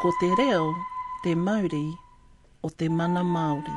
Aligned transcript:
ko 0.00 0.12
te 0.20 0.34
reo, 0.38 0.76
te 1.24 1.34
mauri, 1.34 1.98
o 2.62 2.68
te 2.68 2.88
mana 2.88 3.22
Māori. 3.24 3.76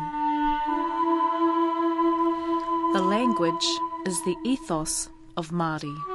The 2.93 3.01
language 3.01 3.67
is 4.05 4.21
the 4.23 4.35
ethos 4.45 5.09
of 5.37 5.49
Māori. 5.49 6.10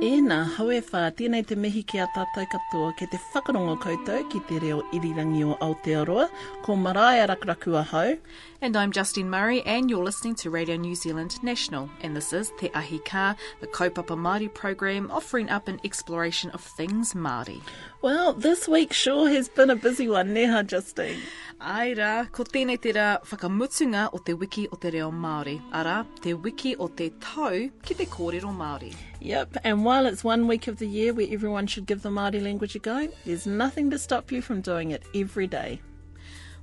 Ēnā, 0.00 0.36
hau 0.56 0.70
whā, 0.72 1.00
tēnei 1.12 1.44
te 1.44 1.56
mihi 1.60 1.82
ki 1.84 1.98
a 2.00 2.06
tātou 2.14 2.46
katoa 2.48 2.94
ke 2.96 3.04
te 3.12 3.18
whakarongo 3.34 3.74
koutou 3.82 4.22
ki 4.32 4.38
te 4.48 4.60
reo 4.62 4.78
irirangi 4.96 5.42
o 5.44 5.58
Aotearoa, 5.60 6.30
ko 6.64 6.72
Maraea 6.72 7.26
Rakuraku 7.28 7.76
ahau. 7.82 8.16
And 8.62 8.78
I'm 8.78 8.92
Justine 8.92 9.28
Murray, 9.28 9.60
and 9.66 9.90
you're 9.90 10.02
listening 10.02 10.36
to 10.36 10.48
Radio 10.48 10.76
New 10.76 10.94
Zealand 10.94 11.42
National. 11.42 11.90
And 12.00 12.16
this 12.16 12.32
is 12.32 12.50
Te 12.58 12.70
Ahi 12.74 12.98
Kaa, 13.00 13.34
the 13.60 13.66
Kaupapa 13.66 14.16
Māori 14.16 14.52
program, 14.52 15.10
offering 15.10 15.50
up 15.50 15.68
an 15.68 15.78
exploration 15.84 16.48
of 16.52 16.62
things 16.62 17.12
Māori. 17.12 17.60
Well, 18.00 18.32
this 18.32 18.66
week 18.66 18.94
sure 18.94 19.28
has 19.28 19.50
been 19.50 19.68
a 19.68 19.76
busy 19.76 20.08
one, 20.08 20.32
neha 20.32 20.62
Justine. 20.62 21.20
Ai 21.60 21.92
rā, 21.92 22.24
ko 22.32 22.42
tēnei 22.42 22.78
whakamutunga 22.80 24.08
o 24.14 24.18
te 24.18 24.32
wiki 24.32 24.66
o 24.72 24.76
te 24.76 24.90
reo 24.90 25.10
Māori. 25.12 25.60
Ara, 25.72 26.06
te 26.22 26.32
wiki 26.32 26.74
o 26.76 26.88
te 26.88 27.10
tau 27.20 27.68
ki 27.82 27.94
te 27.94 28.06
kōrero 28.06 28.48
Māori. 28.48 28.94
Yep, 29.20 29.58
and 29.62 29.84
while 29.84 30.06
it's 30.06 30.24
one 30.24 30.48
week 30.48 30.68
of 30.68 30.78
the 30.78 30.88
year 30.88 31.12
where 31.12 31.28
everyone 31.30 31.66
should 31.66 31.84
give 31.84 32.00
the 32.00 32.08
Māori 32.08 32.42
language 32.42 32.76
a 32.76 32.78
go, 32.78 33.08
there's 33.26 33.46
nothing 33.46 33.90
to 33.90 33.98
stop 33.98 34.32
you 34.32 34.40
from 34.40 34.62
doing 34.62 34.90
it 34.90 35.02
every 35.14 35.46
day. 35.46 35.82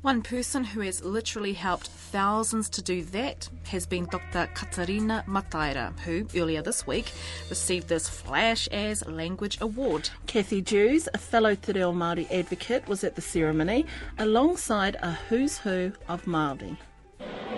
One 0.04 0.22
person 0.22 0.64
who 0.64 0.82
has 0.82 1.04
literally 1.04 1.54
helped 1.54 1.88
thousands 1.88 2.70
to 2.70 2.84
do 2.84 3.04
that 3.06 3.50
has 3.66 3.88
been 3.88 4.06
Dr. 4.06 4.48
Katerina 4.54 5.26
Mataira, 5.28 5.98
who 6.02 6.28
earlier 6.40 6.62
this 6.62 6.86
week 6.86 7.12
received 7.50 7.88
this 7.88 8.08
Flash 8.08 8.68
as 8.68 9.06
Language 9.08 9.58
Award. 9.60 10.12
Cathy 10.28 10.62
Dewes, 10.62 11.10
a 11.16 11.18
fellow 11.18 11.56
Te 11.56 11.72
Reo 11.74 11.92
Māori 11.92 12.32
advocate, 12.32 12.88
was 12.88 13.04
at 13.04 13.16
the 13.16 13.22
ceremony 13.22 13.88
alongside 14.20 14.98
a 15.02 15.14
who's 15.30 15.58
who 15.58 15.92
of 16.08 16.26
Māori. 16.26 16.78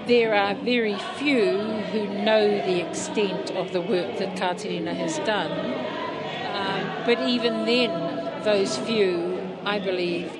There 0.07 0.33
are 0.33 0.55
very 0.55 0.97
few 1.17 1.59
who 1.59 2.07
know 2.23 2.47
the 2.47 2.87
extent 2.87 3.51
of 3.51 3.73
the 3.73 3.81
work 3.81 4.17
that 4.17 4.37
Katerina 4.37 4.93
has 4.93 5.17
done, 5.19 5.51
um, 6.55 7.05
but 7.05 7.19
even 7.27 7.65
then, 7.65 8.43
those 8.45 8.77
few, 8.77 9.37
I 9.65 9.77
believe, 9.79 10.38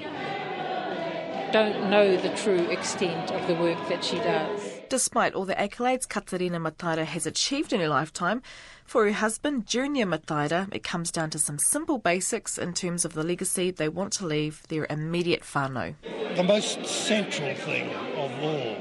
don't 1.52 1.90
know 1.90 2.16
the 2.18 2.30
true 2.36 2.70
extent 2.70 3.32
of 3.32 3.48
the 3.48 3.56
work 3.56 3.78
that 3.90 4.04
she 4.04 4.18
does. 4.18 4.80
Despite 4.90 5.34
all 5.34 5.46
the 5.46 5.56
accolades 5.56 6.08
Katerina 6.08 6.60
Mataira 6.60 7.06
has 7.06 7.26
achieved 7.26 7.74
in 7.74 7.80
her 7.80 7.90
lifetime, 7.90 8.42
for 8.86 9.06
her 9.06 9.12
husband, 9.12 9.68
Junior 9.68 10.06
Mataira, 10.06 10.68
it 10.74 10.84
comes 10.84 11.12
down 11.12 11.30
to 11.32 11.40
some 11.40 11.60
simple 11.60 12.00
basics 12.00 12.58
in 12.58 12.74
terms 12.74 13.06
of 13.06 13.14
the 13.14 13.24
legacy 13.24 13.72
they 13.72 13.90
want 13.90 14.14
to 14.14 14.26
leave 14.26 14.64
their 14.70 14.88
immediate 14.90 15.44
whānau. 15.44 15.96
The 16.36 16.44
most 16.44 16.86
central 16.86 17.54
thing 17.56 17.94
of 18.16 18.32
all 18.42 18.78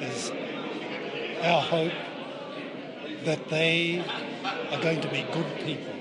is 0.00 0.30
our 1.42 1.62
hope 1.62 1.92
that 3.24 3.48
they 3.48 4.04
are 4.70 4.82
going 4.82 5.00
to 5.00 5.08
be 5.08 5.26
good 5.32 5.46
people. 5.64 5.99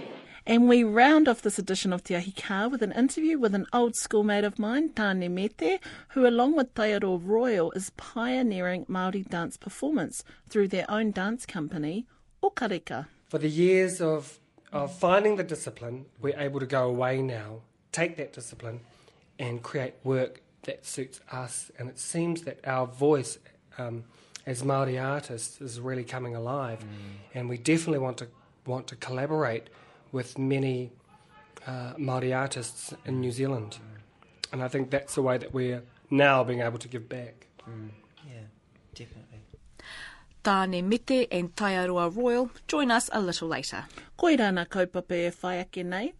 And 0.49 0.67
we 0.67 0.83
round 0.83 1.27
off 1.27 1.43
this 1.43 1.59
edition 1.59 1.93
of 1.93 2.03
Te 2.03 2.15
Ahi 2.15 2.31
Kaa 2.31 2.67
with 2.67 2.81
an 2.81 2.91
interview 2.93 3.37
with 3.37 3.53
an 3.53 3.67
old 3.71 3.95
schoolmate 3.95 4.43
of 4.43 4.57
mine, 4.57 4.89
Tane 4.89 5.31
Mete, 5.31 5.79
who 6.07 6.27
along 6.27 6.55
with 6.55 6.73
Taiaroa 6.73 7.21
Royal 7.23 7.71
is 7.73 7.91
pioneering 7.91 8.83
Māori 8.85 9.29
dance 9.29 9.57
performance 9.57 10.23
through 10.49 10.69
their 10.69 10.89
own 10.89 11.11
dance 11.11 11.45
company, 11.45 12.07
Okareka. 12.41 13.05
For 13.27 13.37
the 13.37 13.47
years 13.47 14.01
of, 14.01 14.39
of 14.73 14.91
finding 14.91 15.35
the 15.35 15.43
discipline, 15.43 16.07
we're 16.19 16.39
able 16.39 16.59
to 16.59 16.65
go 16.65 16.89
away 16.89 17.21
now, 17.21 17.61
take 17.91 18.17
that 18.17 18.33
discipline, 18.33 18.79
and 19.37 19.61
create 19.61 19.93
work 20.03 20.41
that 20.63 20.83
suits 20.83 21.21
us. 21.31 21.69
And 21.77 21.89
it 21.89 21.99
seems 21.99 22.41
that 22.45 22.57
our 22.65 22.87
voice 22.87 23.37
um, 23.77 24.03
as 24.47 24.63
Māori 24.63 24.99
artists 24.99 25.61
is 25.61 25.79
really 25.79 26.03
coming 26.03 26.35
alive. 26.35 26.83
And 27.35 27.47
we 27.47 27.59
definitely 27.59 27.99
want 27.99 28.17
to, 28.17 28.27
want 28.65 28.87
to 28.87 28.95
collaborate 28.95 29.69
with 30.11 30.37
many 30.37 30.91
uh, 31.67 31.93
Māori 31.97 32.35
artists 32.35 32.93
in 33.05 33.19
New 33.19 33.31
Zealand. 33.31 33.77
And 34.51 34.63
I 34.63 34.67
think 34.67 34.89
that's 34.89 35.15
the 35.15 35.21
way 35.21 35.37
that 35.37 35.53
we're 35.53 35.83
now 36.09 36.43
being 36.43 36.61
able 36.61 36.79
to 36.79 36.87
give 36.87 37.07
back. 37.07 37.47
Yeah, 38.27 38.47
definitely. 38.95 39.39
Tāne 40.43 40.83
Mete 40.83 41.27
and 41.31 41.55
Taiaroa 41.55 42.15
Royal 42.15 42.49
join 42.67 42.89
us 42.91 43.09
a 43.13 43.21
little 43.21 43.47
later. 43.47 43.85
Koe 44.17 44.35
rāna 44.37 44.65
kaupapa 44.65 45.15
e 45.27 45.31
whai 45.41 45.59
ake 45.59 45.83
nei. 45.85 46.13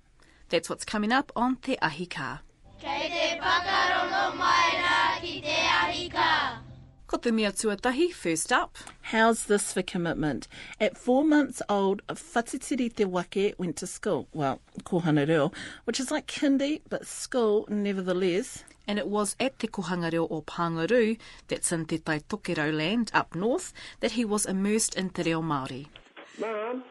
That's 0.50 0.70
what's 0.70 0.86
coming 0.86 1.12
up 1.12 1.32
on 1.36 1.56
Te 1.58 1.78
Ahi 1.82 2.06
Kaa. 2.06 2.40
Kei 2.80 3.10
te 3.10 3.40
whakarongo 3.40 4.36
mai 4.38 4.72
rā 4.84 5.22
ki 5.22 5.42
te 5.42 5.58
ahi 5.82 6.10
ka. 7.10 7.18
Ko 7.18 7.22
te 7.22 7.32
mea 7.32 7.52
tuatahi, 7.52 8.14
first 8.14 8.52
up. 8.52 8.78
How's 9.02 9.46
this 9.46 9.74
for 9.74 9.82
commitment? 9.82 10.48
At 10.80 10.98
four 10.98 11.24
months 11.24 11.62
old, 11.68 12.06
Whatitiri 12.08 12.96
Te 12.96 13.06
Wake 13.06 13.56
went 13.58 13.78
to 13.78 13.88
school. 13.88 14.28
Well, 14.34 14.60
kohanga 14.84 15.28
reo, 15.28 15.52
which 15.86 16.00
is 16.00 16.12
like 16.12 16.28
kindy, 16.28 16.82
but 16.90 17.08
school 17.08 17.66
nevertheless. 17.70 18.64
And 18.88 18.98
it 18.98 19.08
was 19.08 19.36
at 19.40 19.60
Te 19.60 19.68
Kohanga 19.68 20.12
Reo 20.12 20.28
o 20.32 20.42
Panguru, 20.42 21.18
that's 21.48 21.72
in 21.72 21.86
Te 21.86 22.00
Tai 22.00 22.20
Tokerau 22.20 22.76
land 22.76 23.12
up 23.14 23.36
north, 23.36 23.72
that 24.00 24.14
he 24.14 24.26
was 24.26 24.48
immersed 24.48 24.96
in 24.96 25.12
Te 25.12 25.22
Reo 25.24 25.42
Māori. 25.44 25.86
Mom, 26.40 26.84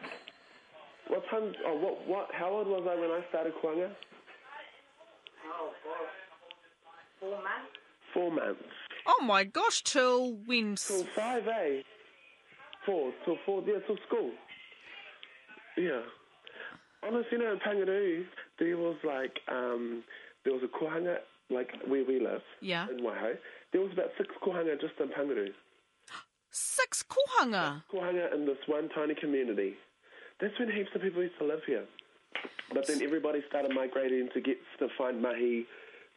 what 1.07 1.23
time? 1.29 1.53
Oh, 1.65 1.75
what? 1.75 2.07
What? 2.07 2.27
How 2.33 2.49
old 2.49 2.67
was 2.67 2.87
I 2.89 2.95
when 2.95 3.11
I 3.11 3.21
started 3.27 3.53
Kohanga? 3.61 3.91
Oh, 5.45 5.71
gosh. 5.83 6.15
Four 7.19 7.31
months? 7.31 7.77
Four 8.13 8.31
months. 8.31 8.88
Oh 9.05 9.23
my 9.23 9.43
gosh, 9.43 9.83
till 9.83 10.33
when? 10.45 10.75
Till 10.75 11.03
five, 11.15 11.47
eh? 11.47 11.81
Four, 12.85 13.11
till 13.25 13.37
four, 13.45 13.63
yeah, 13.67 13.79
till 13.85 13.97
school. 14.07 14.31
Yeah. 15.77 16.01
Honestly, 17.03 17.37
know, 17.37 17.53
in 17.53 17.59
Panguru, 17.59 18.23
there 18.59 18.77
was 18.77 18.97
like, 19.03 19.39
um, 19.47 20.03
there 20.43 20.53
was 20.53 20.63
a 20.63 20.67
kohanga, 20.67 21.17
like 21.49 21.69
where 21.87 22.03
we 22.03 22.19
live, 22.19 22.41
Yeah. 22.61 22.87
in 22.89 22.99
Waiho. 22.99 23.37
There 23.71 23.81
was 23.81 23.91
about 23.93 24.09
six 24.17 24.29
kohanga 24.43 24.79
just 24.79 24.93
in 24.99 25.07
Panguru. 25.09 25.53
Six 26.51 27.03
kohanga. 27.03 27.83
Kohanga 27.93 28.33
in 28.33 28.45
this 28.45 28.57
one 28.67 28.89
tiny 28.89 29.15
community. 29.15 29.75
That's 30.41 30.57
when 30.59 30.69
heaps 30.71 30.89
of 30.95 31.01
people 31.01 31.21
used 31.21 31.37
to 31.39 31.45
live 31.45 31.61
here. 31.65 31.85
But 32.73 32.87
then 32.87 33.01
everybody 33.01 33.41
started 33.47 33.71
migrating 33.73 34.29
to 34.33 34.41
get 34.41 34.57
to 34.79 34.87
find 34.97 35.21
mahi, 35.21 35.65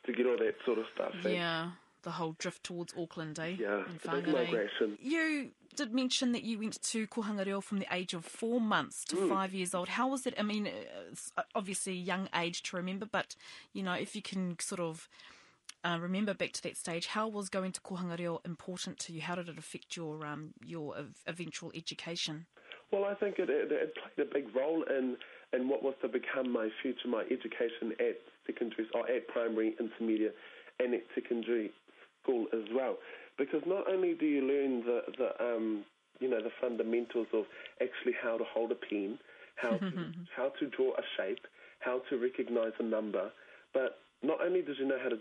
to 0.06 0.12
get 0.12 0.26
all 0.26 0.36
that 0.38 0.54
sort 0.64 0.78
of 0.78 0.84
stuff. 0.94 1.12
Yeah, 1.24 1.70
the 2.02 2.12
whole 2.12 2.34
drift 2.38 2.64
towards 2.64 2.94
Auckland, 2.98 3.38
eh? 3.38 3.56
Yeah, 3.58 3.84
And 3.88 4.00
the 4.00 4.10
big 4.10 4.28
migration. 4.28 4.98
You 5.00 5.50
did 5.76 5.94
mention 5.94 6.32
that 6.32 6.42
you 6.42 6.58
went 6.58 6.80
to 6.82 7.06
Kohanga 7.06 7.46
Reo 7.46 7.60
from 7.60 7.78
the 7.78 7.86
age 7.90 8.14
of 8.14 8.24
four 8.24 8.60
months 8.60 9.04
to 9.06 9.28
five 9.28 9.54
years 9.54 9.74
old. 9.74 9.88
How 9.88 10.08
was 10.08 10.26
it? 10.26 10.34
I 10.38 10.42
mean, 10.42 10.66
uh, 10.66 10.70
it's 11.10 11.32
obviously 11.54 11.92
a 11.92 11.96
young 11.96 12.28
age 12.34 12.62
to 12.64 12.76
remember, 12.76 13.06
but 13.10 13.34
you 13.72 13.82
know, 13.82 13.94
if 13.94 14.14
you 14.14 14.22
can 14.22 14.58
sort 14.58 14.80
of 14.80 15.08
uh, 15.84 15.98
remember 16.00 16.34
back 16.34 16.52
to 16.52 16.62
that 16.62 16.76
stage, 16.76 17.06
how 17.06 17.28
was 17.28 17.48
going 17.48 17.72
to 17.72 17.80
Kohanga 17.80 18.18
Reo 18.18 18.40
important 18.44 18.98
to 19.00 19.12
you? 19.12 19.22
How 19.22 19.34
did 19.34 19.48
it 19.48 19.58
affect 19.58 19.96
your 19.96 20.26
um, 20.26 20.54
your 20.64 20.94
eventual 21.26 21.72
education? 21.74 22.46
Well, 22.92 23.04
I 23.04 23.14
think 23.14 23.38
it, 23.38 23.48
it, 23.48 23.72
it 23.72 23.94
played 23.96 24.26
a 24.28 24.30
big 24.32 24.54
role 24.54 24.84
in 24.84 25.16
in 25.52 25.68
what 25.68 25.82
was 25.82 25.94
to 26.02 26.08
become 26.08 26.50
my 26.50 26.68
future, 26.82 27.08
my 27.08 27.22
education 27.22 27.92
at 28.00 28.18
secondary 28.46 28.86
or 28.94 29.08
at 29.08 29.28
primary, 29.28 29.76
intermediate, 29.78 30.34
and 30.80 30.94
at 30.94 31.02
secondary 31.14 31.70
school 32.22 32.46
as 32.52 32.64
well. 32.74 32.96
Because 33.38 33.62
not 33.66 33.90
only 33.90 34.14
do 34.14 34.26
you 34.26 34.42
learn 34.42 34.84
the 34.84 35.00
the 35.18 35.44
um, 35.44 35.84
you 36.20 36.28
know 36.28 36.42
the 36.42 36.52
fundamentals 36.60 37.26
of 37.32 37.44
actually 37.80 38.14
how 38.22 38.38
to 38.38 38.44
hold 38.52 38.72
a 38.72 38.76
pen, 38.76 39.18
how 39.56 39.76
to, 39.76 39.90
how 40.36 40.52
to 40.60 40.66
draw 40.70 40.92
a 40.92 41.04
shape, 41.16 41.44
how 41.80 42.02
to 42.10 42.18
recognise 42.18 42.72
a 42.78 42.84
number, 42.84 43.30
but 43.74 43.98
not 44.22 44.38
only 44.44 44.62
did 44.62 44.76
you 44.78 44.86
know 44.86 44.98
how 45.02 45.08
to 45.08 45.18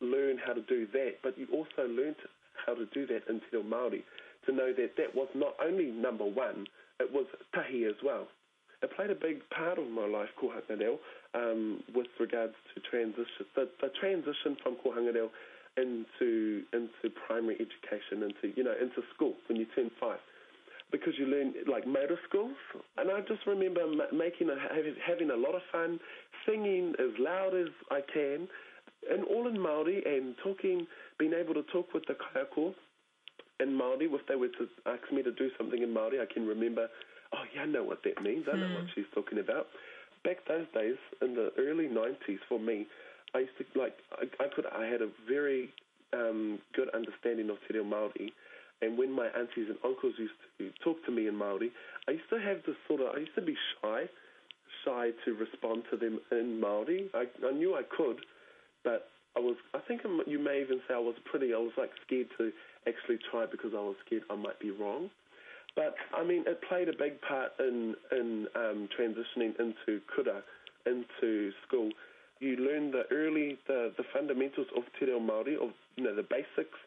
learn 0.00 0.38
how 0.44 0.52
to 0.52 0.62
do 0.62 0.86
that, 0.92 1.22
but 1.22 1.38
you 1.38 1.46
also 1.52 1.88
learned 1.88 2.16
how 2.66 2.74
to 2.74 2.86
do 2.86 3.06
that 3.06 3.22
in 3.28 3.40
Te 3.40 3.46
Reo 3.52 3.62
Māori, 3.62 4.02
to 4.46 4.52
know 4.52 4.72
that 4.72 4.96
that 4.96 5.14
was 5.14 5.28
not 5.34 5.54
only 5.62 5.86
number 5.86 6.24
one, 6.24 6.66
it 7.00 7.12
was 7.12 7.26
tahi 7.54 7.84
as 7.84 7.94
well. 8.04 8.26
It 8.82 8.90
played 8.96 9.10
a 9.10 9.14
big 9.14 9.42
part 9.50 9.78
of 9.78 9.88
my 9.90 10.06
life, 10.06 10.28
Kohanga 10.42 10.78
Reo, 10.78 10.98
um, 11.34 11.82
with 11.94 12.08
regards 12.18 12.54
to 12.74 12.80
transition, 12.90 13.46
the, 13.54 13.68
the 13.80 13.88
transition 14.00 14.56
from 14.62 14.76
Kohanga 14.84 15.14
Reo 15.14 15.30
into 15.76 16.62
into 16.72 17.10
primary 17.26 17.56
education, 17.56 18.22
into 18.22 18.56
you 18.56 18.64
know 18.64 18.74
into 18.80 19.02
school 19.14 19.34
when 19.48 19.56
you 19.56 19.66
turn 19.74 19.90
five, 20.00 20.20
because 20.90 21.14
you 21.18 21.26
learn 21.26 21.54
like 21.70 21.86
motor 21.86 22.18
skills. 22.28 22.56
And 22.98 23.10
I 23.10 23.20
just 23.20 23.46
remember 23.46 23.80
making 24.12 24.50
a, 24.50 24.56
having, 25.06 25.30
a 25.30 25.36
lot 25.36 25.54
of 25.54 25.62
fun, 25.70 25.98
singing 26.46 26.94
as 26.98 27.18
loud 27.18 27.54
as 27.54 27.68
I 27.90 28.00
can, 28.12 28.48
and 29.10 29.24
all 29.24 29.48
in 29.48 29.58
Maori, 29.58 30.02
and 30.04 30.34
talking, 30.42 30.86
being 31.18 31.32
able 31.32 31.54
to 31.54 31.62
talk 31.72 31.94
with 31.94 32.04
the 32.06 32.14
kaiako 32.14 32.74
in 33.60 33.68
Māori, 33.68 34.12
if 34.12 34.26
they 34.26 34.34
were 34.34 34.48
to 34.48 34.66
ask 34.86 35.12
me 35.12 35.22
to 35.22 35.30
do 35.30 35.48
something 35.56 35.82
in 35.82 35.90
Māori, 35.90 36.20
I 36.20 36.32
can 36.32 36.46
remember 36.46 36.88
oh 37.32 37.44
yeah, 37.54 37.62
I 37.62 37.66
know 37.66 37.82
what 37.82 38.02
that 38.04 38.22
means. 38.22 38.46
I 38.52 38.56
know 38.56 38.68
what 38.74 38.84
hmm. 38.84 38.92
she's 38.94 39.10
talking 39.14 39.38
about. 39.38 39.66
Back 40.24 40.38
those 40.46 40.66
days 40.74 40.96
in 41.20 41.34
the 41.34 41.50
early 41.58 41.88
'90s, 41.88 42.38
for 42.48 42.60
me, 42.60 42.86
I 43.34 43.40
used 43.40 43.56
to 43.58 43.64
like 43.78 43.96
I, 44.12 44.24
I 44.42 44.48
could 44.54 44.66
I 44.66 44.86
had 44.86 45.02
a 45.02 45.08
very 45.28 45.70
um, 46.12 46.58
good 46.74 46.88
understanding 46.94 47.50
of 47.50 47.56
Te 47.66 47.74
Reo 47.74 47.84
Māori. 47.84 48.30
And 48.82 48.98
when 48.98 49.12
my 49.12 49.26
aunties 49.26 49.70
and 49.70 49.78
uncles 49.84 50.14
used 50.18 50.34
to 50.58 50.70
talk 50.82 51.04
to 51.06 51.12
me 51.12 51.28
in 51.28 51.34
Māori, 51.34 51.70
I 52.08 52.12
used 52.12 52.28
to 52.30 52.40
have 52.40 52.58
this 52.66 52.74
sort 52.88 53.00
of, 53.00 53.14
I 53.14 53.20
used 53.20 53.34
to 53.36 53.42
be 53.42 53.56
shy, 53.80 54.10
shy 54.84 55.10
to 55.24 55.34
respond 55.34 55.84
to 55.90 55.96
them 55.96 56.18
in 56.32 56.60
Māori. 56.60 57.06
I, 57.14 57.26
I 57.46 57.52
knew 57.52 57.76
I 57.76 57.82
could, 57.96 58.18
but 58.82 59.08
I 59.36 59.40
was, 59.40 59.54
I 59.72 59.78
think 59.86 60.02
you 60.26 60.38
may 60.38 60.60
even 60.60 60.80
say 60.88 60.94
I 60.94 60.98
was 60.98 61.14
pretty, 61.24 61.54
I 61.54 61.58
was 61.58 61.70
like 61.78 61.90
scared 62.04 62.26
to 62.38 62.50
actually 62.88 63.18
try 63.30 63.46
because 63.46 63.70
I 63.72 63.80
was 63.80 63.94
scared 64.04 64.24
I 64.28 64.34
might 64.34 64.58
be 64.58 64.72
wrong. 64.72 65.08
But 65.74 65.94
I 66.14 66.22
mean, 66.24 66.44
it 66.46 66.60
played 66.68 66.88
a 66.88 66.92
big 66.92 67.20
part 67.22 67.52
in 67.58 67.94
in 68.10 68.46
um, 68.54 68.88
transitioning 68.98 69.58
into 69.58 70.02
kura, 70.14 70.42
into 70.84 71.50
school. 71.66 71.88
You 72.42 72.56
learn 72.56 72.90
the 72.90 73.04
early 73.12 73.56
the, 73.68 73.92
the 73.96 74.02
fundamentals 74.12 74.66
of 74.76 74.82
te 74.98 75.06
reo 75.06 75.20
Māori, 75.20 75.54
of 75.54 75.70
you 75.94 76.02
know 76.02 76.14
the 76.14 76.24
basics. 76.24 76.78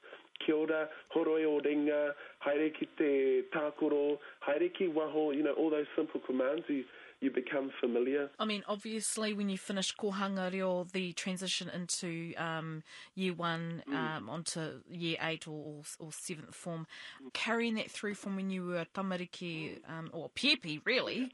Kia 0.46 0.54
ora, 0.54 0.90
horoi 1.16 1.46
o 1.46 1.62
ringa, 1.62 2.12
haere 2.46 2.69
ki 2.78 2.90
te 2.98 3.44
tākoro, 3.56 4.18
haere 4.46 4.68
ki 4.78 4.90
waho, 4.90 5.34
you 5.34 5.44
know, 5.44 5.54
all 5.54 5.69
those 5.69 5.86
simple 5.96 6.19
commands, 6.28 6.63
you, 6.68 6.84
you 7.22 7.31
become 7.31 7.72
familiar. 7.80 8.30
I 8.38 8.44
mean, 8.44 8.63
obviously, 8.68 9.31
when 9.31 9.48
you 9.48 9.57
finish 9.57 9.96
kohanga 9.96 10.52
reo, 10.52 10.84
the 10.92 11.13
transition 11.13 11.69
into 11.69 12.34
um, 12.38 12.84
year 13.16 13.34
one 13.34 13.81
um, 13.94 14.30
onto 14.30 14.81
year 14.92 15.16
eight 15.22 15.48
or, 15.48 15.54
or, 15.54 15.81
or 16.00 16.12
seventh 16.12 16.54
form, 16.54 16.86
carrying 17.31 17.75
that 17.75 17.90
through 17.90 18.16
from 18.16 18.36
when 18.36 18.50
you 18.50 18.66
were 18.66 18.86
tamariki 18.94 19.78
um, 19.88 20.10
or 20.12 20.30
piepi, 20.31 20.81
really, 20.84 21.31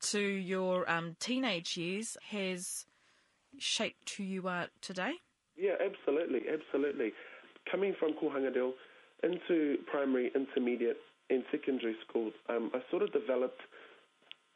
to 0.00 0.20
your 0.20 0.88
um, 0.88 1.16
teenage 1.18 1.76
years 1.76 2.16
has 2.30 2.86
shaped 3.58 4.14
who 4.16 4.22
you 4.22 4.48
are 4.48 4.68
today. 4.80 5.12
Yeah, 5.56 5.74
absolutely, 5.84 6.42
absolutely. 6.52 7.12
Coming 7.70 7.94
from 7.98 8.12
Kohanga 8.14 8.54
Reo 8.54 8.74
into 9.22 9.78
primary, 9.90 10.30
intermediate, 10.34 10.98
and 11.30 11.42
secondary 11.50 11.96
school, 12.06 12.30
um, 12.48 12.70
I 12.74 12.80
sort 12.90 13.02
of 13.02 13.12
developed 13.12 13.60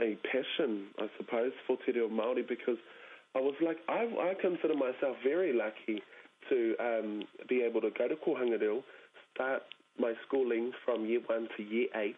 a 0.00 0.16
passion, 0.30 0.88
I 0.98 1.06
suppose, 1.16 1.52
for 1.66 1.76
Te 1.84 1.92
Reo 1.92 2.08
Māori 2.08 2.46
because 2.46 2.76
I 3.34 3.40
was 3.40 3.54
like, 3.64 3.78
I, 3.88 4.04
I 4.20 4.34
consider 4.40 4.74
myself 4.74 5.16
very 5.24 5.52
lucky 5.52 6.02
to 6.48 6.74
um, 6.80 7.22
be 7.48 7.62
able 7.62 7.80
to 7.80 7.90
go 7.96 8.08
to 8.08 8.16
Kohanga 8.16 8.60
Reo, 8.60 8.84
start 9.34 9.62
my 9.98 10.14
schooling 10.26 10.72
from 10.84 11.06
year 11.06 11.20
one 11.26 11.48
to 11.56 11.62
year 11.62 11.88
eight 11.96 12.16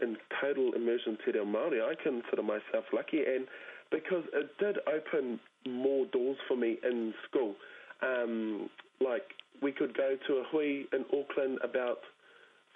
in 0.00 0.16
total 0.40 0.72
immersion 0.74 1.16
Te 1.24 1.32
Reo 1.32 1.44
Māori. 1.44 1.80
I 1.80 1.94
consider 2.02 2.42
myself 2.42 2.84
lucky, 2.92 3.18
and 3.18 3.46
because 3.92 4.24
it 4.32 4.50
did 4.58 4.78
open 4.88 5.38
more 5.68 6.06
doors 6.06 6.38
for 6.48 6.56
me 6.56 6.78
in 6.82 7.14
school. 7.28 7.54
Um, 8.02 8.68
like 9.00 9.34
we 9.62 9.70
could 9.70 9.96
go 9.96 10.16
to 10.26 10.32
a 10.34 10.44
hui 10.50 10.84
in 10.92 11.04
Auckland 11.12 11.58
about 11.62 12.00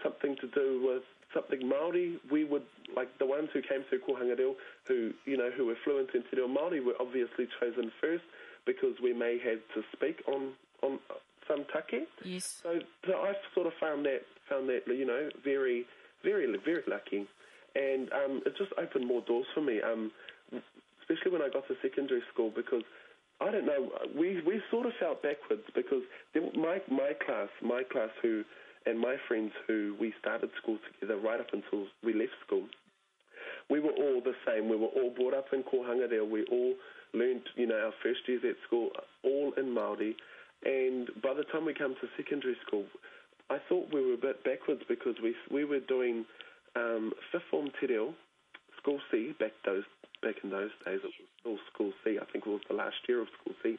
something 0.03 0.37
to 0.41 0.47
do 0.49 0.81
with 0.87 1.03
something 1.35 1.67
Maori. 1.69 2.19
We 2.31 2.45
would 2.45 2.67
like 2.95 3.19
the 3.19 3.27
ones 3.27 3.49
who 3.53 3.61
came 3.63 3.83
through 3.89 4.01
Kohanga 4.01 4.39
Reo, 4.39 4.55
who 4.87 5.13
you 5.25 5.37
know 5.37 5.51
who 5.57 5.67
were 5.67 5.77
fluent 5.85 6.11
in 6.15 6.23
Te 6.23 6.37
Reo 6.37 6.49
Maori, 6.49 6.81
were 6.81 6.95
obviously 7.01 7.49
chosen 7.61 7.91
first 8.01 8.25
because 8.67 8.95
we 9.03 9.13
may 9.13 9.39
have 9.39 9.61
to 9.75 9.83
speak 9.93 10.23
on 10.29 10.53
on 10.83 10.99
some 11.49 11.65
take. 11.73 12.09
Yes. 12.25 12.61
So, 12.63 12.81
so 13.07 13.13
I 13.15 13.33
sort 13.55 13.67
of 13.67 13.73
found 13.81 14.05
that 14.07 14.23
found 14.49 14.69
that 14.69 14.83
you 14.87 15.07
know 15.07 15.29
very 15.43 15.87
very 16.23 16.47
very 16.65 16.83
lucky, 16.87 17.27
and 17.75 18.13
um, 18.13 18.43
it 18.47 18.57
just 18.57 18.73
opened 18.79 19.07
more 19.07 19.23
doors 19.23 19.47
for 19.55 19.61
me. 19.61 19.81
Um, 19.81 20.13
especially 21.07 21.33
when 21.33 21.43
I 21.43 21.49
got 21.49 21.67
to 21.69 21.75
secondary 21.83 22.23
school 22.33 22.53
because 22.55 22.83
I 23.41 23.51
don't 23.51 23.67
know 23.67 23.91
we 24.19 24.43
we 24.47 24.61
sort 24.71 24.87
of 24.87 24.93
felt 24.99 25.23
backwards 25.23 25.63
because 25.75 26.03
my 26.55 26.83
my 26.91 27.13
class 27.25 27.49
my 27.63 27.83
class 27.91 28.11
who 28.23 28.43
and 28.87 28.99
my 28.99 29.17
friends 29.27 29.53
who 29.67 29.97
we 30.01 30.15
started 30.21 30.51
school 30.63 30.79
together 30.93 31.19
right 31.19 31.41
up 31.41 31.53
until 31.53 31.87
we 32.03 32.13
left 32.13 32.35
school 32.47 32.67
we 33.69 33.81
were 33.81 33.91
all 33.91 34.21
the 34.21 34.35
same. 34.47 34.69
We 34.69 34.77
were 34.77 34.93
all 34.95 35.11
brought 35.11 35.35
up 35.35 35.47
in 35.53 35.63
Kohanga 35.63 36.11
Reo. 36.11 36.25
We 36.25 36.45
all 36.51 36.75
learned, 37.15 37.43
you 37.57 37.67
know, 37.67 37.77
our 37.77 37.93
first 38.03 38.21
years 38.27 38.43
at 38.45 38.57
school, 38.67 38.91
all 39.25 39.53
in 39.57 39.67
Māori. 39.67 40.15
And 40.65 41.11
by 41.23 41.35
the 41.35 41.45
time 41.45 41.65
we 41.65 41.75
come 41.75 41.95
to 42.01 42.09
secondary 42.17 42.57
school, 42.67 42.85
I 43.51 43.59
thought 43.69 43.93
we 43.93 44.05
were 44.05 44.15
a 44.15 44.19
bit 44.19 44.43
backwards 44.45 44.83
because 44.89 45.15
we 45.23 45.35
we 45.51 45.65
were 45.65 45.81
doing 45.81 46.25
um, 46.75 47.13
fifth 47.31 47.43
form 47.51 47.71
te 47.81 47.87
reo, 47.87 48.15
school 48.79 48.99
C 49.11 49.35
back 49.39 49.53
those 49.65 49.85
back 50.27 50.43
in 50.43 50.51
those 50.51 50.71
days. 50.85 51.01
It 51.03 51.13
was 51.15 51.31
still 51.41 51.59
school 51.73 51.93
C. 52.03 52.19
I 52.21 52.25
think 52.33 52.47
it 52.47 52.51
was 52.51 52.67
the 52.69 52.75
last 52.75 52.97
year 53.09 53.23
of 53.23 53.29
school 53.41 53.55
C. 53.63 53.79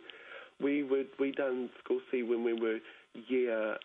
We 0.62 0.84
would 0.84 1.08
we 1.20 1.32
done 1.32 1.70
school 1.84 2.00
C 2.10 2.24
when 2.24 2.44
we 2.44 2.54
were 2.54 2.80
year. 3.28 3.78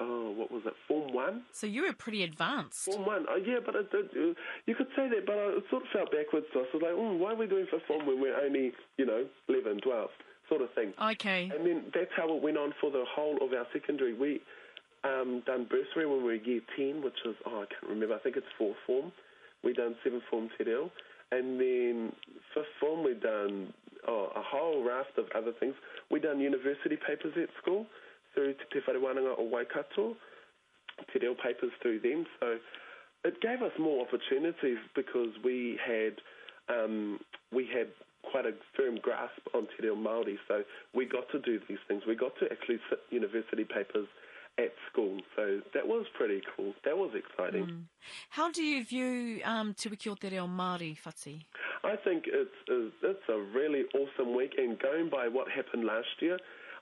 Oh, 0.00 0.34
what 0.36 0.50
was 0.50 0.62
it? 0.66 0.74
Form 0.88 1.14
one. 1.14 1.42
So 1.52 1.66
you 1.66 1.86
were 1.86 1.92
pretty 1.92 2.24
advanced. 2.24 2.84
Form 2.84 3.06
one, 3.06 3.26
oh, 3.30 3.36
yeah, 3.36 3.62
but 3.64 3.76
it, 3.76 3.86
it, 3.94 4.10
uh, 4.10 4.34
you 4.66 4.74
could 4.74 4.88
say 4.96 5.08
that, 5.08 5.24
but 5.24 5.36
I, 5.38 5.54
it 5.54 5.64
sort 5.70 5.84
of 5.84 5.88
felt 5.94 6.10
backwards 6.10 6.46
to 6.52 6.60
us. 6.60 6.66
Was 6.74 6.82
like, 6.82 6.98
mm, 6.98 7.18
why 7.20 7.30
are 7.30 7.36
we 7.36 7.46
doing 7.46 7.66
for 7.70 7.78
form 7.86 8.04
when 8.04 8.20
we're 8.20 8.34
only, 8.34 8.72
you 8.98 9.06
know, 9.06 9.24
11, 9.48 9.82
12, 9.86 10.10
sort 10.48 10.62
of 10.62 10.74
thing. 10.74 10.92
Okay. 11.00 11.50
And 11.54 11.64
then 11.64 11.84
that's 11.94 12.10
how 12.16 12.26
it 12.34 12.42
went 12.42 12.58
on 12.58 12.74
for 12.80 12.90
the 12.90 13.04
whole 13.06 13.36
of 13.36 13.52
our 13.52 13.66
secondary. 13.72 14.14
We 14.14 14.40
um, 15.04 15.42
done 15.46 15.68
bursary 15.70 16.06
when 16.06 16.18
we 16.18 16.24
were 16.24 16.34
year 16.34 16.60
10, 16.76 17.02
which 17.02 17.18
is, 17.24 17.36
oh, 17.46 17.62
I 17.62 17.66
can't 17.70 17.90
remember, 17.90 18.16
I 18.16 18.18
think 18.18 18.36
it's 18.36 18.50
fourth 18.58 18.76
form. 18.86 19.12
We 19.62 19.72
done 19.72 19.96
seventh 20.04 20.24
form 20.30 20.50
Te 20.58 20.64
And 21.30 21.60
then 21.60 22.12
fifth 22.54 22.66
form, 22.80 23.04
we 23.04 23.14
done 23.14 23.72
oh, 24.08 24.30
a 24.34 24.42
whole 24.42 24.84
raft 24.84 25.18
of 25.18 25.26
other 25.34 25.52
things. 25.58 25.74
We 26.10 26.20
done 26.20 26.40
university 26.40 26.96
papers 26.96 27.34
at 27.40 27.48
school 27.62 27.86
through 28.34 28.54
Te 28.72 28.80
Whare 28.86 29.00
Wānanga 29.00 29.34
o 29.38 29.44
Waikato, 29.44 30.16
Te 31.12 31.18
Reo 31.20 31.34
papers 31.34 31.72
through 31.82 32.00
them. 32.00 32.26
So 32.40 32.58
it 33.24 33.40
gave 33.40 33.62
us 33.62 33.72
more 33.78 34.06
opportunities 34.06 34.78
because 34.94 35.30
we 35.44 35.78
had 35.84 36.14
um, 36.68 37.18
we 37.52 37.66
had 37.66 37.88
quite 38.30 38.46
a 38.46 38.52
firm 38.76 38.98
grasp 39.02 39.40
on 39.54 39.66
Te 39.76 39.82
Reo 39.82 39.96
Māori. 39.96 40.36
So 40.48 40.62
we 40.94 41.06
got 41.06 41.28
to 41.32 41.40
do 41.40 41.60
these 41.68 41.78
things. 41.88 42.02
We 42.06 42.16
got 42.16 42.32
to 42.40 42.46
actually 42.50 42.78
sit 42.88 43.00
university 43.10 43.64
papers 43.64 44.08
at 44.58 44.72
school. 44.90 45.18
So 45.36 45.60
that 45.74 45.86
was 45.86 46.06
pretty 46.16 46.40
cool. 46.56 46.74
That 46.84 46.96
was 46.96 47.10
exciting. 47.14 47.88
How 48.30 48.50
do 48.50 48.62
you 48.62 48.84
view 48.84 49.40
um, 49.44 49.74
Te 49.74 49.88
Wiki 49.88 50.10
o 50.10 50.14
Te 50.14 50.28
Reo 50.28 50.46
Māori, 50.46 50.96
Whati? 51.04 51.44
I 51.82 51.96
think 51.96 52.24
it's 52.26 52.54
it's 52.68 52.94
it's 53.02 53.28
a 53.28 53.40
really 53.56 53.84
awesome 53.94 54.34
week, 54.36 54.54
and 54.56 54.78
going 54.78 55.10
by 55.10 55.28
what 55.28 55.50
happened 55.50 55.84
last 55.84 56.06
year 56.20 56.38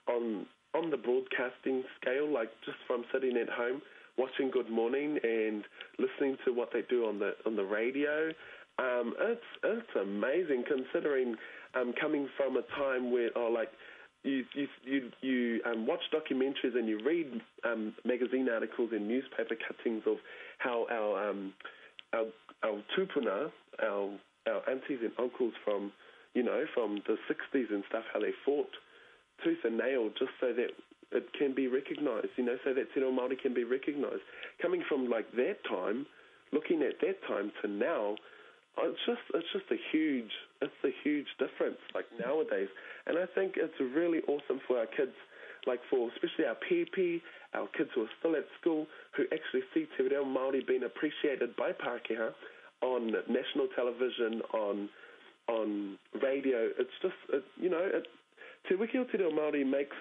on 0.07 0.45
on 0.75 0.89
the 0.89 0.97
broadcasting 0.97 1.83
scale, 1.99 2.31
like 2.31 2.49
just 2.65 2.77
from 2.87 3.05
sitting 3.11 3.37
at 3.37 3.49
home 3.49 3.81
watching 4.17 4.51
Good 4.51 4.69
Morning 4.69 5.17
and 5.23 5.63
listening 5.97 6.37
to 6.45 6.53
what 6.53 6.69
they 6.71 6.81
do 6.89 7.05
on 7.05 7.19
the 7.19 7.31
on 7.45 7.55
the 7.55 7.63
radio, 7.63 8.29
um, 8.77 9.13
it's 9.19 9.41
it's 9.63 9.95
amazing 9.99 10.63
considering 10.67 11.35
um, 11.73 11.93
coming 11.99 12.29
from 12.37 12.57
a 12.57 12.63
time 12.77 13.11
where 13.11 13.29
oh 13.35 13.49
like. 13.51 13.69
You 14.23 14.45
you 14.53 14.67
you, 14.83 15.11
you 15.21 15.61
um, 15.65 15.85
watch 15.85 16.01
documentaries 16.13 16.75
and 16.75 16.87
you 16.87 16.99
read 17.05 17.41
um, 17.65 17.93
magazine 18.05 18.47
articles 18.49 18.89
and 18.93 19.07
newspaper 19.07 19.55
cuttings 19.55 20.03
of 20.07 20.17
how 20.59 20.87
our 20.89 21.29
um, 21.29 21.53
our 22.13 22.25
our 22.63 22.81
tupuna, 22.97 23.51
our 23.81 24.09
our 24.47 24.69
aunties 24.69 24.99
and 25.01 25.11
uncles 25.19 25.53
from 25.65 25.91
you 26.33 26.43
know 26.43 26.63
from 26.73 27.01
the 27.07 27.17
60s 27.29 27.69
and 27.69 27.83
stuff, 27.89 28.03
how 28.13 28.19
they 28.19 28.31
fought 28.45 28.69
tooth 29.43 29.59
and 29.65 29.77
nail 29.77 30.09
just 30.17 30.31
so 30.39 30.53
that 30.53 30.71
it 31.11 31.31
can 31.37 31.53
be 31.53 31.67
recognised, 31.67 32.33
you 32.37 32.43
know, 32.43 32.57
so 32.63 32.73
that 32.73 32.91
Te 32.93 32.99
Reo 32.99 33.11
Māori 33.11 33.39
can 33.39 33.53
be 33.53 33.63
recognised. 33.63 34.23
Coming 34.61 34.83
from 34.87 35.09
like 35.09 35.31
that 35.33 35.57
time, 35.69 36.05
looking 36.51 36.81
at 36.81 36.99
that 37.01 37.21
time 37.27 37.51
to 37.61 37.67
now, 37.67 38.15
oh, 38.77 38.89
it's 38.89 39.05
just 39.05 39.21
it's 39.33 39.51
just 39.53 39.65
a 39.71 39.79
huge 39.91 40.31
it's 40.61 40.81
a 40.83 40.93
huge 41.03 41.27
difference 41.39 41.77
like 41.93 42.05
nowadays, 42.19 42.69
and 43.07 43.17
I 43.17 43.25
think 43.35 43.53
it's 43.57 43.73
really 43.79 44.19
awesome 44.27 44.59
for 44.67 44.77
our 44.79 44.87
kids, 44.87 45.15
like 45.67 45.79
for 45.89 46.09
especially 46.11 46.45
our 46.45 46.57
PP, 46.69 47.21
our 47.53 47.67
kids 47.77 47.89
who 47.95 48.03
are 48.03 48.15
still 48.19 48.35
at 48.35 48.45
school, 48.59 48.87
who 49.15 49.23
actually 49.33 49.63
see 49.73 49.87
Te 49.97 50.03
Reo 50.03 50.23
Māori 50.23 50.65
being 50.65 50.83
appreciated 50.83 51.55
by 51.55 51.71
Pākehā 51.71 52.31
on 52.81 53.11
national 53.27 53.67
television, 53.75 54.41
on 54.53 54.89
on 55.49 55.97
radio. 56.21 56.69
It's 56.79 56.97
just 57.01 57.19
it, 57.31 57.43
you 57.57 57.69
know 57.69 57.83
it, 57.83 58.07
Te 58.67 58.75
Wiki 58.75 58.97
o 58.97 59.03
Te 59.03 59.17
Reo 59.17 59.31
Māori 59.31 59.65
makes 59.65 59.95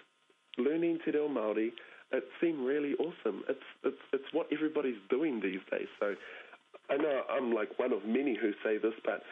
learning 0.58 0.98
Te 1.04 1.10
Reo 1.10 1.28
Māori 1.28 1.70
it 2.12 2.24
seem 2.40 2.64
really 2.64 2.92
awesome. 3.00 3.42
It's 3.48 3.68
it's 3.84 4.04
it's 4.12 4.30
what 4.32 4.46
everybody's 4.52 5.00
doing 5.08 5.40
these 5.40 5.64
days. 5.70 5.88
So 5.98 6.14
I 6.90 6.96
know 6.96 7.22
I'm 7.30 7.52
like 7.52 7.78
one 7.78 7.92
of 7.92 8.04
many 8.04 8.36
who 8.40 8.52
say 8.64 8.78
this, 8.78 8.94
but 9.04 9.22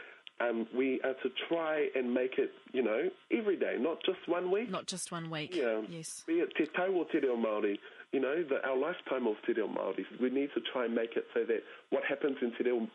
um, 0.40 0.66
we 0.74 1.00
are 1.02 1.14
to 1.22 1.30
try 1.48 1.88
and 1.94 2.14
make 2.14 2.38
it, 2.38 2.50
you 2.72 2.82
know, 2.82 3.10
every 3.30 3.56
day, 3.56 3.76
not 3.78 3.98
just 4.06 4.26
one 4.26 4.50
week. 4.50 4.70
Not 4.70 4.86
just 4.86 5.12
one 5.12 5.30
week. 5.30 5.54
Yeah. 5.54 5.82
Yes. 5.88 6.24
Be 6.26 6.34
it 6.34 6.50
Te 6.56 6.66
Tau 6.74 6.86
o 6.86 7.04
Te 7.04 7.18
Reo 7.18 7.36
Māori, 7.36 7.76
you 8.12 8.20
know, 8.20 8.42
the, 8.42 8.66
our 8.66 8.76
lifetime 8.76 9.26
of 9.26 9.36
Te 9.46 9.52
Reo 9.52 9.68
Māori. 9.68 10.04
We 10.20 10.30
need 10.30 10.48
to 10.54 10.60
try 10.72 10.86
and 10.86 10.94
make 10.94 11.16
it 11.16 11.26
so 11.34 11.44
that 11.44 11.62
what 11.90 12.04
happens 12.08 12.38
in 12.40 12.52
Te 12.52 12.64
Reo 12.64 12.88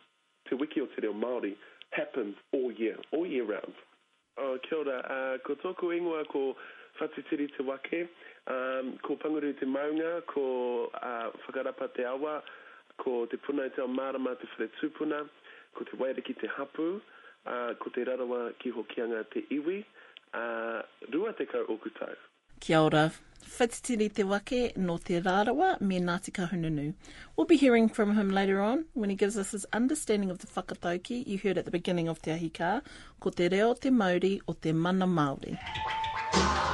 te 0.50 0.56
wiki 0.56 0.82
o 0.82 0.86
te 0.86 1.02
reo 1.02 1.14
Māori 1.14 1.56
happens 1.92 2.36
all 2.54 2.72
year, 2.72 2.98
all 3.12 3.26
year 3.26 3.46
round. 3.46 3.74
Oh, 4.38 4.58
kia 4.68 4.80
ora, 4.80 4.98
uh, 5.00 5.38
ko 5.46 5.56
tōku 5.64 5.92
ingoa 5.96 6.26
ko 6.32 6.56
whatitiri 7.00 7.48
te 7.56 7.64
wake, 7.64 8.08
um, 8.48 8.98
ko 9.04 9.16
panguru 9.16 9.54
te 9.60 9.66
maunga, 9.66 10.22
ko 10.28 10.90
uh, 11.02 11.32
whakarapa 11.46 11.94
te 11.96 12.04
awa, 12.04 12.42
ko 13.02 13.26
te 13.32 13.38
puna 13.38 13.66
i 13.66 13.74
te 13.76 13.82
ao 13.82 13.88
marama 13.88 14.36
te 14.40 14.48
whare 14.54 14.70
tūpuna, 14.80 15.24
ko 15.76 15.86
te 15.90 15.98
wairiki 16.00 16.36
te 16.42 16.48
hapu, 16.58 16.88
uh, 17.46 17.72
ko 17.80 17.92
te 17.96 18.06
rarawa 18.08 18.52
ki 18.60 18.72
hokianga 18.76 19.24
te 19.34 19.46
iwi, 19.58 19.84
uh, 20.34 20.82
rua 21.14 21.34
te 21.38 21.46
kau 21.52 21.66
oku 21.76 21.92
tau. 22.00 22.16
Kia 22.60 22.82
ora. 22.82 23.12
Whititiri 23.46 24.12
te 24.12 24.24
wake 24.24 24.76
no 24.76 24.98
te 24.98 25.22
rārawa 25.22 25.80
me 25.80 26.00
Ngāti 26.00 26.32
Kahununu. 26.32 26.94
We'll 27.36 27.46
be 27.46 27.58
hearing 27.58 27.90
from 27.90 28.16
him 28.18 28.30
later 28.30 28.60
on 28.60 28.86
when 28.94 29.10
he 29.10 29.16
gives 29.16 29.38
us 29.38 29.52
his 29.52 29.66
understanding 29.72 30.32
of 30.32 30.40
the 30.40 30.48
whakatauki 30.48 31.26
you 31.28 31.38
heard 31.38 31.58
at 31.58 31.66
the 31.66 31.72
beginning 31.72 32.08
of 32.08 32.22
Te 32.22 32.32
Ahika, 32.32 32.82
ko 33.20 33.30
te 33.30 33.50
reo 33.50 33.74
te 33.76 33.90
Māori 33.90 34.40
o 34.48 34.54
te 34.54 34.74
mana 34.74 35.06
Māori. 35.06 36.65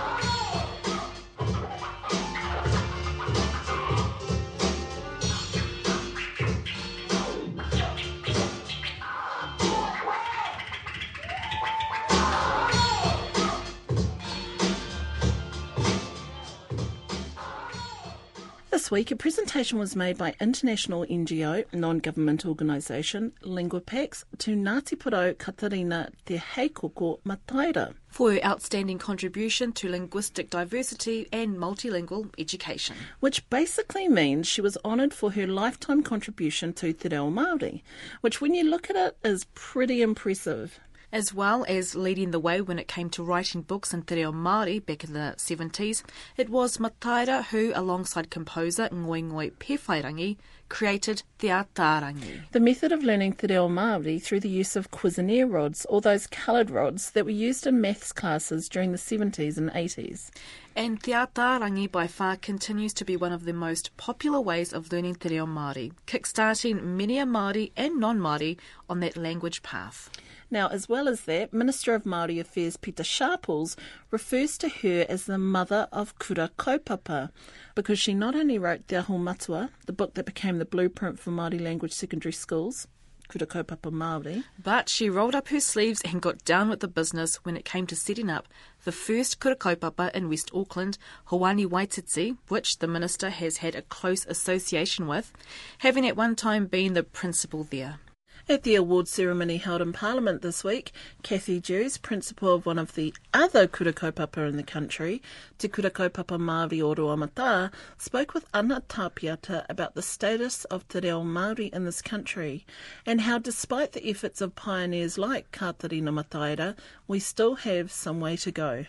This 18.82 18.90
week, 18.90 19.12
a 19.12 19.16
presentation 19.16 19.78
was 19.78 19.96
made 19.96 20.18
by 20.18 20.34
international 20.42 21.06
NGO, 21.06 21.72
non-government 21.72 22.48
organisation, 22.48 23.32
LinguaPax, 23.44 24.24
to 24.40 24.56
Ngāti 24.56 24.98
Porou 24.98 25.38
Katerina 25.38 26.10
Te 26.26 26.38
Heikoko 26.38 27.20
Mataira. 27.22 27.94
For 28.08 28.34
her 28.34 28.44
outstanding 28.44 28.98
contribution 28.98 29.72
to 29.74 29.88
linguistic 29.88 30.50
diversity 30.50 31.28
and 31.32 31.60
multilingual 31.60 32.34
education. 32.40 32.96
which 33.20 33.48
basically 33.52 34.08
means 34.08 34.48
she 34.48 34.62
was 34.62 34.80
honoured 34.84 35.14
for 35.14 35.34
her 35.34 35.46
lifetime 35.46 36.02
contribution 36.02 36.74
to 36.74 36.92
Te 36.92 37.10
Reo 37.10 37.30
Māori, 37.30 37.84
which 38.22 38.42
when 38.42 38.56
you 38.56 38.64
look 38.64 38.90
at 38.90 38.96
it 38.96 39.16
is 39.24 39.46
pretty 39.54 40.02
impressive. 40.02 40.80
As 41.12 41.34
well 41.34 41.66
as 41.68 41.96
leading 41.96 42.32
the 42.32 42.40
way 42.40 42.62
when 42.62 42.80
it 42.80 42.88
came 42.88 43.10
to 43.10 43.24
writing 43.24 43.62
books 43.62 43.94
in 43.94 44.02
Te 44.04 44.16
Reo 44.16 44.32
Māori 44.32 44.86
back 44.86 45.04
in 45.04 45.14
the 45.14 45.36
70s, 45.38 46.04
it 46.38 46.50
was 46.50 46.78
Mataira 46.78 47.46
who, 47.46 47.72
alongside 47.76 48.30
composer 48.30 48.88
Ngoi 48.90 49.24
Ngoi 49.24 49.52
Pewhairangi, 49.54 50.38
created 50.70 51.24
Te 51.40 51.48
Atarangi. 51.48 52.50
The 52.52 52.60
method 52.60 52.92
of 52.92 53.04
learning 53.04 53.34
Te 53.34 53.48
Reo 53.48 53.68
Māori 53.68 54.22
through 54.22 54.40
the 54.40 54.50
use 54.50 54.76
of 54.76 54.92
Cuisenaire 54.92 55.52
rods, 55.52 55.86
or 55.90 56.00
those 56.00 56.28
coloured 56.28 56.70
rods 56.70 57.12
that 57.12 57.26
were 57.26 57.32
used 57.32 57.68
in 57.68 57.82
maths 57.82 58.12
classes 58.14 58.70
during 58.70 58.92
the 58.92 58.98
70s 58.98 59.58
and 59.58 59.70
80s. 59.72 60.30
And 60.74 61.04
Te 61.04 61.12
Atarangi 61.12 61.92
by 61.92 62.08
far 62.08 62.38
continues 62.38 62.94
to 62.94 63.04
be 63.04 63.18
one 63.18 63.34
of 63.34 63.44
the 63.44 63.52
most 63.52 63.96
popular 63.98 64.40
ways 64.40 64.72
of 64.72 64.90
learning 64.90 65.16
Te 65.16 65.28
Reo 65.28 65.46
Māori, 65.46 65.92
kickstarting 66.08 66.82
many 66.82 67.20
a 67.20 67.26
Māori 67.26 67.74
and 67.76 68.00
non-Māori 68.00 68.58
on 68.90 69.02
that 69.02 69.18
language 69.18 69.64
path. 69.64 70.10
Now, 70.50 70.70
as 70.70 70.88
well 70.88 71.10
as 71.10 71.22
that, 71.26 71.52
Minister 71.52 71.94
of 71.94 72.06
Māori 72.06 72.40
Affairs 72.40 72.78
Pita 72.78 73.04
Sharples 73.04 73.76
refers 74.12 74.58
to 74.60 74.70
her 74.70 75.06
as 75.10 75.26
the 75.26 75.38
mother 75.38 75.90
of 75.92 76.18
kura 76.20 76.50
kaupapa 76.58 77.32
because 77.76 78.00
she 78.00 78.14
not 78.14 78.34
only 78.34 78.58
wrote 78.58 78.88
Te 78.88 78.96
Aho 78.96 79.18
Matua, 79.18 79.72
the 79.88 79.94
book 79.94 80.14
that 80.14 80.26
became 80.26 80.58
the 80.58 80.66
blueprint 80.66 81.20
for 81.20 81.32
Māori 81.32 81.60
language 81.60 81.92
secondary 81.92 82.32
schools, 82.32 82.88
kura 83.32 83.46
kaupapa 83.46 83.92
Māori, 83.92 84.44
But 84.62 84.90
she 84.90 85.10
rolled 85.10 85.36
up 85.36 85.48
her 85.48 85.62
sleeves 85.62 86.02
and 86.02 86.22
got 86.22 86.44
down 86.44 86.70
with 86.70 86.82
the 86.82 86.88
business 86.90 87.38
when 87.46 87.56
it 87.56 87.64
came 87.64 87.88
to 87.88 87.96
setting 87.96 88.30
up 88.30 88.50
the 88.84 88.92
first 88.92 89.40
kura 89.40 89.56
kaupapa 89.56 90.14
in 90.14 90.28
West 90.28 90.52
Auckland, 90.54 90.98
Hoani 91.30 91.66
Waititi, 91.66 92.38
which 92.50 92.80
the 92.80 92.88
minister 92.88 93.30
has 93.30 93.58
had 93.58 93.74
a 93.74 93.84
close 93.84 94.26
association 94.26 95.08
with, 95.08 95.32
having 95.78 96.06
at 96.06 96.18
one 96.18 96.36
time 96.36 96.66
been 96.66 96.94
the 96.94 97.04
principal 97.04 97.66
there. 97.70 98.00
At 98.50 98.64
the 98.64 98.76
award 98.76 99.08
ceremony 99.08 99.58
held 99.58 99.82
in 99.82 99.94
Parliament 99.94 100.42
this 100.42 100.64
week, 100.64 100.92
Kathy 101.22 101.60
Dews, 101.60 101.98
principal 101.98 102.56
of 102.56 102.66
one 102.66 102.80
of 102.80 102.96
the 102.96 103.14
other 103.34 103.68
kura 103.68 103.94
kaupapa 103.94 104.50
in 104.50 104.58
the 104.58 104.64
country, 104.64 105.22
Te 105.60 105.68
kura 105.68 105.92
kaupapa 105.92 106.40
Māori 106.40 106.84
Oro 106.84 107.16
Roamata, 107.16 107.72
spoke 108.00 108.34
with 108.34 108.48
Ana 108.52 108.82
Tapiata 108.90 109.66
about 109.70 109.94
the 109.94 110.02
status 110.02 110.66
of 110.66 110.88
te 110.88 111.00
reo 111.02 111.24
Māori 111.24 111.72
in 111.72 111.86
this 111.86 112.02
country 112.02 112.66
and 113.06 113.22
how 113.22 113.38
despite 113.38 113.92
the 113.92 114.10
efforts 114.10 114.42
of 114.42 114.56
pioneers 114.56 115.20
like 115.20 115.52
Katarina 115.52 116.12
Mataira, 116.12 116.76
we 117.08 117.20
still 117.20 117.56
have 117.56 117.92
some 117.92 118.20
way 118.20 118.36
to 118.38 118.52
go. 118.52 118.86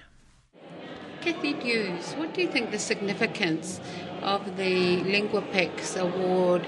Kathy 1.20 1.52
Hughes, 1.52 2.14
what 2.14 2.32
do 2.34 2.40
you 2.40 2.48
think 2.48 2.70
the 2.70 2.78
significance 2.78 3.80
of 4.22 4.56
the 4.56 5.02
LinguaPax 5.02 5.96
award 6.00 6.66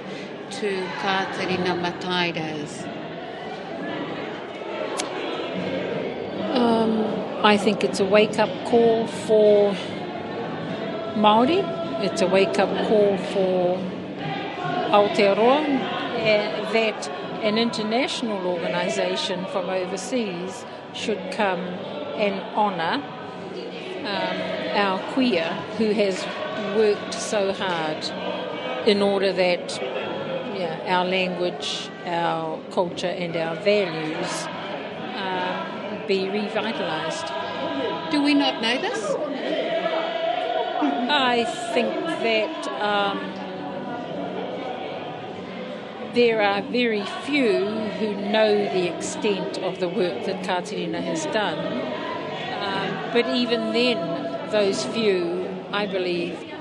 to 0.61 0.87
Katerina 1.00 1.75
Mataira? 1.75 2.54
Um, 6.54 7.44
I 7.44 7.56
think 7.56 7.82
it's 7.82 7.99
a 7.99 8.04
wake 8.04 8.38
up 8.38 8.50
call 8.66 9.08
for 9.08 9.75
Maori. 11.16 11.58
It's 12.06 12.23
a 12.23 12.28
wake 12.28 12.58
up 12.61 12.68
call 12.87 13.16
for 13.18 13.78
Aotearoa 14.94 15.64
uh, 15.64 16.73
that 16.73 17.08
an 17.42 17.58
international 17.58 18.46
organisation 18.46 19.44
from 19.46 19.68
overseas 19.68 20.64
should 20.92 21.20
come 21.32 21.61
and 22.16 22.40
honour 22.54 23.02
um, 24.06 24.37
our 24.76 25.00
kuia 25.12 25.49
who 25.78 25.90
has 25.92 26.25
worked 26.76 27.14
so 27.14 27.52
hard 27.52 28.04
in 28.87 29.02
order 29.02 29.32
that 29.32 29.93
our 30.86 31.04
language, 31.04 31.90
our 32.04 32.60
culture, 32.70 33.06
and 33.06 33.36
our 33.36 33.56
values 33.56 34.46
um, 35.16 36.06
be 36.06 36.26
revitalised. 36.26 37.30
Do 38.10 38.22
we 38.22 38.34
not 38.34 38.60
know 38.60 38.80
this? 38.80 39.14
I 41.10 41.44
think 41.72 41.94
that 41.94 42.68
um, 42.80 43.18
there 46.14 46.40
are 46.40 46.62
very 46.62 47.04
few 47.24 47.66
who 47.98 48.14
know 48.30 48.54
the 48.54 48.94
extent 48.94 49.58
of 49.58 49.80
the 49.80 49.88
work 49.88 50.24
that 50.26 50.44
Katerina 50.44 51.00
has 51.00 51.26
done. 51.26 51.58
Um, 52.62 53.12
but 53.12 53.26
even 53.34 53.72
then, 53.72 54.50
those 54.50 54.84
few, 54.84 55.48
I 55.72 55.86
believe, 55.86 56.53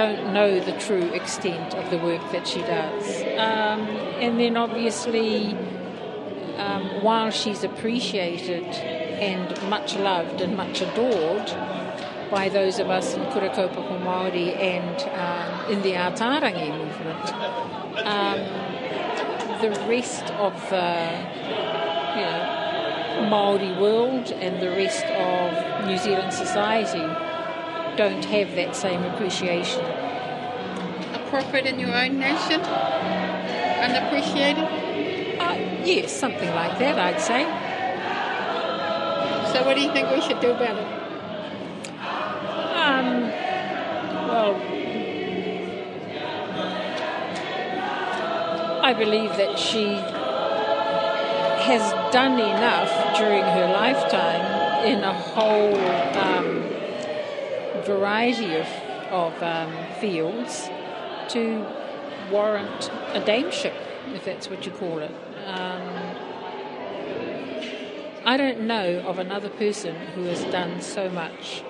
don't 0.00 0.32
know 0.32 0.58
the 0.60 0.72
true 0.78 1.12
extent 1.12 1.74
of 1.74 1.90
the 1.90 1.98
work 1.98 2.22
that 2.32 2.48
she 2.48 2.60
does. 2.60 3.20
Um, 3.48 3.80
and 4.24 4.40
then 4.40 4.56
obviously, 4.56 5.54
um, 6.56 7.02
while 7.02 7.30
she's 7.30 7.64
appreciated 7.64 8.64
and 9.28 9.46
much 9.68 9.96
loved 9.96 10.40
and 10.40 10.56
much 10.56 10.80
adored 10.80 11.48
by 12.30 12.48
those 12.48 12.78
of 12.78 12.88
us 12.88 13.12
in 13.14 13.22
Kura 13.32 13.50
Māori 13.50 14.56
and 14.56 14.96
um, 15.24 15.72
in 15.72 15.82
the 15.82 15.92
Ātārangi 15.92 16.70
movement, 16.82 17.26
um, 18.16 18.40
the 19.60 19.70
rest 19.86 20.24
of 20.46 20.54
the 20.70 20.90
you 22.16 22.24
know, 22.28 22.40
Māori 23.32 23.78
world 23.78 24.30
and 24.32 24.62
the 24.62 24.70
rest 24.70 25.04
of 25.04 25.86
New 25.86 25.98
Zealand 25.98 26.32
society 26.32 27.06
don't 28.00 28.24
have 28.24 28.54
that 28.54 28.74
same 28.74 29.02
appreciation. 29.02 29.84
A 29.84 31.22
prophet 31.28 31.66
in 31.66 31.78
your 31.78 31.94
own 31.94 32.18
nation? 32.18 32.62
Unappreciated? 32.62 34.64
Uh, 35.38 35.56
yes, 35.84 36.10
something 36.10 36.48
like 36.54 36.78
that, 36.78 36.98
I'd 36.98 37.20
say. 37.20 37.44
So, 39.52 39.66
what 39.66 39.76
do 39.76 39.82
you 39.82 39.92
think 39.92 40.10
we 40.10 40.22
should 40.22 40.40
do 40.40 40.52
about 40.52 40.78
it? 40.78 40.86
Um, 42.84 43.30
well, 44.30 44.54
I 48.82 48.94
believe 48.94 49.36
that 49.36 49.58
she 49.58 49.96
has 51.68 51.92
done 52.14 52.40
enough 52.40 52.90
during 53.18 53.42
her 53.42 53.66
lifetime 53.70 54.86
in 54.86 55.04
a 55.04 55.12
whole 55.12 55.76
um, 56.16 56.39
variety 57.80 58.54
of, 58.56 58.66
of 59.10 59.42
um, 59.42 59.72
fields 60.00 60.68
to 61.28 61.66
warrant 62.30 62.90
a 63.14 63.20
dameship, 63.20 63.74
if 64.14 64.24
that's 64.24 64.48
what 64.48 64.64
you 64.66 64.72
call 64.72 64.98
it. 64.98 65.14
Um, 65.46 66.16
I 68.24 68.36
don't 68.36 68.60
know 68.62 69.00
of 69.00 69.18
another 69.18 69.48
person 69.48 69.94
who 70.14 70.24
has 70.24 70.44
done 70.44 70.80
so 70.80 71.08
much 71.08 71.62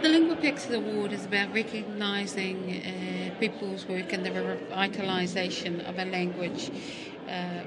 The 0.00 0.08
Linguapax 0.08 0.72
Award 0.72 1.12
is 1.12 1.24
about 1.24 1.52
recognising 1.52 2.82
uh, 2.86 3.38
people's 3.40 3.84
work 3.88 4.12
in 4.12 4.22
the 4.22 4.30
revitalisation 4.30 5.84
of 5.88 5.98
a 5.98 6.04
language. 6.04 6.70
Uh, 7.28 7.62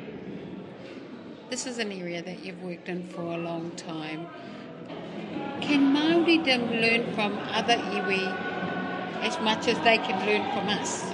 this 1.49 1.67
is 1.67 1.77
an 1.77 1.91
area 1.91 2.21
that 2.21 2.41
you've 2.41 2.63
worked 2.63 2.87
in 2.87 3.05
for 3.09 3.23
a 3.23 3.37
long 3.37 3.71
time. 3.71 4.27
Can 5.61 5.93
Māoridom 5.93 6.81
learn 6.81 7.13
from 7.13 7.37
other 7.51 7.77
iwi 7.77 8.25
as 9.21 9.39
much 9.39 9.67
as 9.67 9.77
they 9.79 9.97
can 9.97 10.25
learn 10.25 10.43
from 10.51 10.69
us? 10.69 11.11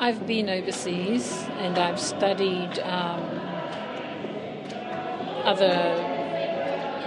I've 0.00 0.26
been 0.26 0.48
overseas 0.48 1.32
and 1.58 1.76
I've 1.76 1.98
studied 1.98 2.78
um, 2.78 3.20
other 5.44 5.76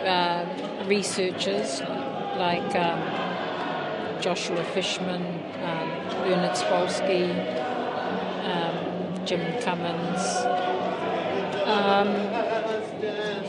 uh, 0.06 0.86
researchers 0.88 1.82
like 2.38 2.76
um, 2.76 3.00
Joshua 4.22 4.64
Fishman, 4.74 5.24
um, 5.64 5.90
Bernard 6.24 6.58
Spolsky, 6.58 7.32
um, 8.46 9.26
Jim 9.26 9.42
Cummins. 9.62 10.22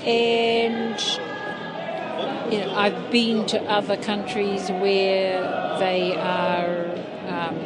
And 0.05 1.01
you 2.53 2.59
know, 2.59 2.75
I've 2.75 3.11
been 3.11 3.47
to 3.47 3.63
other 3.63 3.97
countries 3.97 4.69
where 4.69 5.41
they 5.79 6.15
are 6.17 6.91
um, 7.29 7.57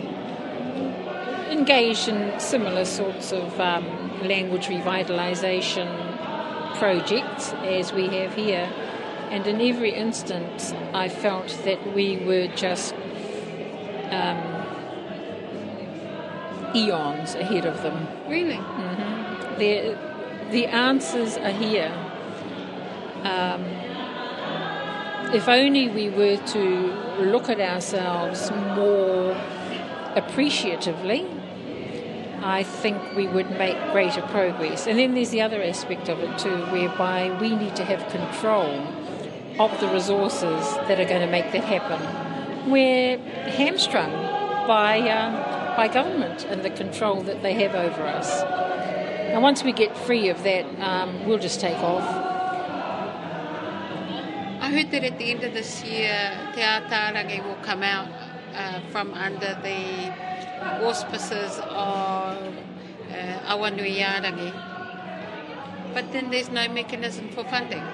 engaged 1.50 2.08
in 2.08 2.38
similar 2.38 2.84
sorts 2.84 3.32
of 3.32 3.58
um, 3.58 4.20
language 4.22 4.66
revitalisation 4.66 5.88
projects 6.78 7.52
as 7.64 7.92
we 7.92 8.08
have 8.08 8.34
here. 8.34 8.70
And 9.30 9.46
in 9.46 9.60
every 9.60 9.92
instance, 9.92 10.72
I 10.94 11.08
felt 11.08 11.48
that 11.64 11.94
we 11.94 12.18
were 12.18 12.46
just 12.48 12.94
um, 14.10 14.56
eons 16.76 17.34
ahead 17.34 17.64
of 17.64 17.82
them. 17.82 18.06
Really? 18.28 18.54
Mm-hmm. 18.54 19.58
The, 19.58 19.98
the 20.52 20.66
answers 20.66 21.36
are 21.38 21.50
here. 21.50 22.05
Um, 23.26 23.64
if 25.34 25.48
only 25.48 25.88
we 25.88 26.08
were 26.08 26.36
to 26.36 26.62
look 27.18 27.48
at 27.48 27.60
ourselves 27.60 28.50
more 28.50 29.32
appreciatively, 30.14 31.26
I 32.42 32.62
think 32.62 33.16
we 33.16 33.26
would 33.26 33.50
make 33.50 33.76
greater 33.90 34.22
progress. 34.22 34.86
And 34.86 34.98
then 34.98 35.14
there's 35.14 35.30
the 35.30 35.42
other 35.42 35.60
aspect 35.62 36.08
of 36.08 36.20
it 36.20 36.38
too, 36.38 36.56
whereby 36.66 37.36
we 37.40 37.56
need 37.56 37.74
to 37.76 37.84
have 37.84 38.08
control 38.10 38.86
of 39.58 39.80
the 39.80 39.88
resources 39.88 40.62
that 40.86 41.00
are 41.00 41.08
going 41.08 41.22
to 41.22 41.30
make 41.30 41.50
that 41.52 41.64
happen. 41.64 42.70
We're 42.70 43.18
hamstrung 43.18 44.12
by, 44.68 45.00
uh, 45.00 45.76
by 45.76 45.88
government 45.88 46.44
and 46.44 46.62
the 46.62 46.70
control 46.70 47.22
that 47.22 47.42
they 47.42 47.54
have 47.54 47.74
over 47.74 48.02
us. 48.02 48.42
And 48.42 49.42
once 49.42 49.64
we 49.64 49.72
get 49.72 49.96
free 49.96 50.28
of 50.28 50.44
that, 50.44 50.64
um, 50.80 51.26
we'll 51.26 51.38
just 51.38 51.60
take 51.60 51.78
off. 51.78 52.35
I 54.66 54.70
heard 54.70 54.90
that 54.90 55.04
at 55.04 55.16
the 55.16 55.30
end 55.30 55.44
of 55.44 55.54
this 55.54 55.84
year, 55.84 56.36
Te 56.52 56.60
Atarangi 56.60 57.38
will 57.44 57.62
come 57.62 57.84
out 57.84 58.08
uh, 58.52 58.80
from 58.90 59.14
under 59.14 59.56
the 59.62 60.12
auspices 60.84 61.60
of 61.60 62.36
uh, 62.36 63.54
Awanuiārangi. 63.54 64.50
But 65.94 66.10
then 66.10 66.30
there's 66.30 66.50
no 66.50 66.66
mechanism 66.66 67.28
for 67.28 67.44
funding. 67.44 67.84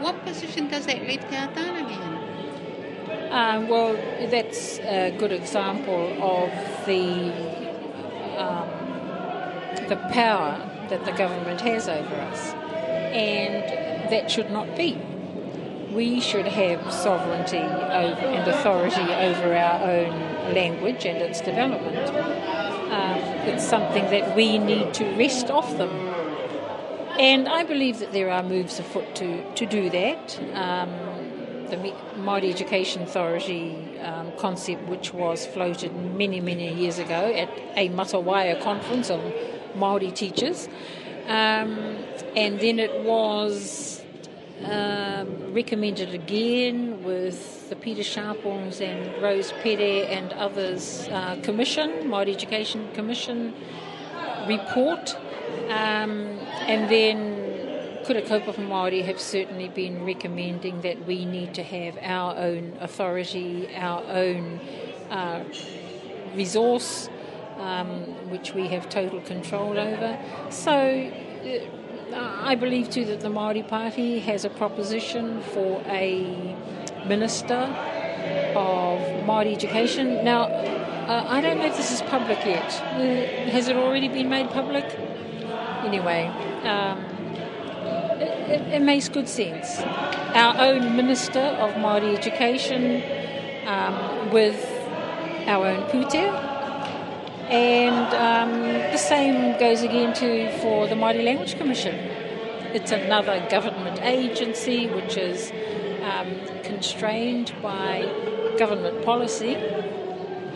What 0.00 0.20
position 0.24 0.66
does 0.70 0.86
that 0.86 1.06
leave 1.06 1.20
Te 1.30 1.36
Atarangi 1.36 1.96
in? 2.06 3.32
Um, 3.32 3.68
well, 3.68 3.94
that's 4.28 4.80
a 4.80 5.14
good 5.16 5.30
example 5.30 6.02
of 6.20 6.50
the 6.84 7.30
um, 8.42 8.68
the 9.88 9.94
power 10.10 10.58
that 10.88 11.04
the 11.04 11.12
government 11.12 11.60
has 11.60 11.88
over 11.88 12.16
us, 12.16 12.54
and 13.14 13.75
that 14.10 14.30
should 14.30 14.50
not 14.50 14.76
be. 14.76 15.00
We 15.92 16.20
should 16.20 16.46
have 16.46 16.92
sovereignty 16.92 17.58
over, 17.58 18.20
and 18.20 18.48
authority 18.48 19.00
over 19.00 19.54
our 19.54 19.90
own 19.90 20.54
language 20.54 21.06
and 21.06 21.18
its 21.18 21.40
development. 21.40 22.08
Um, 22.90 23.18
it's 23.48 23.66
something 23.66 24.04
that 24.10 24.36
we 24.36 24.58
need 24.58 24.94
to 24.94 25.04
wrest 25.16 25.50
off 25.50 25.76
them. 25.76 25.90
And 27.18 27.48
I 27.48 27.64
believe 27.64 28.00
that 28.00 28.12
there 28.12 28.30
are 28.30 28.42
moves 28.42 28.78
afoot 28.78 29.14
to, 29.16 29.54
to 29.54 29.66
do 29.66 29.88
that. 29.90 30.38
Um, 30.54 30.90
the 31.68 31.76
Māori 32.16 32.50
Education 32.50 33.02
Authority 33.02 33.98
um, 34.00 34.32
concept, 34.38 34.86
which 34.88 35.12
was 35.12 35.46
floated 35.46 35.94
many, 36.14 36.40
many 36.40 36.72
years 36.72 36.98
ago 36.98 37.32
at 37.32 37.48
a 37.76 37.88
Matawaia 37.88 38.60
conference 38.62 39.10
of 39.10 39.20
Māori 39.74 40.14
teachers. 40.14 40.68
Um, 41.26 42.04
and 42.36 42.60
then 42.60 42.78
it 42.78 43.02
was 43.02 44.02
um, 44.64 45.52
recommended 45.52 46.14
again 46.14 47.02
with 47.02 47.68
the 47.68 47.76
Pita 47.76 48.02
Sharples 48.02 48.80
and 48.80 49.20
Rose 49.20 49.52
Pere 49.62 50.06
and 50.06 50.32
others 50.34 51.08
uh, 51.10 51.36
commission, 51.42 51.90
Māori 52.04 52.32
Education 52.32 52.88
Commission 52.94 53.54
report. 54.46 55.16
Um, 55.68 56.38
and 56.68 56.88
then 56.88 57.46
Kura 58.04 58.22
Kaupapa 58.22 58.54
Māori 58.54 59.04
have 59.04 59.20
certainly 59.20 59.68
been 59.68 60.04
recommending 60.04 60.82
that 60.82 61.06
we 61.06 61.24
need 61.24 61.54
to 61.54 61.64
have 61.64 61.98
our 62.00 62.36
own 62.36 62.76
authority, 62.80 63.68
our 63.74 64.04
own 64.04 64.60
uh, 65.10 65.42
resource, 66.36 67.08
um, 67.58 68.30
which 68.30 68.54
we 68.54 68.68
have 68.68 68.88
total 68.88 69.20
control 69.20 69.78
over. 69.78 70.18
So 70.50 70.72
uh, 72.12 72.40
I 72.42 72.54
believe 72.54 72.90
too 72.90 73.04
that 73.06 73.20
the 73.20 73.28
Māori 73.28 73.66
Party 73.66 74.20
has 74.20 74.44
a 74.44 74.50
proposition 74.50 75.42
for 75.42 75.82
a 75.86 76.56
minister 77.06 77.54
of 78.54 79.00
Māori 79.26 79.54
education. 79.54 80.24
Now, 80.24 80.44
uh, 80.44 81.24
I 81.28 81.40
don't 81.40 81.58
know 81.58 81.66
if 81.66 81.76
this 81.76 81.92
is 81.92 82.02
public 82.02 82.38
yet. 82.44 82.72
Uh, 82.82 83.50
has 83.50 83.68
it 83.68 83.76
already 83.76 84.08
been 84.08 84.28
made 84.28 84.50
public? 84.50 84.84
Anyway, 85.84 86.26
um, 86.64 86.98
it, 88.20 88.50
it, 88.50 88.74
it, 88.74 88.82
makes 88.82 89.08
good 89.08 89.28
sense. 89.28 89.78
Our 90.34 90.56
own 90.58 90.96
Minister 90.96 91.38
of 91.38 91.74
Māori 91.74 92.16
Education 92.16 93.02
um, 93.66 94.30
with 94.32 94.58
our 95.46 95.66
own 95.66 95.88
pūtea. 95.90 96.55
And 97.48 98.12
um, 98.14 98.62
the 98.90 98.98
same 98.98 99.58
goes 99.58 99.82
again 99.82 100.12
to 100.14 100.50
for 100.58 100.88
the 100.88 100.96
Māori 100.96 101.24
Language 101.24 101.56
Commission. 101.56 101.94
It's 102.74 102.90
another 102.90 103.46
government 103.48 104.00
agency 104.02 104.88
which 104.88 105.16
is 105.16 105.52
um, 106.02 106.40
constrained 106.64 107.52
by 107.62 108.02
government 108.58 109.04
policy. 109.04 109.54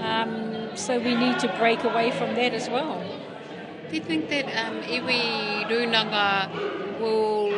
Um, 0.01 0.71
so 0.75 0.99
we 0.99 1.15
need 1.15 1.39
to 1.41 1.49
break 1.59 1.85
away 1.85 2.11
from 2.11 2.35
that 2.35 2.55
as 2.55 2.69
well. 2.69 3.05
Do 3.89 3.95
you 3.95 4.03
think 4.03 4.29
that 4.31 4.47
um, 4.47 4.83
iwi 4.83 5.67
runanga 5.69 7.01
will 7.01 7.51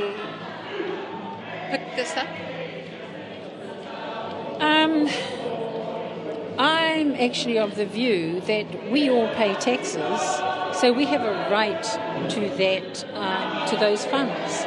pick 1.70 1.96
this 1.96 2.16
up? 2.16 2.28
Um, 7.02 7.14
I'm 7.14 7.20
actually 7.20 7.58
of 7.58 7.74
the 7.74 7.86
view 7.86 8.40
that 8.42 8.90
we 8.90 9.10
all 9.10 9.28
pay 9.34 9.54
taxes, 9.54 10.20
so 10.78 10.92
we 10.92 11.04
have 11.06 11.22
a 11.22 11.50
right 11.50 11.82
to 12.30 12.40
that, 12.58 13.04
uh, 13.14 13.66
to 13.66 13.76
those 13.76 14.04
funds. 14.04 14.62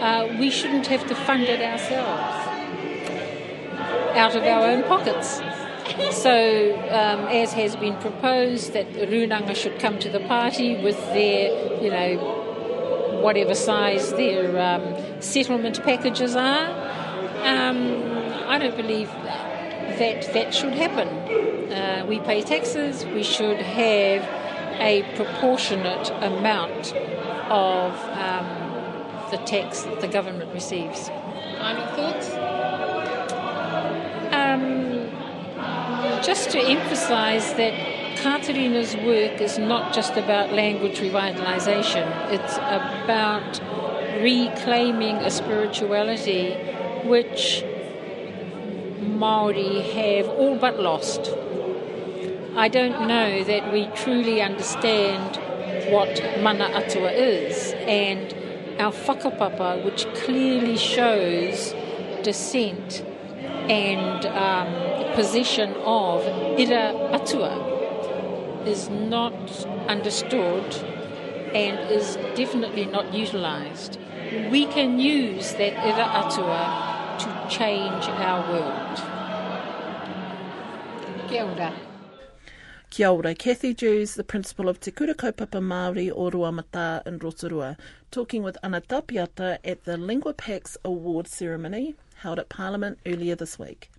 Uh, 0.00 0.36
we 0.38 0.50
shouldn't 0.50 0.86
have 0.88 1.06
to 1.06 1.14
fund 1.14 1.44
it 1.44 1.60
ourselves 1.60 2.48
out 4.16 4.34
of 4.34 4.42
our 4.42 4.68
own 4.68 4.82
pockets. 4.84 5.40
So, 6.14 6.74
um, 6.90 7.28
as 7.28 7.52
has 7.54 7.76
been 7.76 7.96
proposed, 7.96 8.72
that 8.74 8.90
Runanga 8.92 9.56
should 9.56 9.78
come 9.78 9.98
to 10.00 10.10
the 10.10 10.20
party 10.20 10.82
with 10.82 10.98
their, 11.14 11.82
you 11.82 11.90
know, 11.90 13.20
whatever 13.22 13.54
size 13.54 14.12
their 14.12 14.58
um, 14.58 15.22
settlement 15.22 15.82
packages 15.82 16.36
are. 16.36 16.68
Um, 17.44 18.02
I 18.48 18.58
don't 18.58 18.76
believe 18.76 19.08
that 19.08 20.32
that 20.32 20.54
should 20.54 20.74
happen. 20.74 21.49
Uh, 21.70 22.04
we 22.08 22.18
pay 22.18 22.42
taxes, 22.42 23.04
we 23.06 23.22
should 23.22 23.58
have 23.58 24.22
a 24.80 25.02
proportionate 25.14 26.10
amount 26.20 26.92
of 27.48 27.92
um, 28.18 29.30
the 29.30 29.36
tax 29.46 29.82
that 29.82 30.00
the 30.00 30.08
government 30.08 30.52
receives. 30.52 31.08
Final 31.58 31.86
thoughts? 31.94 32.30
Um, 34.34 35.10
just 36.22 36.50
to 36.50 36.58
emphasise 36.58 37.52
that 37.52 38.16
Katerina's 38.16 38.96
work 38.96 39.40
is 39.40 39.58
not 39.58 39.92
just 39.92 40.16
about 40.16 40.52
language 40.52 40.98
revitalisation, 40.98 42.32
it's 42.32 42.56
about 42.56 43.60
reclaiming 44.20 45.16
a 45.16 45.30
spirituality 45.30 46.54
which 47.04 47.62
Maori 49.00 49.82
have 49.82 50.28
all 50.28 50.56
but 50.56 50.80
lost. 50.80 51.32
I 52.56 52.66
don't 52.66 53.06
know 53.06 53.44
that 53.44 53.72
we 53.72 53.86
truly 53.94 54.42
understand 54.42 55.36
what 55.92 56.20
mana 56.42 56.64
atua 56.64 57.12
is, 57.12 57.72
and 57.86 58.34
our 58.80 58.90
whakapapa, 58.90 59.84
which 59.84 60.04
clearly 60.14 60.76
shows 60.76 61.72
descent 62.24 63.04
and 63.70 64.26
um, 64.26 65.14
possession 65.14 65.74
of 65.84 66.26
ira 66.58 66.92
atua, 67.12 67.54
is 68.66 68.90
not 68.90 69.66
understood 69.86 70.74
and 71.54 71.78
is 71.90 72.16
definitely 72.34 72.86
not 72.86 73.14
utilised. 73.14 73.98
We 74.50 74.66
can 74.66 74.98
use 74.98 75.52
that 75.52 75.78
ira 75.78 76.04
atua 76.04 77.16
to 77.20 77.48
change 77.48 78.08
our 78.08 78.42
world. 78.52 78.98
Kia 81.28 81.44
ora. 81.44 81.89
Kia 82.90 83.08
ora, 83.08 83.36
Cathy 83.36 83.72
Dewes, 83.72 84.16
the 84.16 84.24
principal 84.24 84.68
of 84.68 84.80
Te 84.80 84.90
Kura 84.90 85.14
Kaupapa 85.14 85.60
Māori 85.60 86.10
o 86.10 86.28
Ruamata 86.28 87.06
in 87.06 87.20
Rotorua, 87.20 87.76
talking 88.10 88.42
with 88.42 88.58
Ana 88.64 88.80
Tapiata 88.80 89.58
at 89.64 89.84
the 89.84 89.96
Lingua 89.96 90.34
Pax 90.34 90.76
Award 90.84 91.28
ceremony 91.28 91.94
held 92.16 92.40
at 92.40 92.48
Parliament 92.48 92.98
earlier 93.06 93.36
this 93.36 93.60
week. 93.60 93.90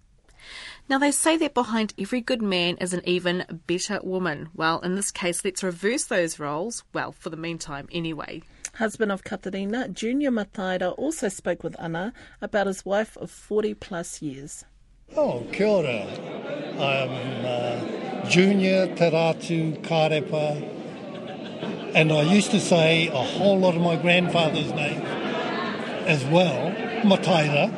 Now, 0.89 0.97
they 0.97 1.12
say 1.12 1.38
that 1.38 1.54
behind 1.54 1.93
every 1.97 2.19
good 2.19 2.41
man 2.41 2.75
is 2.77 2.93
an 2.93 3.01
even 3.06 3.45
better 3.65 4.01
woman. 4.04 4.49
Well, 4.54 4.82
in 4.82 4.95
this 4.95 5.12
case, 5.12 5.45
let's 5.45 5.63
reverse 5.63 6.04
those 6.06 6.38
roles. 6.38 6.84
Well, 6.93 7.13
for 7.13 7.30
the 7.30 7.38
meantime, 7.38 7.88
anyway. 7.93 8.41
Husband 8.73 9.12
of 9.12 9.23
Katerina, 9.23 9.88
Junior 9.88 10.32
Mataira, 10.32 10.93
also 10.97 11.30
spoke 11.30 11.63
with 11.63 11.80
Anna 11.80 12.12
about 12.41 12.67
his 12.67 12.84
wife 12.84 13.15
of 13.17 13.32
40 13.32 13.73
plus 13.75 14.21
years. 14.21 14.65
Oh, 15.15 15.45
kia 15.54 15.67
ora. 15.67 16.06
I'm 16.77 17.45
uh, 17.45 18.00
Junior 18.31 18.87
Teratu 18.87 19.77
Karepa, 19.81 20.55
and 21.93 22.13
I 22.13 22.21
used 22.21 22.51
to 22.51 22.61
say 22.61 23.07
a 23.07 23.21
whole 23.21 23.59
lot 23.59 23.75
of 23.75 23.81
my 23.81 23.97
grandfather's 23.97 24.71
name 24.71 25.01
as 26.07 26.23
well, 26.23 26.71
Mataira, 27.03 27.69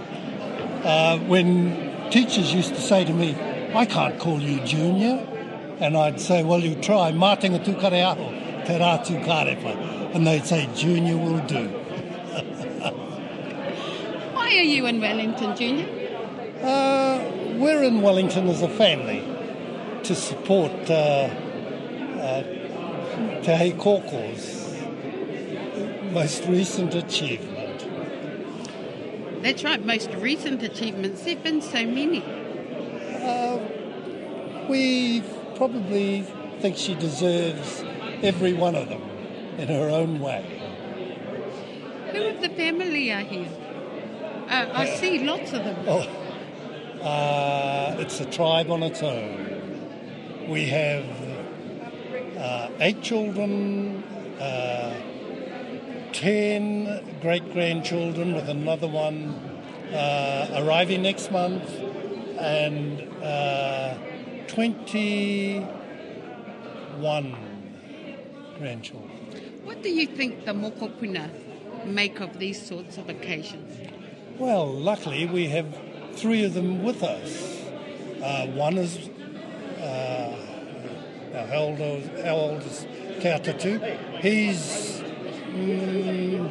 uh, 0.86 1.18
when 1.26 2.12
teachers 2.12 2.54
used 2.54 2.76
to 2.76 2.80
say 2.80 3.04
to 3.04 3.12
me, 3.12 3.36
I 3.74 3.88
can't 3.88 4.20
call 4.20 4.40
you 4.40 4.60
Junior. 4.60 5.28
And 5.80 5.98
I'd 5.98 6.22
say, 6.22 6.44
well, 6.44 6.60
you 6.60 6.76
try, 6.76 7.12
Mātinga 7.12 7.66
Tukareaho, 7.66 8.64
Teratu 8.68 9.26
Karepa. 9.26 10.14
And 10.14 10.28
they'd 10.28 10.46
say, 10.46 10.70
Junior 10.76 11.18
will 11.18 11.40
do. 11.48 11.68
Why 14.36 14.50
are 14.50 14.70
you 14.76 14.86
in 14.86 15.02
Wellington, 15.02 15.56
Junior? 15.56 15.88
Uh, 16.62 17.58
we're 17.58 17.82
in 17.82 18.04
Wellington 18.04 18.48
as 18.50 18.62
a 18.62 18.70
family 18.70 19.33
to 20.04 20.16
support 20.16 20.72
uh, 20.90 21.30
uh, 22.20 22.44
Te 23.42 23.72
Koko's 23.72 24.78
most 26.12 26.46
recent 26.46 26.94
achievement. 26.94 27.88
That's 29.42 29.64
right, 29.64 29.84
most 29.86 30.12
recent 30.16 30.62
achievements. 30.62 31.24
There 31.24 31.36
have 31.36 31.44
been 31.44 31.62
so 31.62 31.86
many. 31.86 32.22
Uh, 33.24 33.60
we 34.70 35.22
probably 35.56 36.22
think 36.60 36.76
she 36.76 36.96
deserves 36.96 37.84
every 38.22 38.54
one 38.54 38.76
of 38.76 38.90
them 38.90 39.02
in 39.58 39.70
her 39.70 39.90
own 39.90 40.20
way. 40.20 40.46
Who 42.12 42.24
of 42.24 42.42
the 42.42 42.50
family 42.50 43.12
are 43.12 43.22
here? 43.22 43.50
Uh, 44.50 44.70
I 44.74 44.86
see 44.86 45.24
lots 45.24 45.54
of 45.54 45.64
them. 45.64 45.78
Oh, 45.88 47.02
uh, 47.02 47.96
it's 48.00 48.20
a 48.20 48.26
tribe 48.26 48.70
on 48.70 48.84
its 48.84 49.02
own. 49.02 49.53
We 50.48 50.66
have 50.66 51.06
uh, 52.38 52.70
eight 52.82 53.02
children, 53.02 54.04
uh, 54.40 54.94
ten 56.12 57.02
great 57.22 57.54
grandchildren, 57.54 58.36
with 58.36 58.50
another 58.50 58.88
one 58.88 59.30
uh, 59.94 60.50
arriving 60.58 61.04
next 61.04 61.32
month, 61.32 61.70
and 62.38 63.02
uh, 63.24 63.96
21 64.48 65.66
grandchildren. 68.58 69.12
What 69.64 69.82
do 69.82 69.90
you 69.90 70.08
think 70.08 70.44
the 70.44 70.52
mokopuna 70.52 71.30
make 71.86 72.20
of 72.20 72.38
these 72.40 72.62
sorts 72.62 72.98
of 72.98 73.08
occasions? 73.08 73.80
Well, 74.38 74.68
luckily 74.68 75.26
we 75.26 75.48
have 75.48 75.74
three 76.16 76.44
of 76.44 76.54
them 76.54 76.84
with 76.84 77.02
us. 77.02 77.62
Uh, 78.22 78.48
one 78.48 78.78
is 78.78 79.10
uh, 79.84 80.36
our 81.36 81.48
eldest, 81.54 82.10
our 82.26 82.32
oldest 82.32 82.88
Te 83.20 83.30
Atatu. 83.30 83.80
He's 84.20 85.02
mm, 85.52 86.50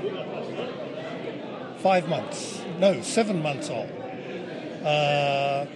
five 1.79 2.09
months, 2.09 2.63
no, 2.79 3.01
seven 3.03 3.43
months 3.43 3.71
old. 3.71 3.91
Uh, 4.85 5.67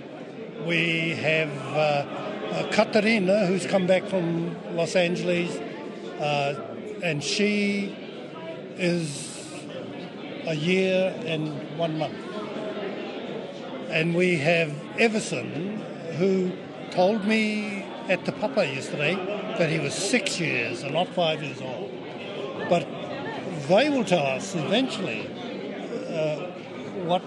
we 0.66 1.11
have 1.11 1.51
uh, 1.69 2.05
uh, 2.53 2.71
Katarina, 2.73 3.47
who's 3.47 3.66
come 3.66 3.87
back 3.87 4.05
from 4.05 4.57
Los 4.75 4.97
Angeles, 4.97 5.57
uh, 6.21 6.55
and 7.03 7.23
she 7.23 7.95
is 8.77 9.33
a 10.47 10.55
year 10.55 11.14
and 11.27 11.79
one 11.79 11.99
month. 11.99 12.16
And 13.90 14.14
we 14.14 14.37
have 14.38 14.73
Everson, 14.99 15.81
who 16.19 16.53
told 16.96 17.26
me 17.26 17.85
at 18.09 18.24
the 18.24 18.32
Papa 18.32 18.66
yesterday 18.66 19.14
that 19.59 19.68
he 19.68 19.78
was 19.78 19.92
six 19.92 20.40
years 20.40 20.82
and 20.82 20.94
not 20.94 21.09
five 21.09 21.42
years 21.42 21.61
old. 21.61 21.92
But 22.70 22.88
they 23.68 23.90
will 23.90 24.04
tell 24.04 24.26
us 24.26 24.54
eventually 24.54 25.26
uh, 26.09 26.37
what 27.04 27.22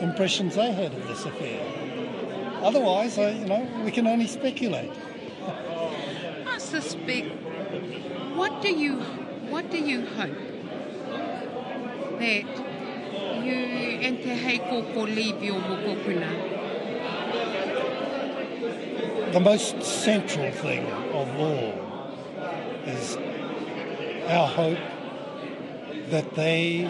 impressions 0.00 0.56
they 0.56 0.72
had 0.72 0.92
of 0.92 1.08
this 1.08 1.24
affair. 1.24 1.64
Otherwise, 2.60 3.16
uh, 3.16 3.34
you 3.40 3.46
know, 3.46 3.66
we 3.82 3.90
can 3.90 4.06
only 4.06 4.26
speculate. 4.26 4.92
I 6.46 6.58
suspect. 6.58 7.30
What 8.36 8.60
do 8.60 8.70
you, 8.74 8.96
what 9.48 9.70
do 9.70 9.78
you 9.78 10.04
hope 10.04 10.36
that 12.18 12.44
you 13.42 13.58
and 14.06 14.18
Te 14.18 14.34
Hei 14.44 14.58
leave 15.06 15.42
your 15.42 15.60
mokopuna? 15.60 16.61
The 19.32 19.40
most 19.40 19.82
central 19.82 20.52
thing 20.52 20.84
of 20.86 21.28
all 21.40 21.72
is 22.84 23.16
our 24.28 24.46
hope 24.46 24.78
that 26.10 26.34
they 26.34 26.84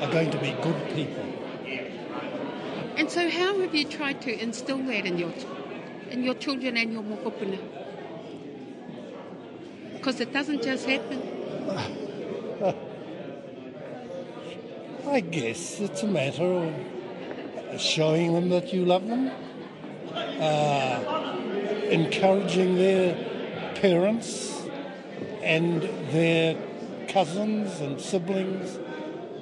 are 0.00 0.10
going 0.10 0.30
to 0.30 0.38
be 0.38 0.56
good 0.62 0.88
people. 0.94 1.22
And 2.96 3.10
so, 3.10 3.28
how 3.28 3.60
have 3.60 3.74
you 3.74 3.84
tried 3.84 4.22
to 4.22 4.42
instill 4.42 4.78
that 4.84 5.04
in 5.04 5.18
your, 5.18 5.34
in 6.10 6.24
your 6.24 6.32
children 6.32 6.78
and 6.78 6.94
your 6.94 7.02
mokopuna? 7.02 7.58
Because 9.92 10.18
it 10.20 10.32
doesn't 10.32 10.62
just 10.62 10.86
happen. 10.86 11.20
I 15.06 15.20
guess 15.20 15.78
it's 15.80 16.02
a 16.02 16.06
matter 16.06 16.72
of 17.72 17.78
showing 17.78 18.32
them 18.32 18.48
that 18.48 18.72
you 18.72 18.86
love 18.86 19.06
them, 19.06 19.30
uh, 20.40 21.25
encouraging 21.90 22.76
their 22.76 23.14
parents 23.76 24.62
and 25.42 25.82
their 26.10 26.56
cousins 27.08 27.80
and 27.80 28.00
siblings 28.00 28.78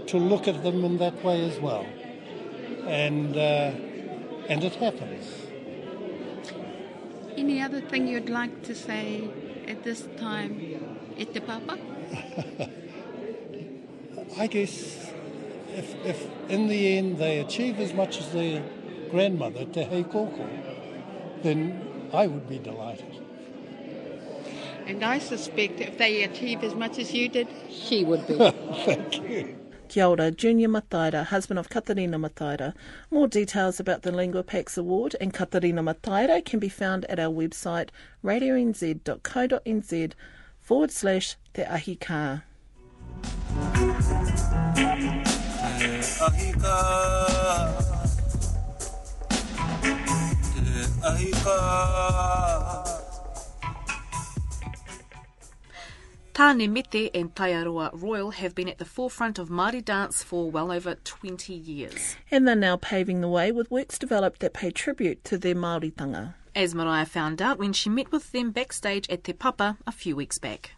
to 0.06 0.18
look 0.18 0.46
at 0.46 0.62
them 0.62 0.84
in 0.84 0.98
that 0.98 1.24
way 1.24 1.48
as 1.48 1.58
well. 1.60 1.86
And, 2.86 3.36
uh, 3.36 3.72
and 4.48 4.62
it 4.62 4.74
happens. 4.74 5.26
Any 7.36 7.60
other 7.60 7.80
thing 7.80 8.06
you'd 8.06 8.28
like 8.28 8.62
to 8.64 8.74
say 8.74 9.28
at 9.66 9.82
this 9.82 10.06
time 10.18 10.60
at 11.18 11.32
the 11.32 11.40
Papa? 11.40 11.78
I 14.38 14.46
guess 14.46 15.10
if, 15.74 15.94
if 16.04 16.28
in 16.48 16.68
the 16.68 16.98
end 16.98 17.18
they 17.18 17.38
achieve 17.40 17.80
as 17.80 17.92
much 17.92 18.20
as 18.20 18.32
their 18.32 18.62
grandmother, 19.10 19.64
Te 19.64 19.84
Hei 19.84 20.02
Koko, 20.02 20.48
then 21.42 21.93
I 22.14 22.26
would 22.26 22.48
be 22.48 22.58
delighted. 22.58 23.12
And 24.86 25.02
I 25.02 25.18
suspect 25.18 25.80
if 25.80 25.96
they 25.98 26.22
achieve 26.24 26.62
as 26.62 26.74
much 26.74 26.98
as 26.98 27.12
you 27.12 27.28
did, 27.28 27.48
she 27.70 28.04
would 28.04 28.26
be. 28.26 28.34
Thank 28.84 29.16
you. 29.28 29.56
Kia 29.88 30.06
ora, 30.06 30.30
Junior 30.30 30.68
Mataira, 30.68 31.24
husband 31.24 31.58
of 31.58 31.68
Katerina 31.68 32.18
Mataira. 32.18 32.74
More 33.10 33.28
details 33.28 33.78
about 33.80 34.02
the 34.02 34.12
Lingua 34.12 34.42
Pax 34.42 34.76
Award 34.78 35.14
and 35.20 35.32
Katerina 35.32 35.82
Mataira 35.82 36.44
can 36.44 36.58
be 36.58 36.68
found 36.68 37.04
at 37.06 37.18
our 37.18 37.32
website 37.32 37.90
radionz.co.nz 38.24 40.12
forward 40.60 40.90
slash 40.90 41.36
Te 41.52 41.62
Ahi 41.64 41.96
Kaa. 41.96 42.42
ahika 45.64 46.24
ahika 46.26 47.93
Tāne 56.32 56.70
Mete 56.70 57.10
and 57.14 57.34
Taiaroa 57.34 57.90
Royal 57.92 58.30
have 58.30 58.54
been 58.54 58.70
at 58.70 58.78
the 58.78 58.86
forefront 58.86 59.38
of 59.38 59.50
Māori 59.50 59.84
dance 59.84 60.22
for 60.22 60.50
well 60.50 60.72
over 60.72 60.94
20 60.94 61.52
years. 61.52 62.16
And 62.30 62.48
they're 62.48 62.56
now 62.56 62.76
paving 62.76 63.20
the 63.20 63.28
way 63.28 63.52
with 63.52 63.70
works 63.70 63.98
developed 63.98 64.40
that 64.40 64.54
pay 64.54 64.70
tribute 64.70 65.22
to 65.24 65.36
their 65.36 65.54
Māoritanga. 65.54 66.34
As 66.54 66.72
Maraea 66.72 67.06
found 67.06 67.42
out 67.42 67.58
when 67.58 67.74
she 67.74 67.90
met 67.90 68.10
with 68.10 68.32
them 68.32 68.50
backstage 68.50 69.06
at 69.10 69.24
Te 69.24 69.34
Papa 69.34 69.76
a 69.86 69.92
few 69.92 70.16
weeks 70.16 70.38
back. 70.38 70.70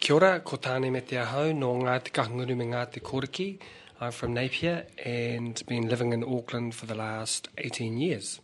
Kia 0.00 0.16
ora, 0.16 0.40
ko 0.40 0.58
tāne 0.58 0.92
me 0.92 1.00
te 1.00 1.16
ahau 1.16 1.56
no 1.56 1.72
ngā 1.76 2.04
te 2.04 2.10
kahanguru 2.10 2.54
me 2.54 2.66
ngā 2.66 2.90
te 2.92 3.00
kōriki. 3.00 3.58
I'm 4.02 4.12
from 4.12 4.34
Napier 4.34 4.84
and 5.02 5.62
been 5.66 5.88
living 5.88 6.12
in 6.12 6.22
Auckland 6.22 6.74
for 6.74 6.84
the 6.84 6.94
last 6.94 7.48
18 7.56 7.96
years. 7.96 8.40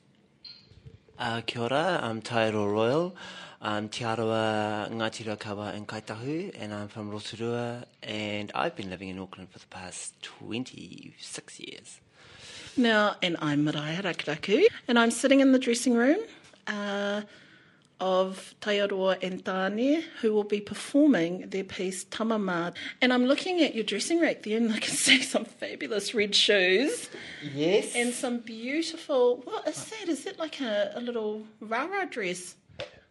Uh, 1.23 1.41
kia 1.43 1.63
ora, 1.63 2.01
I'm 2.03 2.21
Taiaroa 2.21 2.69
Royal. 2.73 3.15
I'm 3.61 3.89
Te 3.89 4.03
Arawa 4.03 4.91
Ngāti 4.91 5.23
Raukawa 5.25 5.73
in 5.73 5.87
Kaitahu, 5.87 6.53
and 6.59 6.75
I'm 6.75 6.89
from 6.89 7.13
Rotorua, 7.13 7.85
and 8.03 8.51
I've 8.57 8.75
been 8.75 8.91
living 8.91 9.09
in 9.09 9.21
Auckland 9.21 9.49
for 9.51 9.61
the 9.61 9.67
past 9.67 10.21
26 10.23 11.61
years. 11.61 12.01
Now, 12.77 13.15
and 13.23 13.37
I'm 13.41 13.65
Maraea 13.65 14.03
Rakuraku, 14.03 14.65
and 14.89 14.99
I'm 14.99 15.13
sitting 15.13 15.39
in 15.39 15.53
the 15.53 15.61
dressing 15.61 15.95
room 15.95 16.19
uh, 16.67 17.23
of 18.03 18.57
Taiaroa 18.61 19.17
and 19.23 19.45
Tāne, 19.45 20.03
who 20.21 20.33
will 20.33 20.43
be 20.43 20.61
performing 20.61 21.49
their 21.51 21.63
piece 21.63 22.05
Tamama. 22.05 22.75
And 23.01 23.13
I'm 23.13 23.27
looking 23.27 23.63
at 23.63 23.77
your 23.77 23.85
dressing 23.85 24.21
rack 24.21 24.43
there, 24.43 24.57
and 24.57 24.73
I 24.73 24.81
can 24.81 24.95
see 25.07 25.23
some 25.23 25.45
fabulous 25.45 26.13
red 26.13 26.35
shoes. 26.35 27.09
Yes. 27.55 27.95
And 27.95 28.13
some 28.13 28.41
beautiful, 28.41 29.37
what 29.45 29.69
is 29.69 29.93
it 30.03 30.09
Is 30.09 30.25
that 30.25 30.41
like 30.41 30.61
a, 30.61 30.93
a 30.97 31.01
little 31.01 31.45
rara 31.61 32.05
dress? 32.07 32.57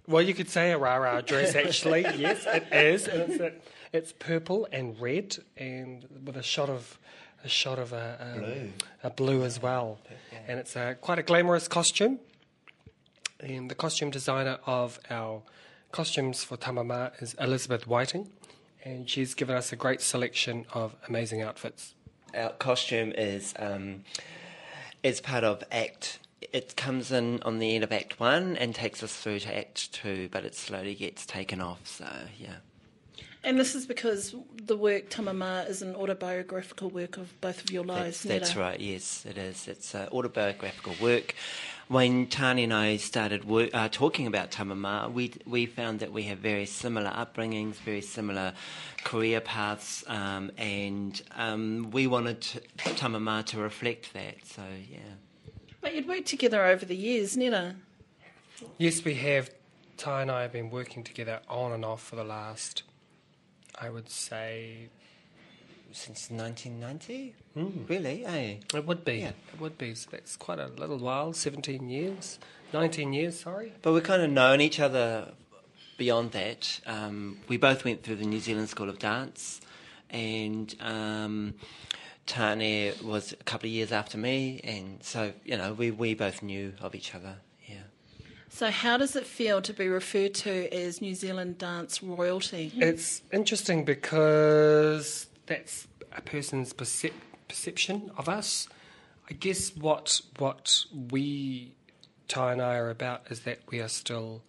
Well, 0.08 0.22
you 0.22 0.34
could 0.34 0.50
say 0.50 0.72
a 0.72 0.78
rah-rah 0.78 1.22
dress, 1.22 1.56
actually. 1.56 2.02
yes, 2.18 2.46
it 2.46 2.68
is. 2.74 3.08
And 3.08 3.32
it's, 3.32 3.40
a, 3.40 3.54
it's 3.94 4.12
purple 4.12 4.68
and 4.74 5.00
red, 5.00 5.38
and 5.56 6.06
with 6.26 6.36
a 6.36 6.44
shot 6.44 6.70
of 6.70 7.00
a 7.46 7.50
shot 7.50 7.80
of 7.80 7.94
a, 7.94 8.18
um, 8.20 8.40
Blue. 8.40 8.70
a 9.04 9.10
blue 9.10 9.44
as 9.46 9.62
well. 9.62 10.00
And 10.48 10.60
it's 10.60 10.76
a, 10.76 10.96
quite 11.00 11.18
a 11.18 11.24
glamorous 11.24 11.68
costume. 11.68 12.20
And 13.42 13.72
the 13.72 13.76
costume 13.76 14.12
designer 14.12 14.60
of 14.66 15.00
our 15.10 15.42
costumes 15.92 16.44
for 16.44 16.58
Tamama 16.58 17.12
is 17.22 17.34
Elizabeth 17.40 17.88
Whiting, 17.88 18.30
and 18.84 19.10
she's 19.10 19.34
given 19.34 19.56
us 19.56 19.74
a 19.74 19.76
great 19.76 20.02
selection 20.02 20.66
of 20.74 20.96
amazing 21.08 21.42
outfits. 21.42 21.96
Our 22.36 22.52
costume 22.52 23.12
is 23.18 23.54
um, 23.58 24.04
is 25.04 25.20
part 25.20 25.44
of 25.44 25.64
Act. 25.72 26.20
It 26.54 26.76
comes 26.76 27.12
in 27.12 27.42
on 27.44 27.60
the 27.60 27.76
end 27.76 27.84
of 27.84 27.92
Act 27.92 28.20
One 28.20 28.58
and 28.58 28.76
takes 28.76 29.02
us 29.02 29.16
through 29.16 29.40
to 29.40 29.58
Act 29.58 29.92
Two, 29.92 30.30
but 30.32 30.46
it 30.46 30.56
slowly 30.56 30.94
gets 30.94 31.26
taken 31.26 31.62
off. 31.62 31.86
So 31.86 32.08
yeah. 32.40 32.58
And 33.44 33.60
this 33.60 33.74
is 33.74 33.88
because 33.88 34.36
the 34.56 34.78
work 34.78 35.10
Tamama 35.10 35.68
is 35.68 35.82
an 35.82 35.96
autobiographical 35.96 36.92
work 36.92 37.18
of 37.18 37.42
both 37.42 37.64
of 37.64 37.72
your 37.72 37.84
lives. 37.84 38.22
That's, 38.22 38.50
that's 38.50 38.56
right. 38.56 38.80
Yes, 38.80 39.26
it 39.28 39.36
is. 39.36 39.68
It's 39.68 39.96
uh, 39.96 40.08
autobiographical 40.12 40.94
work. 41.02 41.34
When 41.88 42.28
Tani 42.28 42.64
and 42.64 42.74
I 42.74 42.98
started 42.98 43.44
work, 43.44 43.70
uh, 43.74 43.90
talking 43.90 44.26
about 44.28 44.52
Tamama, 44.52 45.12
we 45.12 45.34
we 45.46 45.66
found 45.66 46.00
that 46.00 46.14
we 46.14 46.24
have 46.24 46.38
very 46.38 46.66
similar 46.66 47.10
upbringings, 47.10 47.76
very 47.76 48.02
similar 48.02 48.54
career 49.04 49.42
paths, 49.42 50.04
um, 50.08 50.52
and 50.58 51.22
um, 51.36 51.92
we 51.92 52.08
wanted 52.08 52.42
to, 52.42 52.62
Tamama 52.78 53.46
to 53.48 53.60
reflect 53.60 54.14
that. 54.14 54.46
So 54.46 54.62
yeah. 54.90 55.00
But 55.82 55.96
you'd 55.96 56.08
worked 56.08 56.28
together 56.28 56.66
over 56.66 56.86
the 56.86 56.96
years, 56.96 57.36
Netta. 57.36 57.76
Yes, 58.78 59.04
we 59.04 59.16
have. 59.16 59.50
Ty 59.98 60.24
and 60.24 60.32
I 60.32 60.42
have 60.42 60.52
been 60.52 60.72
working 60.72 61.04
together 61.04 61.42
on 61.48 61.72
and 61.74 61.86
off 61.86 62.02
for 62.02 62.16
the 62.16 62.24
last, 62.24 62.82
I 63.80 63.92
would 63.92 64.10
say, 64.10 64.90
Since 65.94 66.30
1990, 66.32 67.36
Mm. 67.58 67.90
really? 67.90 68.26
Eh? 68.26 68.56
It 68.74 68.86
would 68.86 69.04
be. 69.04 69.16
Yeah. 69.18 69.32
It 69.54 69.60
would 69.60 69.78
be. 69.78 69.94
So 69.96 70.10
that's 70.12 70.38
quite 70.38 70.60
a 70.60 70.68
little 70.68 70.98
while. 70.98 71.34
Seventeen 71.34 71.90
years, 71.90 72.40
nineteen 72.74 73.12
years. 73.14 73.40
Sorry. 73.40 73.74
But 73.82 73.92
we've 73.94 74.04
kind 74.04 74.22
of 74.22 74.30
known 74.30 74.62
each 74.62 74.80
other 74.80 75.34
beyond 75.98 76.32
that. 76.32 76.80
Um, 76.86 77.40
we 77.50 77.58
both 77.58 77.84
went 77.84 78.04
through 78.04 78.16
the 78.16 78.26
New 78.26 78.40
Zealand 78.40 78.70
School 78.70 78.90
of 78.90 79.00
Dance, 79.00 79.60
and 80.10 80.74
um, 80.80 81.56
Tane 82.26 82.94
was 83.04 83.34
a 83.34 83.44
couple 83.44 83.68
of 83.68 83.74
years 83.74 83.92
after 83.92 84.18
me, 84.18 84.62
and 84.64 85.04
so 85.04 85.34
you 85.44 85.58
know 85.58 85.74
we, 85.74 85.92
we 85.92 86.14
both 86.14 86.42
knew 86.42 86.74
of 86.82 86.96
each 86.96 87.14
other. 87.14 87.36
Yeah. 87.68 87.76
So, 88.50 88.70
how 88.72 88.98
does 88.98 89.16
it 89.18 89.26
feel 89.26 89.62
to 89.62 89.74
be 89.74 89.88
referred 89.90 90.34
to 90.36 90.74
as 90.74 91.02
New 91.02 91.16
Zealand 91.16 91.58
dance 91.58 92.02
royalty? 92.02 92.72
It's 92.78 93.22
interesting 93.34 93.84
because 93.84 95.28
that's 95.46 95.88
a 96.16 96.22
person's 96.22 96.74
percep- 96.74 97.14
perception 97.48 98.12
of 98.18 98.30
us. 98.30 98.68
I 99.30 99.34
guess 99.34 99.76
what 99.76 100.22
what 100.38 100.86
we 101.10 101.74
Ty 102.28 102.54
and 102.54 102.62
I 102.62 102.76
are 102.76 102.90
about 102.90 103.24
is 103.30 103.42
that 103.42 103.60
we 103.70 103.80
are 103.80 103.90
still 103.90 104.42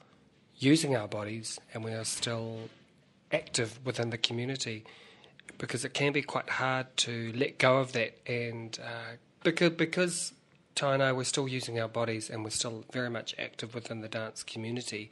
using 0.56 0.96
our 0.96 1.08
bodies 1.08 1.58
and 1.74 1.82
we 1.82 1.92
are 1.92 2.04
still 2.04 2.68
active 3.32 3.78
within 3.84 4.10
the 4.10 4.18
community 4.18 4.84
because 5.58 5.84
it 5.84 5.94
can 5.94 6.12
be 6.12 6.22
quite 6.22 6.48
hard 6.48 6.86
to 6.96 7.32
let 7.34 7.58
go 7.58 7.78
of 7.78 7.92
that 7.92 8.16
and 8.26 8.78
uh, 8.82 9.16
because 9.42 9.70
because 9.70 10.32
Ty 10.74 10.94
and 10.94 11.02
I 11.02 11.12
we're 11.12 11.24
still 11.24 11.48
using 11.48 11.80
our 11.80 11.88
bodies 11.88 12.30
and 12.30 12.44
we're 12.44 12.50
still 12.50 12.84
very 12.92 13.10
much 13.10 13.34
active 13.38 13.74
within 13.74 14.00
the 14.00 14.08
dance 14.08 14.42
community 14.42 15.10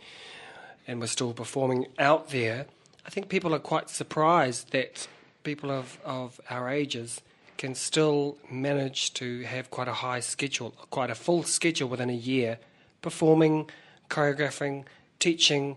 and 0.86 1.00
we're 1.00 1.06
still 1.06 1.32
performing 1.32 1.86
out 1.98 2.30
there. 2.30 2.66
I 3.06 3.10
think 3.10 3.28
people 3.28 3.54
are 3.54 3.60
quite 3.60 3.90
surprised 3.90 4.72
that 4.72 5.08
people 5.42 5.70
of, 5.70 5.98
of 6.04 6.40
our 6.50 6.68
ages 6.68 7.20
can 7.56 7.74
still 7.74 8.38
manage 8.50 9.12
to 9.14 9.42
have 9.42 9.70
quite 9.70 9.88
a 9.88 9.92
high 9.92 10.20
schedule, 10.20 10.70
quite 10.90 11.10
a 11.10 11.14
full 11.14 11.42
schedule 11.42 11.88
within 11.88 12.08
a 12.08 12.14
year, 12.14 12.58
performing, 13.02 13.68
choreographing, 14.08 14.84
teaching, 15.18 15.76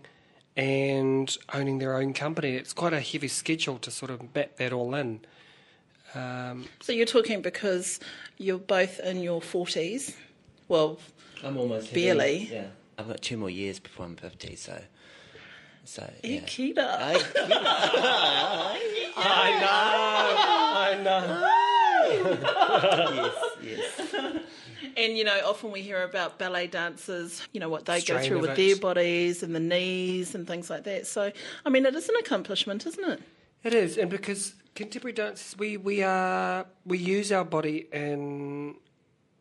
and 0.56 1.36
owning 1.52 1.78
their 1.78 1.96
own 1.96 2.14
company. 2.14 2.54
It's 2.56 2.72
quite 2.72 2.94
a 2.94 3.00
heavy 3.00 3.28
schedule 3.28 3.78
to 3.78 3.90
sort 3.90 4.10
of 4.10 4.34
map 4.34 4.56
that 4.56 4.72
all 4.72 4.94
in. 4.94 5.20
Um, 6.14 6.66
So, 6.80 6.92
you're 6.92 7.06
talking 7.06 7.42
because 7.42 8.00
you're 8.38 8.58
both 8.58 9.00
in 9.00 9.20
your 9.22 9.40
40s. 9.40 10.14
Well, 10.68 10.98
I'm 11.42 11.58
almost 11.58 11.92
Barely. 11.92 12.48
Yeah. 12.50 12.68
I've 12.96 13.08
got 13.08 13.20
two 13.20 13.36
more 13.36 13.50
years 13.50 13.78
before 13.78 14.06
I'm 14.06 14.16
50, 14.16 14.56
so. 14.56 14.80
So, 15.84 16.10
yeah. 16.22 16.40
kita. 16.40 16.80
I, 19.26 20.94
I 20.94 21.02
know, 21.02 21.14
I 21.14 21.20
know. 21.28 21.50
yes, 23.12 23.34
yes. 23.62 24.42
And 24.96 25.18
you 25.18 25.24
know, 25.24 25.40
often 25.44 25.72
we 25.72 25.80
hear 25.80 26.02
about 26.02 26.38
ballet 26.38 26.66
dancers, 26.66 27.42
you 27.52 27.60
know, 27.60 27.68
what 27.68 27.84
they 27.84 28.00
go 28.00 28.20
through 28.20 28.40
with 28.40 28.50
it. 28.50 28.56
their 28.56 28.76
bodies 28.76 29.42
and 29.42 29.54
the 29.54 29.60
knees 29.60 30.34
and 30.34 30.46
things 30.46 30.70
like 30.70 30.84
that. 30.84 31.06
So, 31.06 31.32
I 31.64 31.70
mean, 31.70 31.84
it 31.86 31.94
is 31.94 32.08
an 32.08 32.14
accomplishment, 32.20 32.86
isn't 32.86 33.10
it? 33.10 33.22
It 33.64 33.74
is, 33.74 33.96
and 33.96 34.10
because 34.10 34.54
contemporary 34.74 35.14
dance, 35.14 35.56
we 35.58 35.76
we 35.76 36.02
are 36.02 36.66
we 36.84 36.98
use 36.98 37.32
our 37.32 37.44
body 37.44 37.88
in 37.92 38.76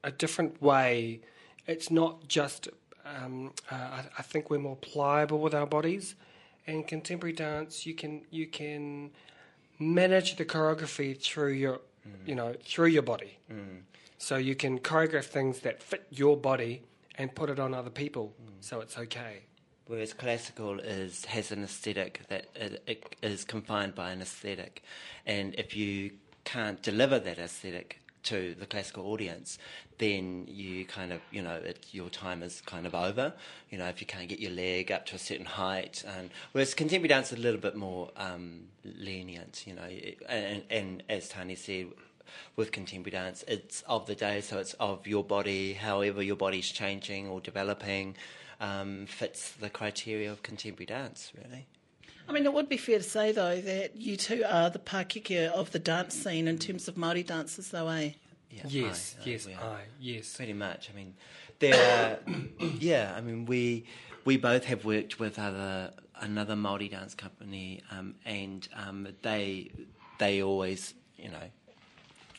a 0.04 0.12
different 0.12 0.62
way. 0.62 1.22
It's 1.68 1.92
not 1.92 2.28
just. 2.28 2.70
Um, 3.06 3.52
uh, 3.70 3.76
I, 3.76 4.04
I 4.20 4.22
think 4.22 4.50
we're 4.50 4.60
more 4.60 4.78
pliable 4.78 5.40
with 5.40 5.54
our 5.54 5.68
bodies, 5.68 6.16
and 6.66 6.88
contemporary 6.88 7.34
dance, 7.34 7.86
you 7.86 7.94
can 7.94 8.22
you 8.32 8.48
can 8.48 9.12
manage 9.80 10.36
the 10.36 10.46
choreography 10.46 11.20
through 11.20 11.54
your, 11.54 11.82
you 12.26 12.36
know, 12.36 12.54
through 12.64 12.88
your 12.88 13.04
body. 13.04 13.38
Mm. 13.52 13.82
So 14.18 14.38
you 14.38 14.56
can 14.56 14.80
choreograph 14.80 15.26
things 15.26 15.60
that 15.62 15.84
fit 15.84 16.08
your 16.10 16.38
body 16.38 16.84
and 17.16 17.34
put 17.34 17.50
it 17.50 17.60
on 17.60 17.74
other 17.74 17.90
people, 17.90 18.34
mm. 18.42 18.52
so 18.60 18.80
it's 18.80 18.98
okay. 18.98 19.44
Whereas 19.86 20.14
classical 20.14 20.80
is 20.80 21.26
has 21.26 21.52
an 21.52 21.64
aesthetic 21.64 22.22
that 22.30 22.48
it, 22.56 22.84
it 22.88 23.16
is 23.22 23.44
confined 23.44 23.96
by 23.96 24.12
an 24.12 24.22
aesthetic, 24.22 24.82
and 25.26 25.54
if 25.56 25.76
you 25.76 26.12
can't 26.46 26.82
deliver 26.82 27.20
that 27.20 27.38
aesthetic 27.38 28.00
to 28.24 28.56
the 28.60 28.66
classical 28.66 29.06
audience, 29.08 29.58
then 29.98 30.46
you 30.48 30.86
kind 30.86 31.12
of 31.14 31.22
you 31.32 31.42
know 31.42 31.56
it, 31.56 31.86
your 31.92 32.10
time 32.10 32.44
is 32.44 32.62
kind 32.66 32.86
of 32.86 32.96
over. 32.96 33.34
You 33.70 33.78
know 33.78 33.88
if 33.88 34.02
you 34.02 34.08
can't 34.08 34.28
get 34.28 34.40
your 34.40 34.52
leg 34.52 34.92
up 34.92 35.06
to 35.08 35.16
a 35.16 35.20
certain 35.20 35.46
height, 35.46 36.04
and 36.18 36.30
whereas 36.52 36.74
contemporary 36.74 37.10
dance 37.10 37.32
is 37.32 37.40
a 37.40 37.42
little 37.42 37.60
bit 37.60 37.76
more 37.76 38.12
um, 38.18 38.62
lenient. 38.84 39.66
You 39.68 39.76
know, 39.76 39.90
and, 40.28 40.64
and 40.70 41.04
as 41.10 41.30
Tani 41.30 41.56
said, 41.56 41.88
with 42.56 42.72
contemporary 42.72 43.12
dance, 43.12 43.44
it's 43.48 43.82
of 43.88 44.06
the 44.06 44.16
day, 44.16 44.42
so 44.42 44.60
it's 44.60 44.74
of 44.74 45.08
your 45.08 45.24
body, 45.24 45.74
however 45.74 46.22
your 46.22 46.36
body's 46.36 46.70
changing 46.70 47.28
or 47.28 47.42
developing, 47.42 48.16
um, 48.60 49.06
fits 49.08 49.52
the 49.52 49.70
criteria 49.70 50.32
of 50.32 50.44
contemporary 50.44 50.86
dance, 50.86 51.32
really. 51.36 51.68
I 52.28 52.32
mean, 52.32 52.46
it 52.46 52.54
would 52.54 52.70
be 52.70 52.78
fair 52.78 52.98
to 52.98 53.04
say, 53.04 53.32
though, 53.32 53.60
that 53.60 53.96
you 53.98 54.16
two 54.18 54.44
are 54.48 54.70
the 54.70 54.80
Pakeke 54.80 55.50
of 55.50 55.72
the 55.72 55.80
dance 55.80 56.16
scene 56.16 56.48
in 56.48 56.58
terms 56.58 56.88
of 56.88 56.96
Māori 56.96 57.26
dances, 57.26 57.70
though, 57.70 57.88
eh? 57.90 58.12
Yeah, 58.50 58.62
Yes, 58.68 59.16
I, 59.18 59.22
I, 59.22 59.30
yes, 59.30 59.48
we. 59.48 59.54
I, 59.56 59.80
yes. 60.00 60.36
Pretty 60.36 60.54
much. 60.54 60.90
I 60.92 60.96
mean, 60.96 61.16
there 61.60 62.20
are, 62.28 62.34
yeah, 62.80 63.14
I 63.16 63.22
mean, 63.22 63.46
we, 63.46 63.86
we 64.26 64.38
both 64.38 64.66
have 64.66 64.86
worked 64.86 65.20
with 65.20 65.40
other, 65.40 65.92
another 66.20 66.56
Māori 66.56 66.90
dance 66.90 67.16
company, 67.16 67.82
um, 67.92 68.16
and 68.26 68.68
um, 68.76 69.08
they, 69.22 69.72
they 70.20 70.42
always, 70.44 70.94
you 71.18 71.30
know, 71.30 71.50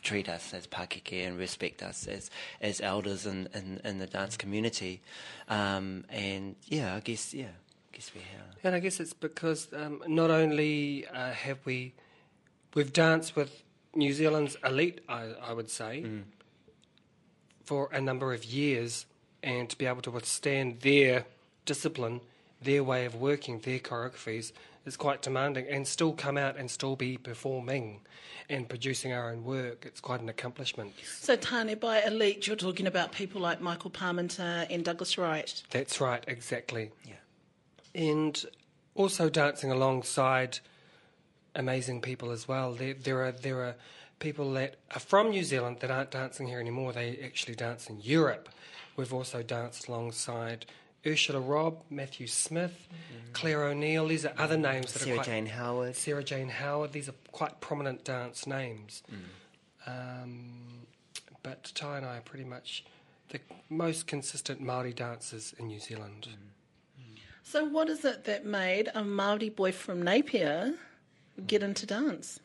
treat 0.01 0.29
us 0.29 0.53
as 0.53 0.67
Pakeke 0.67 1.27
and 1.27 1.37
respect 1.37 1.83
us 1.83 2.07
as, 2.07 2.29
as 2.61 2.79
elders 2.79 3.25
in, 3.25 3.49
in, 3.53 3.81
in 3.83 3.97
the 3.97 4.07
dance 4.07 4.37
community. 4.37 5.01
Um, 5.49 6.05
and 6.09 6.55
yeah, 6.65 6.95
I 6.95 6.99
guess, 7.01 7.33
yeah, 7.33 7.47
I 7.95 7.97
guess 7.97 8.11
we 8.13 8.21
have. 8.21 8.57
And 8.61 8.75
I 8.75 8.79
guess 8.79 8.99
it's 8.99 9.13
because 9.13 9.69
um, 9.73 10.03
not 10.05 10.29
only 10.29 11.07
uh, 11.07 11.31
have 11.31 11.59
we, 11.63 11.93
we've 12.73 12.91
danced 12.91 13.37
with 13.37 13.63
New 13.93 14.11
Zealand's 14.11 14.57
elite, 14.65 14.99
I, 15.07 15.29
I 15.41 15.53
would 15.53 15.69
say, 15.69 16.05
for 17.63 17.87
a 17.93 18.01
number 18.01 18.33
of 18.33 18.43
years, 18.43 19.05
and 19.41 19.69
to 19.69 19.77
be 19.77 19.85
able 19.85 20.01
to 20.01 20.11
withstand 20.11 20.81
their 20.81 21.25
discipline, 21.63 22.19
their 22.61 22.83
way 22.83 23.05
of 23.05 23.15
working, 23.15 23.59
their 23.59 23.79
choreographies 23.79 24.51
is 24.85 24.97
quite 24.97 25.21
demanding, 25.21 25.65
and 25.69 25.87
still 25.87 26.11
come 26.11 26.37
out 26.37 26.57
and 26.57 26.69
still 26.69 26.97
be 26.97 27.15
performing 27.15 28.01
and 28.49 28.67
producing 28.67 29.13
our 29.13 29.31
own 29.31 29.45
work. 29.45 29.85
It's 29.85 30.01
quite 30.01 30.19
an 30.19 30.27
accomplishment. 30.27 30.93
So, 31.05 31.37
Tane, 31.37 31.77
by 31.79 32.01
elite, 32.01 32.45
you're 32.45 32.57
talking 32.57 32.87
about 32.87 33.13
people 33.13 33.39
like 33.39 33.61
Michael 33.61 33.89
Parmenter 33.89 34.67
and 34.69 34.83
Douglas 34.83 35.17
Wright. 35.17 35.63
That's 35.69 36.01
right, 36.01 36.23
exactly. 36.27 36.91
Yeah. 37.05 37.13
And 37.95 38.45
also 38.93 39.29
dancing 39.29 39.71
alongside 39.71 40.59
amazing 41.55 42.01
people 42.01 42.31
as 42.31 42.47
well. 42.47 42.73
There, 42.73 42.93
there 42.93 43.23
are 43.23 43.31
there 43.31 43.63
are 43.63 43.75
people 44.19 44.51
that 44.53 44.75
are 44.93 44.99
from 44.99 45.29
New 45.29 45.43
Zealand 45.43 45.77
that 45.79 45.89
aren't 45.89 46.11
dancing 46.11 46.47
here 46.47 46.59
anymore. 46.59 46.93
They 46.93 47.19
actually 47.23 47.55
dance 47.55 47.89
in 47.89 47.99
Europe. 48.01 48.49
We've 48.95 49.13
also 49.13 49.41
danced 49.41 49.87
alongside 49.87 50.65
Ursula 51.05 51.39
Robb, 51.39 51.83
Matthew 51.89 52.27
Smith, 52.27 52.87
mm-hmm. 52.89 53.33
Claire 53.33 53.63
O'Neill. 53.63 54.07
These 54.07 54.25
are 54.25 54.33
other 54.37 54.57
names 54.57 54.93
that 54.93 55.03
are 55.03 55.05
Sarah 55.05 55.23
Jane 55.23 55.45
Howard. 55.47 55.95
Sarah 55.95 56.23
Jane 56.23 56.49
Howard. 56.49 56.93
These 56.93 57.09
are 57.09 57.15
quite 57.31 57.61
prominent 57.61 58.03
dance 58.03 58.47
names. 58.47 59.03
Mm. 59.11 60.23
Um, 60.23 60.87
but 61.43 61.71
Ty 61.75 61.97
and 61.97 62.05
I 62.05 62.17
are 62.17 62.21
pretty 62.21 62.45
much 62.45 62.85
the 63.29 63.39
most 63.69 64.07
consistent 64.07 64.61
Maori 64.61 64.93
dancers 64.93 65.53
in 65.59 65.67
New 65.67 65.79
Zealand. 65.79 66.27
Mm. 66.31 66.54
So, 67.47 67.63
what 67.63 67.89
is 67.89 68.03
it 68.03 68.23
that 68.23 68.43
made 68.43 68.89
a 68.95 69.03
Maori 69.03 69.49
boy 69.49 69.71
from 69.71 70.01
Napier 70.01 70.73
get 71.45 71.61
into 71.61 71.85
dance? 71.85 72.39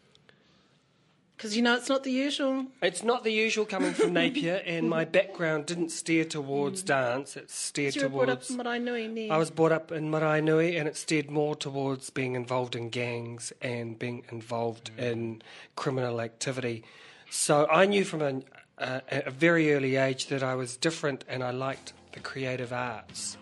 Because 1.36 1.56
you 1.56 1.62
know 1.62 1.74
it's 1.74 1.88
not 1.88 2.04
the 2.04 2.12
usual. 2.12 2.66
It's 2.82 3.02
not 3.02 3.24
the 3.24 3.32
usual 3.32 3.64
coming 3.64 3.94
from 3.94 4.12
Napier, 4.12 4.60
and 4.66 4.90
my 4.90 5.06
background 5.06 5.64
didn't 5.64 5.88
steer 5.88 6.26
towards 6.26 6.82
dance. 6.82 7.34
It 7.34 7.50
steered 7.50 7.96
You 7.96 8.02
were 8.02 8.08
brought 8.10 8.28
up 8.28 8.42
towards. 8.42 8.50
in 8.50 8.58
Maraenui 8.58 9.10
near. 9.10 9.32
I 9.32 9.38
was 9.38 9.50
brought 9.50 9.72
up 9.72 9.90
in 9.90 10.10
Maraenui, 10.10 10.78
and 10.78 10.86
it 10.86 10.98
steered 10.98 11.30
more 11.30 11.56
towards 11.56 12.10
being 12.10 12.34
involved 12.34 12.76
in 12.76 12.90
gangs 12.90 13.54
and 13.62 13.98
being 13.98 14.22
involved 14.30 14.90
in 14.98 15.40
criminal 15.76 16.20
activity. 16.20 16.84
So 17.30 17.66
I 17.70 17.86
knew 17.86 18.04
from 18.04 18.20
a, 18.20 18.42
a, 18.76 19.02
a 19.28 19.30
very 19.30 19.72
early 19.72 19.96
age 19.96 20.26
that 20.26 20.42
I 20.42 20.54
was 20.54 20.76
different, 20.76 21.24
and 21.26 21.42
I 21.42 21.52
liked 21.52 21.94
the 22.12 22.20
creative 22.20 22.70
arts, 22.70 23.38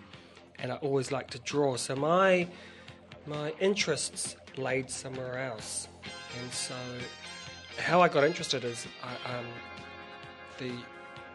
and 0.59 0.73
I 0.73 0.77
always 0.77 1.12
liked 1.12 1.33
to 1.33 1.38
draw. 1.40 1.77
So 1.77 1.97
my 1.97 2.47
my 3.27 3.53
interests 3.61 4.37
laid 4.57 4.90
somewhere 4.90 5.38
else, 5.38 5.88
and 6.40 6.53
so 6.53 6.75
how 7.79 8.01
I 8.01 8.09
got 8.09 8.25
interested 8.25 8.64
is 8.64 8.87
I, 9.03 9.37
um, 9.38 9.47
the 10.59 10.73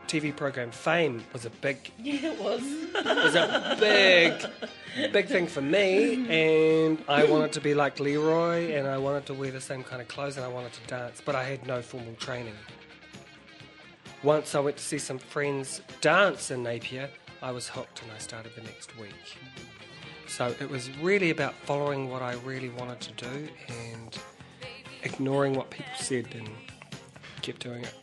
TV 0.07 0.36
program 0.36 0.71
Fame 0.71 1.23
was 1.31 1.45
a 1.45 1.49
big 1.49 1.91
Yeah, 1.99 2.33
it 2.33 2.39
was. 2.41 2.62
was 2.93 3.36
a 3.36 3.77
big, 3.79 5.12
big 5.12 5.27
thing 5.27 5.47
for 5.47 5.62
me, 5.62 6.27
and 6.29 7.03
I 7.07 7.23
wanted 7.25 7.53
to 7.53 7.62
be 7.62 7.73
like 7.73 7.99
Leroy, 7.99 8.73
and 8.73 8.88
I 8.88 8.97
wanted 8.97 9.25
to 9.27 9.33
wear 9.33 9.51
the 9.51 9.62
same 9.62 9.83
kind 9.83 10.01
of 10.01 10.07
clothes, 10.07 10.36
and 10.38 10.45
I 10.45 10.49
wanted 10.49 10.73
to 10.73 10.81
dance, 10.88 11.21
but 11.23 11.36
I 11.36 11.43
had 11.43 11.65
no 11.65 11.81
formal 11.81 12.15
training. 12.15 12.55
Once 14.23 14.55
I 14.55 14.59
went 14.59 14.77
to 14.77 14.83
see 14.83 14.99
some 14.99 15.17
friends 15.17 15.81
dance 15.99 16.49
in 16.51 16.63
Napier, 16.63 17.09
I 17.43 17.51
was 17.51 17.67
hooked, 17.67 18.01
and 18.01 18.12
I 18.12 18.19
started 18.19 18.53
the 18.56 18.62
next 18.62 18.97
week. 18.97 19.12
So 20.27 20.56
it 20.62 20.69
was 20.69 20.89
really 20.97 21.29
about 21.29 21.53
following 21.65 22.10
what 22.10 22.21
I 22.21 22.36
really 22.45 22.69
wanted 22.69 23.01
to 23.01 23.12
do 23.29 23.49
and 23.67 24.17
ignoring 25.03 25.53
what 25.53 25.69
people 25.69 25.91
said, 25.99 26.27
and 26.36 26.49
kept 27.41 27.60
doing 27.60 27.84
it. 27.84 27.93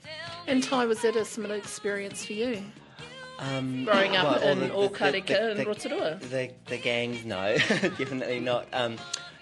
and 0.47 0.63
Ty, 0.63 0.85
was 0.85 1.01
that 1.03 1.17
a 1.17 1.25
similar 1.25 1.55
experience 1.55 2.25
for 2.25 2.35
you? 2.35 2.63
Um, 3.39 3.87
Growing 3.87 4.15
up 4.17 4.43
well, 4.43 4.49
in 4.53 4.61
the- 4.61 4.69
Okareka 4.69 5.27
the- 5.27 5.51
and 5.53 5.67
Rotorua? 5.67 6.19
The, 6.21 6.51
the 6.67 6.77
gangs, 6.77 7.25
no, 7.25 7.57
definitely 7.99 8.41
not. 8.41 8.67
Um, 8.75 8.99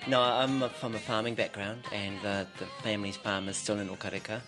no, 0.07 0.23
I'm 0.23 0.61
from 0.71 0.95
a 0.95 0.99
farming 1.01 1.35
background, 1.35 1.83
and 1.93 2.17
uh, 2.25 2.45
the 2.61 2.67
family's 2.85 3.17
farm 3.17 3.49
is 3.49 3.57
still 3.57 3.81
in 3.81 3.89
Okareka. 3.89 4.41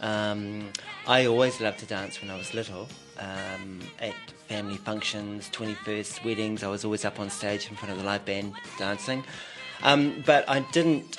Um, 0.00 0.70
I 1.06 1.26
always 1.26 1.60
loved 1.60 1.80
to 1.80 1.86
dance 1.86 2.22
when 2.22 2.30
I 2.30 2.36
was 2.38 2.54
little. 2.54 2.88
Um, 3.18 3.80
at 4.00 4.14
family 4.48 4.76
functions, 4.76 5.50
21st 5.50 6.24
weddings, 6.24 6.62
I 6.62 6.68
was 6.68 6.84
always 6.84 7.04
up 7.04 7.20
on 7.20 7.30
stage 7.30 7.68
in 7.68 7.76
front 7.76 7.92
of 7.92 7.98
the 7.98 8.04
live 8.04 8.24
band 8.24 8.54
dancing. 8.78 9.24
Um, 9.82 10.22
but 10.24 10.48
I 10.48 10.60
didn't 10.60 11.18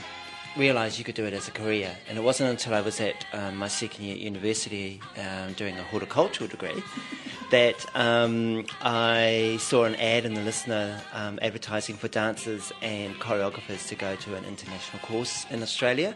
realise 0.55 0.97
you 0.97 1.03
could 1.03 1.15
do 1.15 1.25
it 1.25 1.33
as 1.33 1.47
a 1.47 1.51
career. 1.51 1.95
And 2.07 2.17
it 2.17 2.23
wasn't 2.23 2.49
until 2.49 2.73
I 2.73 2.81
was 2.81 2.99
at 3.01 3.25
um, 3.33 3.57
my 3.57 3.67
second 3.67 4.05
year 4.05 4.15
at 4.15 4.21
university 4.21 5.01
um, 5.17 5.53
doing 5.53 5.77
a 5.77 5.83
horticultural 5.83 6.49
degree 6.49 6.81
that 7.51 7.85
um, 7.95 8.65
I 8.81 9.57
saw 9.59 9.83
an 9.85 9.95
ad 9.95 10.25
in 10.25 10.33
the 10.33 10.41
Listener 10.41 11.01
um, 11.13 11.39
advertising 11.41 11.95
for 11.95 12.07
dancers 12.07 12.71
and 12.81 13.15
choreographers 13.15 13.88
to 13.89 13.95
go 13.95 14.15
to 14.15 14.35
an 14.35 14.45
international 14.45 14.99
course 14.99 15.45
in 15.49 15.61
Australia. 15.61 16.15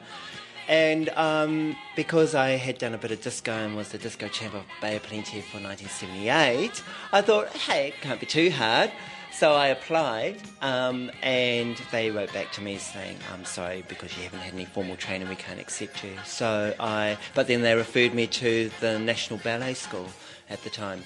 And 0.69 1.10
um, 1.10 1.75
because 1.95 2.36
I 2.36 2.49
had 2.51 2.77
done 2.77 2.93
a 2.93 2.97
bit 2.99 3.10
of 3.10 3.21
disco 3.23 3.51
and 3.51 3.75
was 3.75 3.89
the 3.89 3.97
disco 3.97 4.27
champ 4.27 4.53
of 4.53 4.65
Bay 4.79 4.97
of 4.97 5.01
Plenty 5.01 5.41
for 5.41 5.58
1978, 5.58 6.84
I 7.12 7.21
thought, 7.21 7.47
hey, 7.49 7.88
it 7.88 7.95
can't 8.01 8.19
be 8.19 8.27
too 8.27 8.51
hard. 8.51 8.91
So 9.32 9.53
I 9.53 9.67
applied, 9.67 10.38
um, 10.62 11.12
and 11.23 11.75
they 11.91 12.12
wrote 12.12 12.32
back 12.34 12.51
to 12.53 12.62
me 12.62 12.77
saying, 12.77 13.17
"I'm 13.32 13.45
sorry 13.45 13.84
because 13.88 14.15
you 14.17 14.23
haven't 14.23 14.39
had 14.39 14.53
any 14.53 14.65
formal 14.65 14.95
training, 14.95 15.29
we 15.29 15.36
can't 15.36 15.60
accept 15.60 16.03
you." 16.03 16.12
So 16.25 16.73
I, 16.79 17.15
but 17.36 17.47
then 17.47 17.62
they 17.62 17.75
referred 17.75 18.13
me 18.13 18.25
to 18.25 18.71
the 18.79 18.97
National 18.97 19.39
Ballet 19.39 19.75
School 19.75 20.08
at 20.49 20.63
the 20.63 20.71
time, 20.71 21.03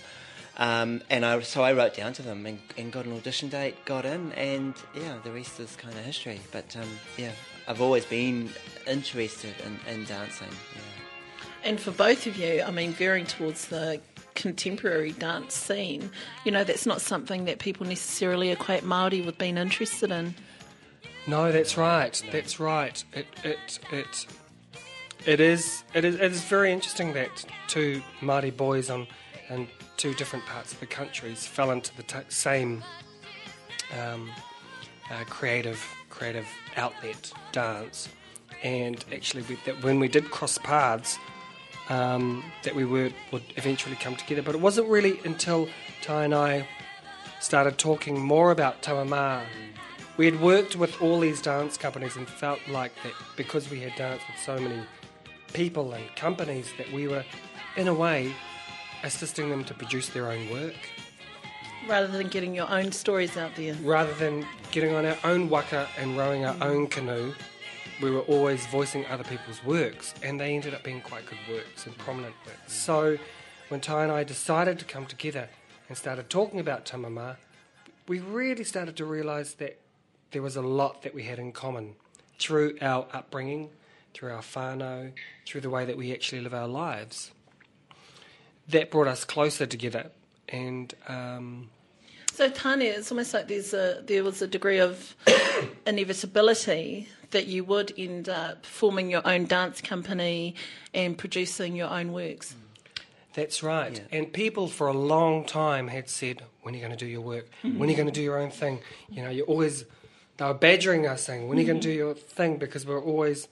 um, 0.57 1.01
and 1.09 1.25
I 1.25 1.41
so 1.41 1.63
I 1.63 1.73
wrote 1.73 1.95
down 1.95 2.13
to 2.13 2.21
them 2.21 2.45
and, 2.45 2.59
and 2.77 2.93
got 2.93 3.05
an 3.05 3.13
audition 3.13 3.49
date, 3.49 3.83
got 3.83 4.05
in, 4.05 4.31
and 4.31 4.73
yeah, 4.95 5.17
the 5.23 5.31
rest 5.31 5.59
is 5.59 5.75
kind 5.75 5.93
of 5.93 6.05
history. 6.05 6.39
But 6.51 6.75
um, 6.77 6.89
yeah, 7.17 7.33
I've 7.67 7.81
always 7.81 8.05
been 8.05 8.49
interested 8.87 9.53
in, 9.65 9.79
in 9.93 10.05
dancing. 10.05 10.47
Yeah. 10.75 10.81
And 11.63 11.79
for 11.79 11.91
both 11.91 12.27
of 12.27 12.37
you, 12.37 12.61
I 12.61 12.71
mean, 12.71 12.91
veering 12.91 13.25
towards 13.25 13.67
the 13.67 14.01
contemporary 14.35 15.13
dance 15.13 15.53
scene, 15.53 16.09
you 16.43 16.51
know, 16.51 16.63
that's 16.63 16.85
not 16.85 17.01
something 17.01 17.45
that 17.45 17.59
people 17.59 17.85
necessarily 17.85 18.49
equate 18.49 18.83
Māori 18.83 19.25
with 19.25 19.37
being 19.37 19.57
interested 19.57 20.11
in. 20.11 20.35
No, 21.25 21.51
that's 21.51 21.77
right. 21.77 22.21
That's 22.31 22.59
right. 22.59 23.01
It 23.13 23.27
it 23.43 23.79
it 23.91 24.27
it 25.25 25.39
is 25.39 25.83
it 25.93 26.03
is 26.03 26.15
it 26.15 26.31
is 26.31 26.41
very 26.41 26.73
interesting 26.73 27.13
that 27.13 27.45
two 27.67 28.01
Māori 28.19 28.55
boys 28.55 28.89
on 28.89 29.07
and 29.49 29.67
two 29.95 30.13
different 30.15 30.45
parts 30.45 30.73
of 30.73 30.79
the 30.81 30.85
countries 30.85 31.47
fell 31.47 31.71
into 31.71 31.95
the 31.95 32.03
t- 32.03 32.17
same 32.27 32.83
um, 33.97 34.29
uh, 35.09 35.23
creative 35.29 35.81
creative 36.09 36.47
outlet 36.75 37.31
dance, 37.53 38.09
and 38.63 39.03
actually 39.13 39.43
we, 39.43 39.57
that 39.65 39.83
when 39.83 39.99
we 39.99 40.07
did 40.07 40.31
cross 40.31 40.57
paths, 40.57 41.17
um, 41.89 42.43
that 42.63 42.75
we 42.75 42.85
would 42.85 43.13
would 43.31 43.43
eventually 43.57 43.95
come 43.95 44.15
together. 44.15 44.41
But 44.41 44.55
it 44.55 44.61
wasn't 44.61 44.87
really 44.87 45.19
until 45.25 45.67
Ty 46.01 46.25
and 46.25 46.33
I 46.33 46.67
started 47.39 47.77
talking 47.77 48.19
more 48.19 48.51
about 48.51 48.81
Tamama. 48.81 49.43
We 50.15 50.25
had 50.25 50.39
worked 50.39 50.75
with 50.75 51.01
all 51.01 51.19
these 51.19 51.41
dance 51.41 51.77
companies 51.77 52.15
and 52.15 52.27
felt 52.27 52.59
like 52.69 52.91
that 53.03 53.13
because 53.35 53.69
we 53.69 53.79
had 53.81 53.95
danced 53.95 54.25
with 54.27 54.39
so 54.43 54.59
many 54.59 54.81
people 55.53 55.91
and 55.93 56.03
companies 56.15 56.71
that 56.77 56.91
we 56.93 57.07
were, 57.07 57.25
in 57.75 57.87
a 57.87 57.93
way, 57.93 58.33
assisting 59.03 59.49
them 59.49 59.63
to 59.65 59.73
produce 59.73 60.09
their 60.09 60.31
own 60.31 60.49
work 60.49 60.75
Rather 61.87 62.07
than 62.07 62.29
getting 62.29 62.55
your 62.55 62.69
own 62.69 62.91
stories 62.91 63.35
out 63.35 63.51
there. 63.55 63.75
rather 63.83 64.13
than 64.13 64.45
getting 64.71 64.93
on 64.95 65.05
our 65.05 65.17
own 65.25 65.49
waka 65.49 65.87
and 65.97 66.17
rowing 66.17 66.45
our 66.45 66.55
own 66.61 66.87
canoe. 66.87 67.33
We 68.01 68.11
were 68.11 68.21
always 68.21 68.65
voicing 68.67 69.05
other 69.07 69.23
people's 69.23 69.63
works, 69.63 70.13
and 70.23 70.39
they 70.39 70.55
ended 70.55 70.73
up 70.73 70.83
being 70.83 71.01
quite 71.01 71.25
good 71.25 71.37
works 71.49 71.85
and 71.85 71.97
prominent 71.97 72.35
works. 72.45 72.73
So, 72.73 73.17
when 73.69 73.79
Ty 73.81 74.03
and 74.03 74.11
I 74.11 74.23
decided 74.23 74.79
to 74.79 74.85
come 74.85 75.05
together 75.05 75.49
and 75.87 75.97
started 75.97 76.29
talking 76.29 76.59
about 76.59 76.85
Tamama, 76.85 77.37
we 78.07 78.19
really 78.19 78.63
started 78.63 78.95
to 78.97 79.05
realise 79.05 79.53
that 79.55 79.79
there 80.31 80.41
was 80.41 80.55
a 80.55 80.61
lot 80.61 81.03
that 81.03 81.13
we 81.13 81.23
had 81.23 81.39
in 81.39 81.51
common 81.51 81.95
through 82.39 82.77
our 82.81 83.07
upbringing, 83.13 83.69
through 84.13 84.31
our 84.31 84.41
whānau, 84.41 85.13
through 85.45 85.61
the 85.61 85.69
way 85.69 85.85
that 85.85 85.95
we 85.95 86.11
actually 86.11 86.41
live 86.41 86.53
our 86.53 86.67
lives. 86.67 87.31
that 88.67 88.89
brought 88.91 89.07
us 89.07 89.23
closer 89.25 89.65
together. 89.65 90.11
And 90.49 90.93
um, 91.07 91.69
So 92.33 92.49
Tane, 92.49 92.81
it's 92.81 93.11
almost 93.11 93.33
like 93.33 93.47
there's 93.47 93.73
a 93.73 94.01
there 94.05 94.23
was 94.23 94.41
a 94.41 94.47
degree 94.47 94.79
of 94.79 95.15
inevitability 95.87 97.07
that 97.33 97.47
you 97.47 97.63
would 97.63 97.93
end 97.97 98.29
up 98.29 98.65
forming 98.65 99.11
your 99.11 99.21
own 99.27 99.45
dance 99.45 99.81
company 99.81 100.55
and 100.93 101.17
producing 101.17 101.75
your 101.75 101.89
own 101.89 102.13
works. 102.13 102.55
That's 103.33 103.61
right. 103.61 104.01
And 104.11 104.31
people 104.31 104.67
for 104.67 104.87
a 104.87 104.93
long 104.93 105.43
time 105.43 105.87
had 105.87 106.09
said, 106.09 106.43
"When 106.61 106.73
are 106.73 106.77
you 106.77 106.83
going 106.83 106.97
to 106.97 107.05
do 107.05 107.09
your 107.09 107.21
work? 107.21 107.49
When 107.61 107.81
are 107.81 107.91
you 107.91 107.97
going 107.97 108.07
to 108.07 108.13
do 108.13 108.21
your 108.21 108.37
own 108.37 108.51
thing?" 108.51 108.79
You 109.09 109.23
know, 109.23 109.29
you're 109.29 109.47
always 109.47 109.85
they 110.37 110.45
were 110.45 110.53
badgering 110.53 111.07
us, 111.07 111.23
saying, 111.23 111.47
"When 111.47 111.57
are 111.57 111.61
you 111.61 111.67
going 111.67 111.79
to 111.79 111.87
do 111.87 111.93
your 111.93 112.13
thing?" 112.13 112.57
Because 112.57 112.85
we're 112.85 113.01
always, 113.01 113.47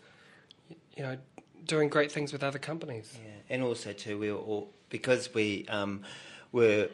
you 0.96 1.04
know, 1.04 1.18
doing 1.66 1.90
great 1.90 2.12
things 2.12 2.32
with 2.32 2.44
other 2.44 2.60
companies. 2.60 3.18
Yeah, 3.24 3.56
and 3.56 3.64
also 3.64 3.92
too, 3.94 4.18
we 4.20 4.32
were 4.32 4.38
all 4.38 4.72
because 4.90 5.34
we 5.34 5.66
um, 5.68 6.04
were 6.52 6.90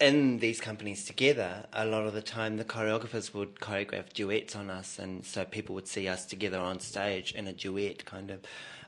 in 0.00 0.38
these 0.38 0.60
companies 0.60 1.04
together. 1.04 1.66
A 1.72 1.84
lot 1.86 2.06
of 2.06 2.14
the 2.14 2.22
time, 2.22 2.56
the 2.56 2.64
choreographers 2.64 3.32
would 3.34 3.56
choreograph 3.56 4.12
duets 4.12 4.56
on 4.56 4.70
us, 4.70 4.98
and 4.98 5.24
so 5.24 5.44
people 5.44 5.74
would 5.74 5.88
see 5.88 6.08
us 6.08 6.26
together 6.26 6.58
on 6.58 6.80
stage 6.80 7.32
in 7.32 7.46
a 7.46 7.52
duet 7.52 8.04
kind 8.04 8.30
of 8.30 8.40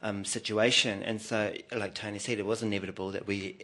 um, 0.02 0.24
situation. 0.24 1.02
And 1.02 1.20
so, 1.20 1.52
like 1.74 1.94
Tony 1.94 2.18
said, 2.18 2.38
it 2.38 2.46
was 2.46 2.62
inevitable 2.62 3.10
that 3.12 3.26
we, 3.26 3.56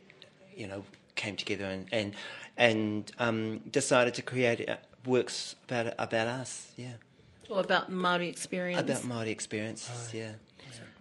you 0.57 0.67
know, 0.67 0.85
came 1.15 1.37
together 1.37 1.65
and 1.67 1.87
and 1.93 2.15
and 2.57 3.13
um, 3.19 3.59
decided 3.71 4.15
to 4.15 4.23
create 4.23 4.69
uh, 4.69 4.77
works 5.05 5.57
about 5.69 5.95
about 5.99 6.29
us. 6.29 6.73
Yeah, 6.77 6.93
Or 7.49 7.61
about 7.61 7.91
Māori 7.91 8.29
experience. 8.29 8.81
about 8.81 9.05
Maori 9.05 9.31
experiences. 9.31 10.15
Yeah. 10.15 10.33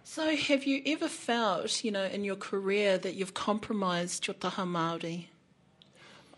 So 0.04 0.36
have 0.36 0.64
you 0.64 0.82
ever 0.84 1.08
felt, 1.08 1.82
you 1.82 1.90
know, 1.90 2.04
in 2.04 2.22
your 2.22 2.36
career 2.36 2.98
that 2.98 3.14
you've 3.14 3.32
compromised 3.32 4.26
your 4.26 4.34
taha 4.34 4.64
Māori? 4.64 5.26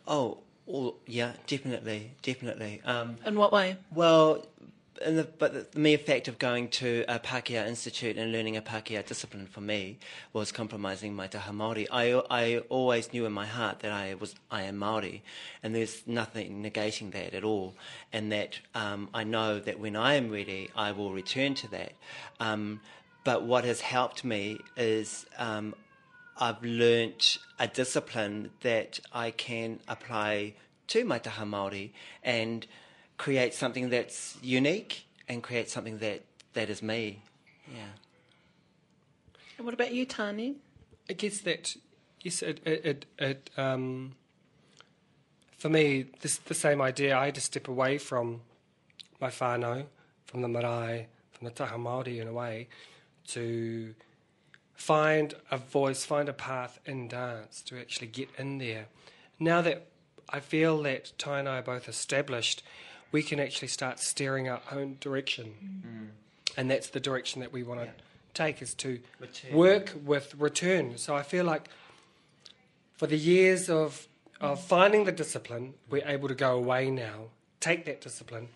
Oh, 0.06 0.38
well, 0.66 0.96
yeah, 1.06 1.32
definitely, 1.46 2.12
definitely. 2.22 2.80
Um, 2.84 3.16
In 3.26 3.36
what 3.36 3.52
way? 3.52 3.76
Well, 3.92 4.44
in 5.04 5.16
the, 5.16 5.24
but 5.24 5.72
the 5.72 5.78
mere 5.78 5.98
fact 5.98 6.28
of 6.28 6.38
going 6.38 6.68
to 6.68 7.04
a 7.08 7.18
Pākehā 7.18 7.66
Institute 7.66 8.16
and 8.16 8.32
learning 8.32 8.56
a 8.56 8.62
Pākehā 8.62 9.04
discipline 9.04 9.46
for 9.46 9.60
me 9.60 9.98
was 10.32 10.52
compromising 10.52 11.14
my 11.14 11.26
taha 11.26 11.52
Māori. 11.52 11.86
I, 11.90 12.22
I 12.30 12.58
always 12.68 13.12
knew 13.12 13.26
in 13.26 13.32
my 13.32 13.46
heart 13.46 13.80
that 13.80 13.92
I 13.92 14.14
was 14.14 14.34
I 14.50 14.62
am 14.62 14.78
Māori, 14.78 15.22
and 15.62 15.74
there's 15.74 16.02
nothing 16.06 16.62
negating 16.62 17.12
that 17.12 17.34
at 17.34 17.44
all. 17.44 17.74
And 18.12 18.30
that 18.32 18.60
um, 18.74 19.08
I 19.12 19.24
know 19.24 19.58
that 19.58 19.78
when 19.80 19.96
I 19.96 20.14
am 20.14 20.30
ready, 20.30 20.70
I 20.76 20.92
will 20.92 21.12
return 21.12 21.54
to 21.56 21.70
that. 21.70 21.92
Um, 22.40 22.80
but 23.24 23.42
what 23.44 23.64
has 23.64 23.80
helped 23.80 24.22
me 24.22 24.58
is 24.76 25.26
um, 25.38 25.74
I've 26.38 26.62
learnt 26.62 27.38
a 27.58 27.68
discipline 27.68 28.50
that 28.62 29.00
I 29.12 29.30
can 29.30 29.80
apply 29.86 30.54
to 30.88 31.04
my 31.04 31.18
taha 31.18 31.44
Māori 31.44 31.90
and 32.22 32.66
create 33.16 33.54
something 33.54 33.90
that's 33.90 34.36
unique 34.42 35.06
and 35.28 35.42
create 35.42 35.70
something 35.70 35.98
that, 35.98 36.24
that 36.54 36.68
is 36.68 36.82
me. 36.82 37.22
Yeah. 37.72 37.82
And 39.56 39.64
what 39.64 39.74
about 39.74 39.92
you, 39.92 40.04
Tane? 40.04 40.56
I 41.08 41.12
guess 41.12 41.40
that 41.40 41.76
yes, 42.20 42.42
it 42.42 42.60
it, 42.64 42.84
it, 42.84 43.06
it 43.18 43.50
um, 43.56 44.16
for 45.58 45.68
me 45.68 46.06
this 46.20 46.38
the 46.38 46.54
same 46.54 46.80
idea. 46.80 47.16
I 47.16 47.26
had 47.26 47.34
to 47.36 47.40
step 47.40 47.68
away 47.68 47.98
from 47.98 48.40
my 49.20 49.28
whānau, 49.28 49.86
from 50.26 50.42
the 50.42 50.48
marae, 50.48 51.06
from 51.32 51.44
the 51.44 51.50
taha 51.52 51.76
Māori 51.76 52.20
in 52.20 52.26
a 52.26 52.32
way, 52.32 52.68
to 53.28 53.94
find 54.74 55.34
a 55.50 55.58
voice, 55.58 56.04
find 56.04 56.28
a 56.28 56.32
path 56.32 56.78
in 56.84 57.08
dance 57.08 57.62
to 57.62 57.78
actually 57.78 58.08
get 58.08 58.28
in 58.38 58.58
there. 58.58 58.86
Now 59.38 59.62
that 59.62 59.86
I 60.28 60.40
feel 60.40 60.82
that 60.82 61.12
Ty 61.18 61.40
and 61.40 61.48
I 61.48 61.58
are 61.58 61.62
both 61.62 61.88
established, 61.88 62.62
we 63.12 63.22
can 63.22 63.38
actually 63.40 63.68
start 63.68 64.00
steering 64.00 64.48
our 64.48 64.60
own 64.72 64.96
direction, 65.00 66.12
and 66.56 66.70
that's 66.70 66.88
the 66.88 67.00
direction 67.00 67.40
that 67.40 67.52
we 67.52 67.62
want 67.62 67.80
to 67.80 67.88
take 68.32 68.60
is 68.60 68.74
to 68.74 68.98
Return. 69.20 69.52
work 69.54 69.94
with 70.04 70.34
return. 70.36 70.98
So 70.98 71.14
I 71.14 71.22
feel 71.22 71.44
like 71.44 71.68
for 72.96 73.06
the 73.06 73.16
years 73.18 73.70
of 73.70 74.08
of 74.40 74.60
finding 74.60 75.04
the 75.04 75.12
discipline, 75.12 75.74
we're 75.88 76.06
able 76.06 76.28
to 76.28 76.34
go 76.34 76.56
away 76.56 76.90
now, 76.90 77.28
take 77.60 77.84
that 77.86 78.00
discipline, 78.00 78.48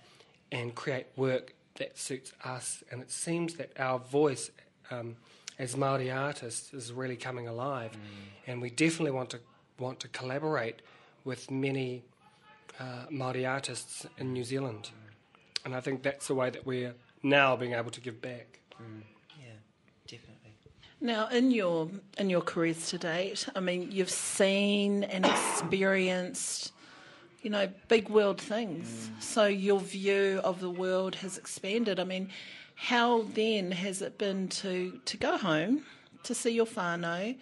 and 0.50 0.74
create 0.74 1.06
work 1.16 1.54
that 1.76 1.96
suits 1.96 2.32
us. 2.44 2.82
And 2.90 3.00
it 3.00 3.10
seems 3.10 3.54
that 3.54 3.70
our 3.78 3.98
voice 4.00 4.50
um, 4.90 5.16
as 5.58 5.76
Maori 5.76 6.10
artists 6.10 6.72
is 6.72 6.92
really 6.92 7.16
coming 7.16 7.48
alive, 7.48 7.92
mm. 7.92 7.98
and 8.46 8.62
we 8.62 8.70
definitely 8.70 9.10
want 9.10 9.30
to 9.30 9.40
want 9.78 10.00
to 10.00 10.08
collaborate 10.08 10.82
with 11.24 11.50
many 11.50 12.04
uh, 12.80 13.04
Maori 13.10 13.46
artists 13.46 14.06
in 14.18 14.32
New 14.32 14.44
Zealand. 14.44 14.90
Mm. 14.90 15.66
And 15.66 15.76
I 15.76 15.80
think 15.80 16.02
that's 16.02 16.28
the 16.28 16.34
way 16.34 16.50
that 16.50 16.64
we're 16.64 16.94
now 17.22 17.56
being 17.56 17.72
able 17.72 17.90
to 17.90 18.00
give 18.00 18.20
back. 18.20 18.60
Mm. 18.80 19.02
Yeah, 19.38 19.46
definitely. 20.06 20.52
Now, 21.00 21.28
in 21.28 21.50
your 21.50 21.90
in 22.16 22.30
your 22.30 22.40
careers 22.40 22.88
to 22.90 22.98
date, 22.98 23.48
I 23.54 23.60
mean, 23.60 23.92
you've 23.92 24.10
seen 24.10 25.04
and 25.04 25.24
experienced, 25.24 26.72
you 27.42 27.50
know, 27.50 27.68
big 27.86 28.08
world 28.08 28.40
things. 28.40 29.10
So 29.20 29.46
your 29.46 29.78
view 29.78 30.40
of 30.42 30.60
the 30.60 30.70
world 30.70 31.16
has 31.16 31.38
expanded. 31.38 32.00
I 32.00 32.04
mean, 32.04 32.30
how 32.78 33.22
then 33.34 33.72
has 33.72 34.02
it 34.02 34.18
been 34.18 34.46
to 34.48 35.00
to 35.04 35.16
go 35.16 35.36
home 35.36 35.82
to 36.22 36.34
see 36.34 36.50
your 36.50 36.66
whānau, 36.66 37.36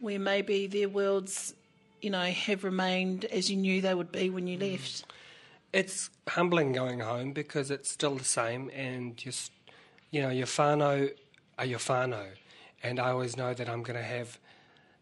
where 0.00 0.18
maybe 0.18 0.66
their 0.66 0.88
worlds, 0.88 1.54
you 2.02 2.10
know, 2.10 2.24
have 2.24 2.62
remained 2.62 3.24
as 3.26 3.50
you 3.50 3.56
knew 3.56 3.80
they 3.80 3.94
would 3.94 4.12
be 4.12 4.28
when 4.28 4.46
you 4.46 4.58
left? 4.58 5.04
It's 5.72 6.10
humbling 6.28 6.72
going 6.72 7.00
home 7.00 7.32
because 7.32 7.70
it's 7.70 7.90
still 7.90 8.16
the 8.16 8.24
same, 8.24 8.70
and 8.74 9.24
you, 9.24 9.32
you 10.10 10.20
know, 10.20 10.28
your 10.28 10.46
whānau 10.46 11.10
are 11.58 11.64
your 11.64 11.78
whānau, 11.78 12.26
and 12.82 13.00
I 13.00 13.10
always 13.10 13.34
know 13.34 13.54
that 13.54 13.68
I'm 13.70 13.82
going 13.82 13.98
to 13.98 14.04
have 14.04 14.38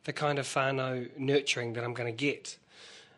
the 0.04 0.12
kind 0.12 0.38
of 0.38 0.46
whānau 0.46 1.10
nurturing 1.18 1.72
that 1.72 1.82
I'm 1.82 1.94
going 1.94 2.16
to 2.16 2.16
get. 2.16 2.58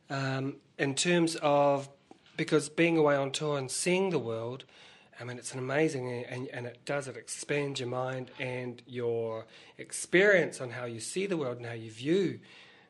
Um, 0.08 0.56
in 0.78 0.94
terms 0.94 1.36
of 1.42 1.90
because 2.38 2.70
being 2.70 2.96
away 2.96 3.14
on 3.14 3.30
tour 3.30 3.58
and 3.58 3.70
seeing 3.70 4.08
the 4.08 4.18
world, 4.18 4.64
I 5.22 5.24
mean, 5.24 5.38
it's 5.38 5.52
an 5.52 5.60
amazing, 5.60 6.10
eh, 6.10 6.24
and, 6.28 6.48
and 6.48 6.66
it 6.66 6.84
does, 6.84 7.06
it 7.06 7.16
expands 7.16 7.78
your 7.78 7.88
mind 7.88 8.32
and 8.40 8.82
your 8.88 9.46
experience 9.78 10.60
on 10.60 10.70
how 10.70 10.84
you 10.84 10.98
see 10.98 11.26
the 11.26 11.36
world 11.36 11.58
and 11.58 11.66
how 11.66 11.74
you 11.74 11.92
view 11.92 12.40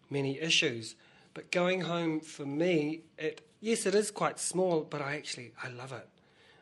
many 0.08 0.40
issues. 0.40 0.94
But 1.34 1.50
going 1.50 1.82
home 1.82 2.20
for 2.20 2.46
me, 2.46 3.02
it 3.18 3.46
yes, 3.60 3.84
it 3.84 3.94
is 3.94 4.10
quite 4.10 4.38
small, 4.38 4.80
but 4.80 5.02
I 5.02 5.16
actually 5.16 5.52
I 5.62 5.68
love 5.68 5.92
it. 5.92 6.08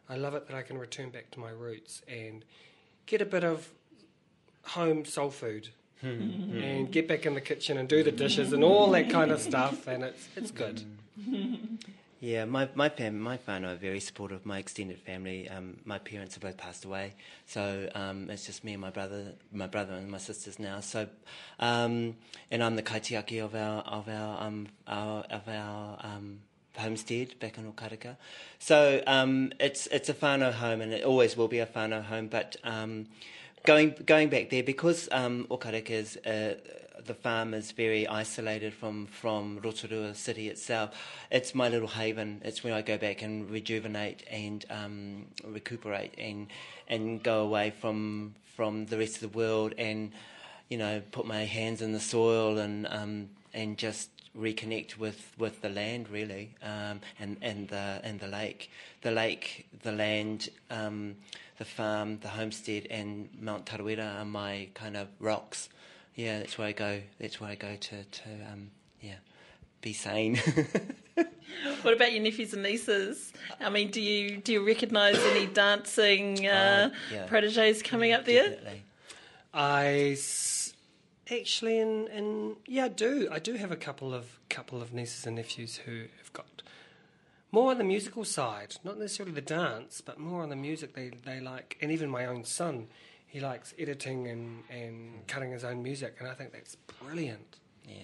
I 0.09 0.16
love 0.16 0.35
it 0.35 0.49
that 0.49 0.57
I 0.57 0.62
can 0.62 0.77
return 0.77 1.11
back 1.11 1.31
to 1.33 1.41
my 1.41 1.51
roots 1.51 2.03
and 2.09 2.45
get 3.07 3.23
a 3.23 3.25
bit 3.25 3.45
of 3.45 3.68
home 4.64 5.05
soul 5.05 5.31
food. 5.31 5.68
Hmm. 6.01 6.59
and 6.62 6.91
get 6.91 7.07
back 7.07 7.27
in 7.27 7.35
the 7.35 7.43
kitchen 7.43 7.77
and 7.77 7.87
do 7.87 8.03
the 8.03 8.11
dishes 8.11 8.55
and 8.55 8.64
all 8.64 8.91
that 8.93 9.11
kind 9.11 9.31
of 9.31 9.39
stuff, 9.39 9.87
and 9.87 10.03
it's 10.03 10.29
it's 10.35 10.51
good. 10.51 10.83
Yeah, 12.23 12.45
my 12.45 12.68
my 12.75 12.91
fam, 12.91 13.18
my 13.18 13.39
whānau 13.39 13.73
are 13.73 13.77
very 13.77 13.99
supportive. 13.99 14.45
My 14.45 14.59
extended 14.59 14.99
family, 14.99 15.49
um, 15.49 15.79
my 15.87 15.99
parents 15.99 16.35
have 16.35 16.43
both 16.43 16.59
passed 16.59 16.85
away, 16.85 17.14
so 17.47 17.89
um, 17.95 18.29
it's 18.29 18.45
just 18.45 18.62
me 18.62 18.73
and 18.75 18.81
my 18.83 18.91
brother, 18.91 19.33
my 19.51 19.66
brother 19.66 19.95
and 19.95 20.11
my 20.11 20.18
sisters 20.18 20.59
now. 20.59 20.81
So, 20.81 21.09
um, 21.61 22.16
and 22.51 22.62
I'm 22.62 22.77
the 22.77 22.83
kaitiaki 22.83 23.43
of 23.43 23.55
our 23.55 23.81
of 23.85 24.07
our 24.11 24.43
um, 24.43 24.66
our 24.87 25.25
of 25.31 25.49
our 25.49 25.97
um, 26.03 26.41
homestead 26.77 27.39
back 27.41 27.57
in 27.57 27.73
Okareka. 27.73 28.18
So 28.59 29.03
um, 29.07 29.55
it's 29.59 29.87
it's 29.87 30.11
a 30.11 30.14
whānau 30.14 30.53
home, 30.53 30.83
and 30.83 30.93
it 30.93 31.05
always 31.05 31.39
will 31.39 31.49
be 31.49 31.61
a 31.61 31.66
whānau 31.66 32.05
home. 32.05 32.29
But 32.29 32.55
um, 32.64 33.07
going 33.64 33.95
going 34.05 34.29
back 34.29 34.51
there 34.51 34.62
because 34.62 35.09
um, 35.11 35.47
Okareka 35.51 35.91
is. 35.91 36.18
Uh, 36.18 36.57
the 37.07 37.15
farm 37.15 37.55
is 37.55 37.73
very 37.73 38.07
isolated 38.07 38.75
from, 38.75 39.07
from 39.07 39.61
Rotorua 39.63 40.15
city 40.15 40.49
itself. 40.49 40.91
It's 41.31 41.55
my 41.55 41.69
little 41.69 41.89
haven. 41.89 42.41
It's 42.45 42.63
where 42.63 42.75
I 42.75 42.83
go 42.83 42.99
back 42.99 43.23
and 43.23 43.51
rejuvenate 43.51 44.25
and 44.31 44.65
um, 44.71 45.27
recuperate 45.45 46.15
and 46.19 46.49
and 46.89 47.23
go 47.23 47.43
away 47.43 47.71
from 47.71 48.35
from 48.57 48.87
the 48.87 48.99
rest 48.99 49.23
of 49.23 49.33
the 49.33 49.39
world 49.39 49.75
and 49.79 50.13
you 50.69 50.77
know 50.77 51.01
put 51.13 51.27
my 51.27 51.45
hands 51.45 51.83
in 51.83 51.93
the 51.93 52.01
soil 52.01 52.59
and 52.59 52.87
um, 52.89 53.29
and 53.55 53.79
just 53.79 54.11
reconnect 54.39 54.97
with, 54.97 55.33
with 55.39 55.61
the 55.61 55.69
land 55.69 56.09
really 56.09 56.55
um, 56.63 57.01
and 57.19 57.37
and 57.43 57.69
the 57.69 58.01
and 58.03 58.21
the 58.21 58.29
lake, 58.29 58.71
the 59.03 59.11
lake, 59.11 59.67
the 59.83 59.93
land. 59.93 60.49
Um, 60.71 61.17
the 61.59 61.67
farm, 61.67 62.19
the 62.23 62.29
homestead, 62.29 62.87
and 62.91 63.29
Mount 63.39 63.67
Tarawera 63.67 64.21
are 64.21 64.25
my 64.25 64.69
kind 64.73 64.97
of 64.97 65.09
rocks 65.21 65.69
yeah, 66.15 66.39
that's 66.39 66.59
where 66.59 66.69
I 66.69 66.73
go. 66.73 67.01
That's 67.19 67.41
where 67.41 67.51
I 67.51 67.55
go 67.55 67.77
to 67.77 68.05
to 68.05 68.31
um, 68.53 68.71
yeah, 69.01 69.17
be 69.81 69.93
sane. 69.93 70.39
What 71.83 71.95
about 71.95 72.13
your 72.13 72.23
nephews 72.23 72.55
and 72.55 72.63
nieces? 72.63 73.33
I 73.61 73.69
mean, 73.71 73.91
do 73.91 74.01
you 74.01 74.39
do 74.39 74.53
you 74.53 74.67
recognise 74.67 75.19
any 75.19 75.47
dancing 75.47 76.47
uh, 76.47 76.91
Uh, 76.93 76.97
yeah. 77.13 77.27
proteges 77.27 77.83
coming 77.83 78.13
up 78.13 78.25
there? 78.25 78.49
Definitely. 78.51 78.83
I 79.53 80.11
s- 80.13 80.75
Actually, 81.31 81.79
and 81.79 82.09
and 82.09 82.57
yeah, 82.67 82.87
I 82.87 82.89
do. 82.89 83.29
I 83.31 83.39
do 83.39 83.55
have 83.55 83.71
a 83.71 83.77
couple 83.77 84.15
of 84.15 84.39
couple 84.49 84.81
of 84.83 84.93
nieces 84.93 85.27
and 85.27 85.37
nephews 85.37 85.77
who 85.85 86.05
have 86.19 86.33
got 86.33 86.63
more 87.53 87.71
on 87.71 87.79
the 87.79 87.85
musical 87.85 88.25
side, 88.25 88.77
not 88.85 88.99
necessarily 88.99 89.35
the 89.35 89.41
dance, 89.41 90.01
but 90.01 90.19
more 90.19 90.43
on 90.43 90.49
the 90.49 90.57
music. 90.57 90.95
They 90.95 91.11
they 91.25 91.41
like, 91.41 91.77
and 91.83 91.91
even 91.93 92.09
my 92.11 92.25
own 92.27 92.45
son, 92.45 92.89
he 93.31 93.41
likes 93.41 93.74
editing 93.78 94.28
and 94.28 94.62
and 94.70 95.26
cutting 95.26 95.53
his 95.53 95.64
own 95.64 95.83
music, 95.83 96.16
and 96.18 96.28
I 96.28 96.35
think 96.35 96.53
that's 96.53 96.76
brilliant. 97.01 97.57
Yeah. 97.89 97.95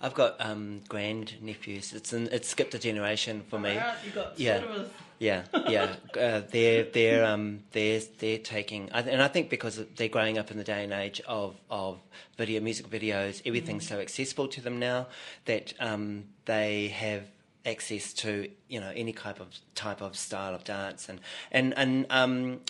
I've 0.00 0.12
got 0.12 0.36
um, 0.40 0.82
grand 0.88 1.40
nephews. 1.40 1.94
It's 1.94 2.12
in, 2.12 2.28
it's 2.30 2.48
skipped 2.48 2.74
a 2.74 2.78
generation 2.78 3.42
for 3.48 3.58
me. 3.58 3.72
You 4.04 4.10
got 4.12 4.38
Yeah. 4.38 4.60
sort 4.60 4.70
of 4.72 4.92
Yeah, 5.18 5.44
yeah. 5.68 5.96
Uh, 6.14 6.42
they're 6.50 6.84
they're 6.84 7.24
um 7.24 7.60
they're 7.72 8.00
they're 8.18 8.38
taking, 8.38 8.90
and 8.90 9.22
I 9.22 9.28
think 9.28 9.48
because 9.48 9.82
they're 9.96 10.08
growing 10.10 10.36
up 10.36 10.50
in 10.50 10.58
the 10.58 10.64
day 10.64 10.84
and 10.84 10.92
age 10.92 11.22
of 11.26 11.56
of 11.70 11.98
video 12.36 12.60
music 12.60 12.90
videos, 12.90 13.40
everything's 13.46 13.88
so 13.88 13.98
accessible 13.98 14.48
to 14.48 14.60
them 14.60 14.78
now 14.78 15.06
that 15.46 15.72
um 15.80 16.24
they 16.44 16.88
have 16.88 17.22
access 17.64 18.12
to 18.12 18.48
you 18.68 18.80
know 18.80 18.92
any 18.94 19.12
type 19.14 19.40
of 19.40 19.48
type 19.74 20.00
of 20.02 20.14
style 20.16 20.54
of 20.54 20.62
dance 20.64 21.08
and 21.08 21.20
and 21.50 21.72
and 21.78 22.06
um 22.10 22.60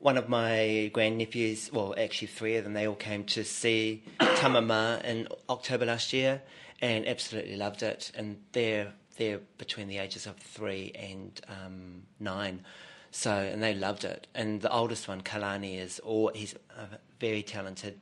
one 0.00 0.16
of 0.16 0.28
my 0.28 0.90
grandnephews, 0.92 1.72
well, 1.72 1.94
actually 1.98 2.28
three 2.28 2.56
of 2.56 2.64
them, 2.64 2.72
they 2.72 2.86
all 2.86 2.94
came 2.94 3.24
to 3.24 3.44
see 3.44 4.02
Tamama 4.18 5.04
in 5.04 5.28
October 5.48 5.86
last 5.86 6.12
year 6.12 6.42
and 6.80 7.06
absolutely 7.06 7.56
loved 7.56 7.82
it. 7.82 8.12
And 8.14 8.38
they're 8.52 8.92
they're 9.16 9.40
between 9.56 9.88
the 9.88 9.98
ages 9.98 10.26
of 10.26 10.36
three 10.36 10.92
and 10.94 11.40
um, 11.48 12.02
nine, 12.20 12.62
so 13.10 13.32
and 13.32 13.62
they 13.62 13.74
loved 13.74 14.04
it. 14.04 14.26
And 14.34 14.60
the 14.60 14.70
oldest 14.70 15.08
one, 15.08 15.22
Kalani, 15.22 15.78
is 15.78 15.98
all 16.00 16.30
he's 16.34 16.54
a 16.76 16.98
very 17.18 17.42
talented, 17.42 17.98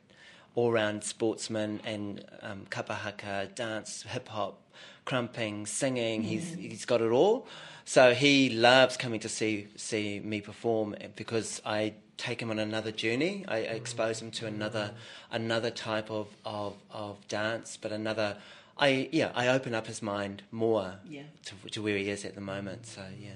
all-round 0.55 1.03
sportsman 1.03 1.79
and 1.85 2.25
um, 2.41 2.65
kapahaka, 2.69 3.55
dance, 3.55 4.03
hip 4.03 4.27
hop, 4.27 4.61
crumping, 5.05 5.65
singing. 5.65 6.23
He's 6.23 6.53
he's 6.55 6.85
got 6.85 7.01
it 7.01 7.11
all. 7.11 7.47
So 7.85 8.15
he 8.15 8.49
loves 8.49 8.97
coming 8.97 9.19
to 9.19 9.29
see 9.29 9.67
see 9.75 10.19
me 10.19 10.41
perform 10.41 10.95
because 11.15 11.61
I 11.63 11.93
take 12.17 12.41
him 12.41 12.49
on 12.49 12.57
another 12.57 12.91
journey. 12.91 13.45
I, 13.47 13.57
I 13.57 13.59
expose 13.59 14.21
him 14.21 14.31
to 14.31 14.47
another 14.47 14.91
another 15.31 15.69
type 15.69 16.09
of, 16.09 16.27
of, 16.43 16.75
of 16.91 17.25
dance, 17.27 17.77
but 17.79 17.91
another. 17.91 18.37
I 18.77 19.07
yeah 19.11 19.31
I 19.35 19.47
open 19.47 19.73
up 19.73 19.87
his 19.87 20.01
mind 20.01 20.41
more 20.51 20.95
Yeah. 21.07 21.23
to, 21.45 21.69
to 21.69 21.81
where 21.81 21.97
he 21.97 22.09
is 22.09 22.25
at 22.25 22.35
the 22.35 22.41
moment. 22.41 22.87
So 22.87 23.01
yeah. 23.19 23.35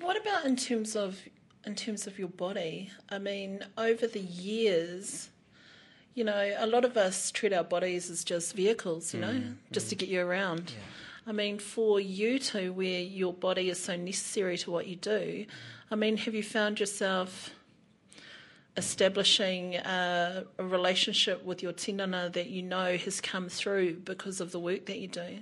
What 0.00 0.20
about 0.20 0.46
in 0.46 0.56
terms 0.56 0.96
of 0.96 1.20
in 1.66 1.74
terms 1.74 2.06
of 2.06 2.18
your 2.18 2.28
body? 2.28 2.90
I 3.10 3.18
mean, 3.18 3.64
over 3.76 4.06
the 4.06 4.20
years, 4.20 5.28
you 6.14 6.24
know, 6.24 6.54
a 6.58 6.66
lot 6.66 6.84
of 6.86 6.96
us 6.96 7.30
treat 7.30 7.52
our 7.52 7.62
bodies 7.62 8.10
as 8.10 8.24
just 8.24 8.54
vehicles, 8.56 9.12
you 9.14 9.20
know, 9.20 9.32
mm, 9.32 9.54
just 9.70 9.90
to 9.90 9.96
mm. 9.96 9.98
get 9.98 10.08
you 10.08 10.22
around. 10.22 10.72
I 11.26 11.32
mean, 11.32 11.58
for 11.58 12.00
you 12.00 12.38
two, 12.38 12.72
where 12.72 13.00
your 13.00 13.32
body 13.32 13.70
is 13.70 13.78
so 13.78 13.96
necessary 13.96 14.58
to 14.58 14.70
what 14.70 14.86
you 14.86 14.96
do, 14.96 15.46
I 15.90 15.94
mean, 15.94 16.16
have 16.16 16.34
you 16.34 16.42
found 16.42 16.80
yourself 16.80 17.50
establishing 18.76 19.76
a, 19.76 20.44
a 20.58 20.64
relationship 20.64 21.44
with 21.44 21.62
your 21.62 21.72
tinana 21.72 22.32
that 22.32 22.48
you 22.48 22.62
know 22.62 22.96
has 22.96 23.20
come 23.20 23.48
through 23.48 23.94
because 23.96 24.40
of 24.40 24.50
the 24.52 24.58
work 24.58 24.86
that 24.86 24.98
you 24.98 25.08
do? 25.08 25.38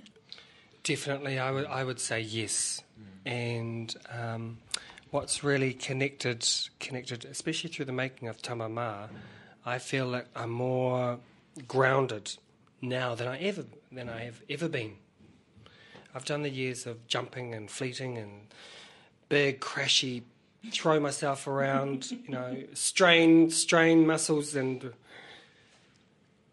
Definitely, 0.83 1.39
I 1.39 1.51
would 1.51 1.65
I 1.65 1.83
would 1.83 1.99
say 1.99 2.21
yes. 2.21 2.81
And 3.25 3.95
um, 4.09 4.57
what's 5.11 5.43
really 5.43 5.73
connected 5.73 6.47
connected, 6.79 7.25
especially 7.25 7.69
through 7.69 7.85
the 7.85 7.91
making 7.91 8.27
of 8.27 8.41
Tamama, 8.41 9.09
I 9.65 9.77
feel 9.77 10.07
like 10.07 10.27
I'm 10.35 10.49
more 10.49 11.19
grounded 11.67 12.35
now 12.81 13.13
than 13.15 13.27
I 13.27 13.37
ever 13.39 13.65
than 13.91 14.09
I 14.09 14.23
have 14.25 14.41
ever 14.49 14.67
been. 14.67 14.95
I've 16.13 16.25
done 16.25 16.41
the 16.41 16.49
years 16.49 16.85
of 16.85 17.07
jumping 17.07 17.53
and 17.53 17.69
fleeting 17.69 18.17
and 18.17 18.53
big 19.29 19.61
crashy, 19.61 20.23
throw 20.71 20.99
myself 20.99 21.47
around, 21.47 22.11
you 22.11 22.29
know, 22.29 22.63
strain 22.73 23.49
strain 23.49 24.05
muscles 24.05 24.55
and 24.55 24.93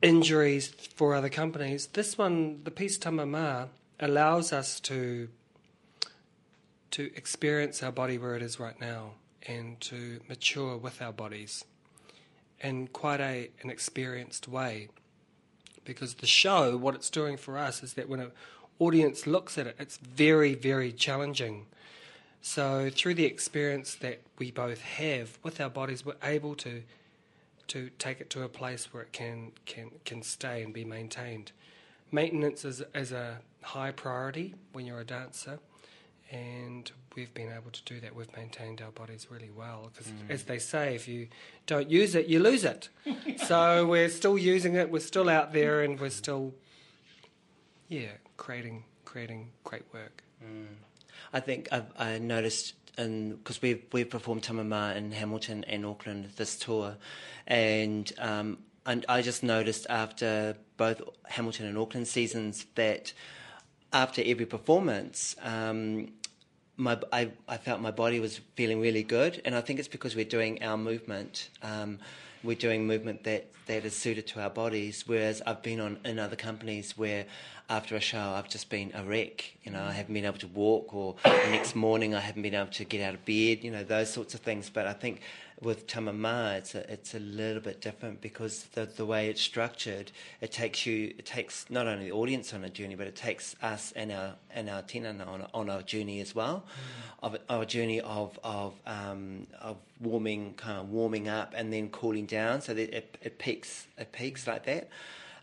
injuries 0.00 0.68
for 0.68 1.14
other 1.14 1.28
companies. 1.28 1.88
This 1.88 2.16
one, 2.16 2.60
the 2.64 2.70
piece 2.70 2.98
Tamama, 2.98 3.68
allows 4.00 4.52
us 4.52 4.80
to 4.80 5.28
to 6.90 7.10
experience 7.14 7.82
our 7.82 7.92
body 7.92 8.16
where 8.16 8.34
it 8.34 8.42
is 8.42 8.58
right 8.58 8.80
now 8.80 9.10
and 9.46 9.78
to 9.80 10.20
mature 10.28 10.76
with 10.76 11.02
our 11.02 11.12
bodies 11.12 11.64
in 12.60 12.86
quite 12.88 13.20
a 13.20 13.50
an 13.62 13.70
experienced 13.70 14.48
way. 14.48 14.88
Because 15.84 16.14
the 16.14 16.26
show, 16.26 16.76
what 16.76 16.94
it's 16.94 17.10
doing 17.10 17.36
for 17.36 17.56
us 17.56 17.82
is 17.82 17.94
that 17.94 18.08
when 18.08 18.20
an 18.20 18.30
audience 18.78 19.26
looks 19.26 19.58
at 19.58 19.66
it, 19.66 19.76
it's 19.78 19.96
very, 19.96 20.54
very 20.54 20.92
challenging. 20.92 21.66
So 22.40 22.90
through 22.90 23.14
the 23.14 23.24
experience 23.24 23.94
that 23.96 24.20
we 24.38 24.50
both 24.50 24.80
have 24.80 25.38
with 25.42 25.60
our 25.60 25.70
bodies, 25.70 26.04
we're 26.04 26.14
able 26.22 26.54
to 26.56 26.82
to 27.68 27.90
take 27.98 28.18
it 28.20 28.30
to 28.30 28.42
a 28.42 28.48
place 28.48 28.92
where 28.92 29.02
it 29.02 29.12
can 29.12 29.52
can 29.66 29.90
can 30.04 30.22
stay 30.22 30.62
and 30.62 30.72
be 30.72 30.84
maintained. 30.84 31.52
Maintenance 32.10 32.64
is 32.64 32.82
is 32.94 33.12
a 33.12 33.38
high 33.62 33.90
priority 33.90 34.54
when 34.72 34.86
you're 34.86 35.00
a 35.00 35.04
dancer, 35.04 35.58
and 36.30 36.90
we've 37.14 37.32
been 37.34 37.52
able 37.52 37.70
to 37.70 37.82
do 37.84 38.00
that. 38.00 38.14
We've 38.14 38.34
maintained 38.36 38.80
our 38.80 38.90
bodies 38.90 39.26
really 39.30 39.50
well 39.50 39.90
because, 39.92 40.10
mm. 40.10 40.30
as 40.30 40.44
they 40.44 40.58
say, 40.58 40.94
if 40.94 41.08
you 41.08 41.28
don't 41.66 41.90
use 41.90 42.14
it, 42.14 42.26
you 42.26 42.40
lose 42.40 42.64
it. 42.64 42.88
so 43.46 43.86
we're 43.86 44.08
still 44.08 44.38
using 44.38 44.74
it. 44.74 44.90
We're 44.90 45.00
still 45.00 45.28
out 45.28 45.52
there, 45.52 45.82
and 45.82 46.00
we're 46.00 46.10
still, 46.10 46.54
yeah, 47.88 48.12
creating 48.38 48.84
creating 49.04 49.50
great 49.64 49.84
work. 49.92 50.22
I 51.34 51.40
think 51.40 51.68
I've, 51.70 51.90
I 51.98 52.18
noticed, 52.18 52.74
because 52.96 53.60
we've 53.60 53.84
we've 53.92 54.08
performed 54.08 54.42
Tamama 54.42 54.96
in 54.96 55.12
Hamilton 55.12 55.64
and 55.64 55.84
Auckland 55.84 56.30
this 56.36 56.56
tour, 56.56 56.96
and 57.46 58.10
um, 58.18 58.58
and 58.86 59.04
I 59.06 59.20
just 59.20 59.42
noticed 59.42 59.86
after 59.90 60.56
both 60.78 61.02
Hamilton 61.26 61.66
and 61.66 61.76
Auckland 61.76 62.08
seasons 62.08 62.64
that 62.76 63.12
after 63.92 64.22
every 64.24 64.46
performance. 64.46 65.36
Um, 65.42 66.12
my, 66.80 66.96
I, 67.12 67.32
I 67.48 67.56
felt 67.56 67.80
my 67.80 67.90
body 67.90 68.20
was 68.20 68.40
feeling 68.54 68.80
really 68.80 69.02
good, 69.02 69.42
and 69.44 69.54
I 69.56 69.60
think 69.60 69.80
it's 69.80 69.88
because 69.88 70.14
we're 70.14 70.24
doing 70.24 70.62
our 70.62 70.78
movement. 70.78 71.50
Um, 71.60 71.98
we're 72.44 72.56
doing 72.56 72.86
movement 72.86 73.24
that, 73.24 73.50
that 73.66 73.84
is 73.84 73.96
suited 73.96 74.28
to 74.28 74.40
our 74.40 74.50
bodies. 74.50 75.02
Whereas 75.04 75.42
I've 75.44 75.60
been 75.60 75.80
on 75.80 75.98
in 76.04 76.20
other 76.20 76.36
companies 76.36 76.96
where 76.96 77.26
after 77.68 77.96
a 77.96 78.00
show 78.00 78.18
I've 78.18 78.48
just 78.48 78.70
been 78.70 78.92
a 78.94 79.04
wreck. 79.04 79.52
You 79.62 79.72
know, 79.72 79.82
I 79.82 79.92
haven't 79.92 80.14
been 80.14 80.24
able 80.24 80.38
to 80.38 80.46
walk, 80.46 80.94
or 80.94 81.16
the 81.24 81.50
next 81.50 81.74
morning 81.74 82.14
I 82.14 82.20
haven't 82.20 82.42
been 82.42 82.54
able 82.54 82.70
to 82.70 82.84
get 82.84 83.02
out 83.02 83.14
of 83.14 83.24
bed. 83.24 83.62
You 83.62 83.70
know, 83.70 83.84
those 83.84 84.10
sorts 84.10 84.34
of 84.34 84.40
things. 84.40 84.70
But 84.70 84.86
I 84.86 84.94
think 84.94 85.20
with 85.60 85.86
Tamama, 85.86 86.56
it's 86.56 86.74
a, 86.74 86.90
it's 86.90 87.14
a 87.14 87.18
little 87.18 87.60
bit 87.60 87.80
different 87.80 88.20
because 88.20 88.64
the 88.72 88.86
the 88.86 89.04
way 89.04 89.28
it's 89.28 89.42
structured, 89.42 90.12
it 90.40 90.50
takes 90.50 90.86
you, 90.86 91.14
it 91.18 91.26
takes 91.26 91.66
not 91.68 91.86
only 91.86 92.06
the 92.06 92.12
audience 92.12 92.54
on 92.54 92.64
a 92.64 92.70
journey, 92.70 92.94
but 92.94 93.06
it 93.06 93.16
takes 93.16 93.54
us 93.62 93.92
and 93.94 94.12
our 94.12 94.34
and 94.54 94.70
our 94.70 94.82
tinana 94.82 95.26
on 95.26 95.46
on 95.52 95.68
a 95.68 95.82
journey 95.82 96.20
as 96.20 96.34
well, 96.34 96.64
of, 97.22 97.36
of 97.48 97.62
a 97.62 97.66
journey 97.66 98.00
of 98.00 98.38
of 98.42 98.74
um, 98.86 99.46
of 99.60 99.76
warming, 100.00 100.54
kind 100.54 100.78
of 100.78 100.88
warming 100.88 101.28
up 101.28 101.52
and 101.54 101.72
then 101.72 101.90
cooling 101.90 102.24
down, 102.24 102.62
so 102.62 102.72
that 102.72 102.96
it, 102.96 103.18
it 103.20 103.38
peaks, 103.38 103.88
it 103.98 104.12
peaks 104.12 104.46
like 104.46 104.64
that. 104.64 104.88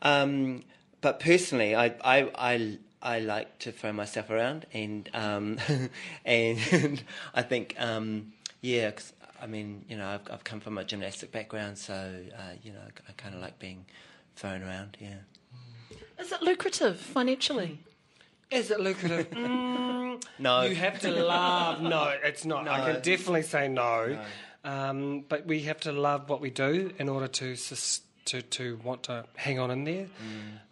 Um, 0.01 0.63
but 1.06 1.20
personally, 1.20 1.76
I, 1.76 1.93
I, 2.03 2.18
I, 2.36 2.78
I 2.99 3.20
like 3.20 3.60
to 3.60 3.72
throw 3.72 3.93
myself 3.93 4.32
around, 4.32 4.66
and 4.74 5.08
um, 5.14 5.60
and 6.26 7.03
I 7.36 7.43
think 7.43 7.76
um, 7.78 8.34
yeah, 8.62 8.89
'cause, 8.89 9.14
I 9.39 9.45
mean, 9.45 9.86
you 9.88 9.97
know, 9.97 10.08
I've, 10.08 10.26
I've 10.34 10.43
come 10.43 10.60
from 10.60 10.80
a 10.80 10.84
gymnastic 10.84 11.32
background, 11.32 11.78
so 11.78 11.93
uh, 11.93 12.41
you 12.64 12.72
know, 12.72 12.80
I 13.08 13.12
kind 13.18 13.36
of 13.36 13.41
like 13.41 13.60
being 13.60 13.86
thrown 14.36 14.64
around. 14.64 14.97
Yeah. 14.99 15.20
Is 16.20 16.32
it 16.32 16.41
lucrative 16.41 16.99
financially? 16.99 17.78
Is 18.49 18.72
it 18.72 18.80
lucrative? 18.80 19.30
Mm, 19.36 20.24
No. 20.39 20.62
You 20.64 20.76
have 20.76 20.99
to 21.01 21.12
love. 21.12 21.82
No, 21.82 22.14
it's 22.24 22.45
not. 22.45 22.68
I 22.68 22.80
can 22.93 23.01
definitely 23.01 23.43
say 23.43 23.68
no. 23.68 24.18
Um, 24.64 25.26
but 25.30 25.45
we 25.45 25.60
have 25.70 25.80
to 25.82 25.91
love 25.91 26.30
what 26.30 26.41
we 26.41 26.49
do 26.49 26.91
in 26.97 27.08
order 27.10 27.28
to 27.28 27.56
sus- 27.56 28.01
to 28.26 28.41
to 28.41 28.80
want 28.84 29.03
to 29.03 29.26
hang 29.36 29.59
on 29.59 29.71
in 29.71 29.84
there. 29.84 30.07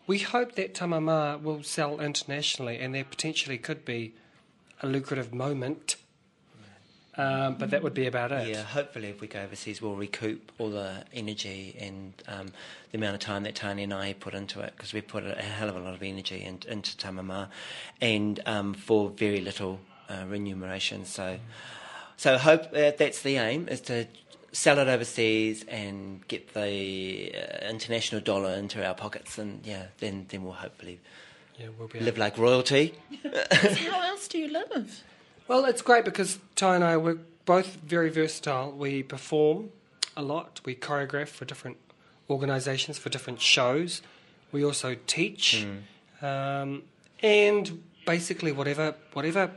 We 0.06 0.20
hope 0.20 0.56
that 0.56 0.74
Tamama 0.74 1.42
will 1.42 1.64
sell 1.64 2.00
internationally, 2.02 2.80
and 2.80 2.94
there 2.94 3.06
potentially 3.06 3.58
could 3.58 3.86
be 3.86 4.14
a 4.82 4.88
lucrative 4.88 5.34
moment. 5.34 5.96
Um, 7.16 7.56
but 7.60 7.70
that 7.70 7.84
would 7.84 7.94
be 7.94 8.08
about 8.08 8.32
it. 8.32 8.48
Yeah, 8.48 8.64
hopefully, 8.64 9.10
if 9.10 9.22
we 9.22 9.28
go 9.28 9.42
overseas, 9.42 9.82
we'll 9.82 9.96
recoup 9.96 10.52
all 10.58 10.72
the 10.72 11.04
energy 11.14 11.76
and 11.80 12.14
um, 12.28 12.48
the 12.92 12.98
amount 12.98 13.14
of 13.14 13.20
time 13.20 13.44
that 13.44 13.54
Tane 13.54 13.80
and 13.80 13.94
I 13.94 14.14
put 14.14 14.34
into 14.34 14.62
it 14.62 14.74
because 14.76 14.94
we 14.94 15.02
put 15.02 15.24
a 15.24 15.36
hell 15.36 15.70
of 15.70 15.76
a 15.76 15.80
lot 15.80 15.94
of 15.94 16.02
energy 16.02 16.44
in, 16.44 16.60
into 16.68 16.98
Tamama, 16.98 17.50
and 18.02 18.40
um, 18.48 18.74
for 18.74 19.12
very 19.12 19.42
little 19.42 19.80
uh, 20.10 20.24
remuneration. 20.28 21.06
So, 21.06 21.38
so 22.18 22.40
hope 22.40 22.64
uh, 22.74 22.92
that's 22.98 23.22
the 23.22 23.38
aim 23.38 23.68
is 23.68 23.82
to 23.82 24.08
sell 24.54 24.78
it 24.80 24.88
overseas 24.88 25.66
and 25.68 26.26
get 26.30 26.54
the 26.54 27.34
uh, 27.36 27.68
international 27.70 28.22
dollar 28.22 28.54
into 28.54 28.86
our 28.88 28.94
pockets, 28.96 29.38
and 29.38 29.66
yeah, 29.66 29.88
then 30.00 30.26
then 30.30 30.44
we'll 30.44 30.54
hopefully 30.54 31.00
Yeah, 31.60 31.68
we'll 31.78 31.90
be 31.90 32.00
live 32.00 32.18
like 32.18 32.38
royalty. 32.38 32.94
How 33.52 34.02
else 34.12 34.28
do 34.30 34.38
you 34.38 34.48
live? 34.48 35.04
Well, 35.48 35.66
it's 35.66 35.82
great 35.82 36.06
because 36.06 36.40
Ty 36.56 36.76
and 36.76 36.84
I 36.84 36.96
we're 36.98 37.18
both 37.46 37.76
very 37.86 38.10
versatile. 38.10 38.72
We 38.72 39.04
perform 39.04 39.70
a 40.16 40.22
lot. 40.22 40.62
We 40.64 40.76
choreograph 40.76 41.28
for 41.28 41.44
different 41.46 41.78
organisations 42.30 42.98
for 42.98 43.10
different 43.10 43.42
shows. 43.42 44.02
We 44.54 44.64
also 44.64 44.96
teach, 45.08 45.66
um, 46.22 46.84
and 47.22 47.82
basically 48.06 48.52
whatever 48.52 48.96
whatever 49.14 49.52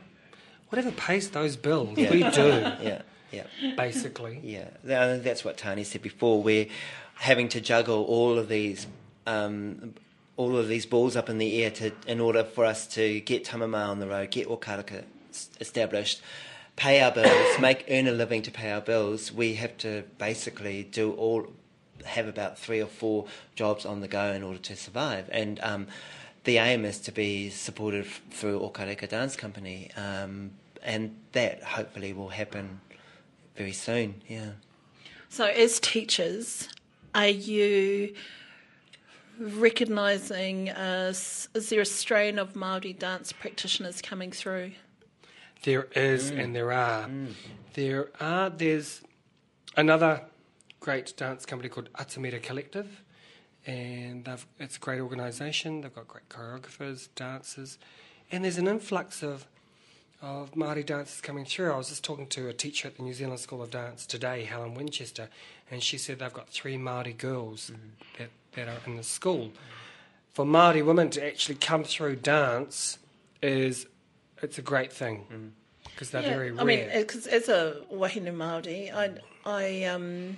whatever 0.70 0.90
pays 0.90 1.30
those 1.30 1.56
bills, 1.56 1.96
Yeah. 1.98 2.10
we 2.10 2.22
do. 2.30 2.48
Yeah, 2.90 3.02
yeah. 3.36 3.74
Basically. 3.76 4.40
Yeah, 4.42 4.68
Th- 4.86 5.22
that's 5.22 5.44
what 5.44 5.56
Tane 5.56 5.84
said 5.84 6.02
before. 6.02 6.42
We're 6.42 6.66
having 7.16 7.48
to 7.50 7.60
juggle 7.60 8.04
all 8.04 8.38
of 8.38 8.48
these, 8.48 8.86
um, 9.26 9.94
all 10.36 10.56
of 10.56 10.68
these 10.68 10.86
balls 10.86 11.16
up 11.16 11.28
in 11.28 11.38
the 11.38 11.62
air 11.62 11.70
to, 11.72 11.92
in 12.06 12.20
order 12.20 12.44
for 12.44 12.64
us 12.64 12.86
to 12.88 13.20
get 13.20 13.44
Tamama 13.44 13.88
on 13.88 14.00
the 14.00 14.06
road, 14.06 14.30
get 14.30 14.48
Okareka 14.48 15.04
established, 15.60 16.20
pay 16.76 17.00
our 17.00 17.10
bills, 17.10 17.58
make 17.60 17.84
earn 17.90 18.06
a 18.06 18.12
living 18.12 18.42
to 18.42 18.50
pay 18.50 18.70
our 18.70 18.80
bills. 18.80 19.32
We 19.32 19.54
have 19.54 19.76
to 19.78 20.04
basically 20.18 20.84
do 20.84 21.12
all, 21.12 21.46
have 22.04 22.28
about 22.28 22.58
three 22.58 22.80
or 22.82 22.86
four 22.86 23.26
jobs 23.54 23.84
on 23.86 24.00
the 24.00 24.08
go 24.08 24.32
in 24.32 24.42
order 24.42 24.58
to 24.58 24.76
survive. 24.76 25.28
And 25.32 25.58
um, 25.62 25.86
the 26.44 26.58
aim 26.58 26.84
is 26.84 27.00
to 27.00 27.12
be 27.12 27.50
supported 27.50 28.04
f- 28.06 28.20
through 28.30 28.60
Okareka 28.60 29.08
Dance 29.08 29.34
Company, 29.36 29.90
um, 29.96 30.52
and 30.82 31.16
that 31.32 31.62
hopefully 31.62 32.12
will 32.12 32.28
happen 32.28 32.80
very 33.56 33.72
soon. 33.72 34.22
Yeah. 34.28 34.50
So, 35.28 35.46
as 35.46 35.80
teachers, 35.80 36.68
are 37.14 37.28
you 37.28 38.14
recognising 39.38 40.70
uh, 40.70 41.08
is 41.08 41.68
there 41.68 41.80
a 41.80 41.86
strain 41.86 42.38
of 42.38 42.56
Maori 42.56 42.92
dance 42.92 43.32
practitioners 43.32 44.00
coming 44.00 44.32
through? 44.32 44.72
There 45.62 45.88
is, 45.94 46.30
and 46.30 46.54
there 46.54 46.72
are. 46.72 47.08
There 47.74 48.10
are. 48.20 48.50
There's 48.50 49.02
another 49.76 50.22
great 50.80 51.16
dance 51.16 51.44
company 51.46 51.68
called 51.68 51.88
Atamira 51.94 52.42
Collective, 52.42 53.02
and 53.66 54.24
they've, 54.24 54.46
it's 54.60 54.76
a 54.76 54.80
great 54.80 55.00
organisation. 55.00 55.80
They've 55.80 55.94
got 55.94 56.06
great 56.06 56.28
choreographers, 56.28 57.08
dancers, 57.14 57.78
and 58.30 58.44
there's 58.44 58.58
an 58.58 58.68
influx 58.68 59.22
of 59.22 59.46
of 60.26 60.52
Māori 60.54 60.84
dancers 60.84 61.20
coming 61.20 61.44
through. 61.44 61.72
I 61.72 61.76
was 61.76 61.88
just 61.88 62.02
talking 62.02 62.26
to 62.28 62.48
a 62.48 62.52
teacher 62.52 62.88
at 62.88 62.96
the 62.96 63.02
New 63.04 63.14
Zealand 63.14 63.38
School 63.38 63.62
of 63.62 63.70
Dance 63.70 64.04
today, 64.04 64.42
Helen 64.42 64.74
Winchester, 64.74 65.28
and 65.70 65.80
she 65.80 65.98
said 65.98 66.18
they've 66.18 66.32
got 66.32 66.48
three 66.48 66.76
Māori 66.76 67.16
girls 67.16 67.70
mm-hmm. 67.70 67.90
that, 68.18 68.30
that 68.54 68.68
are 68.68 68.80
in 68.86 68.96
the 68.96 69.04
school. 69.04 69.52
For 70.32 70.44
Māori 70.44 70.84
women 70.84 71.10
to 71.10 71.24
actually 71.24 71.54
come 71.54 71.84
through 71.84 72.16
dance 72.16 72.98
is 73.40 73.86
it's 74.42 74.58
a 74.58 74.62
great 74.62 74.92
thing 74.92 75.26
mm-hmm. 75.32 75.46
because 75.84 76.10
they're 76.10 76.22
very 76.22 76.50
rare. 76.50 76.60
I 76.60 76.64
mean, 76.64 76.88
because 76.92 77.28
as 77.28 77.48
a 77.48 77.82
wahine 77.90 78.24
Māori, 78.34 78.92
I, 78.92 79.10
I, 79.48 79.84
um, 79.84 80.36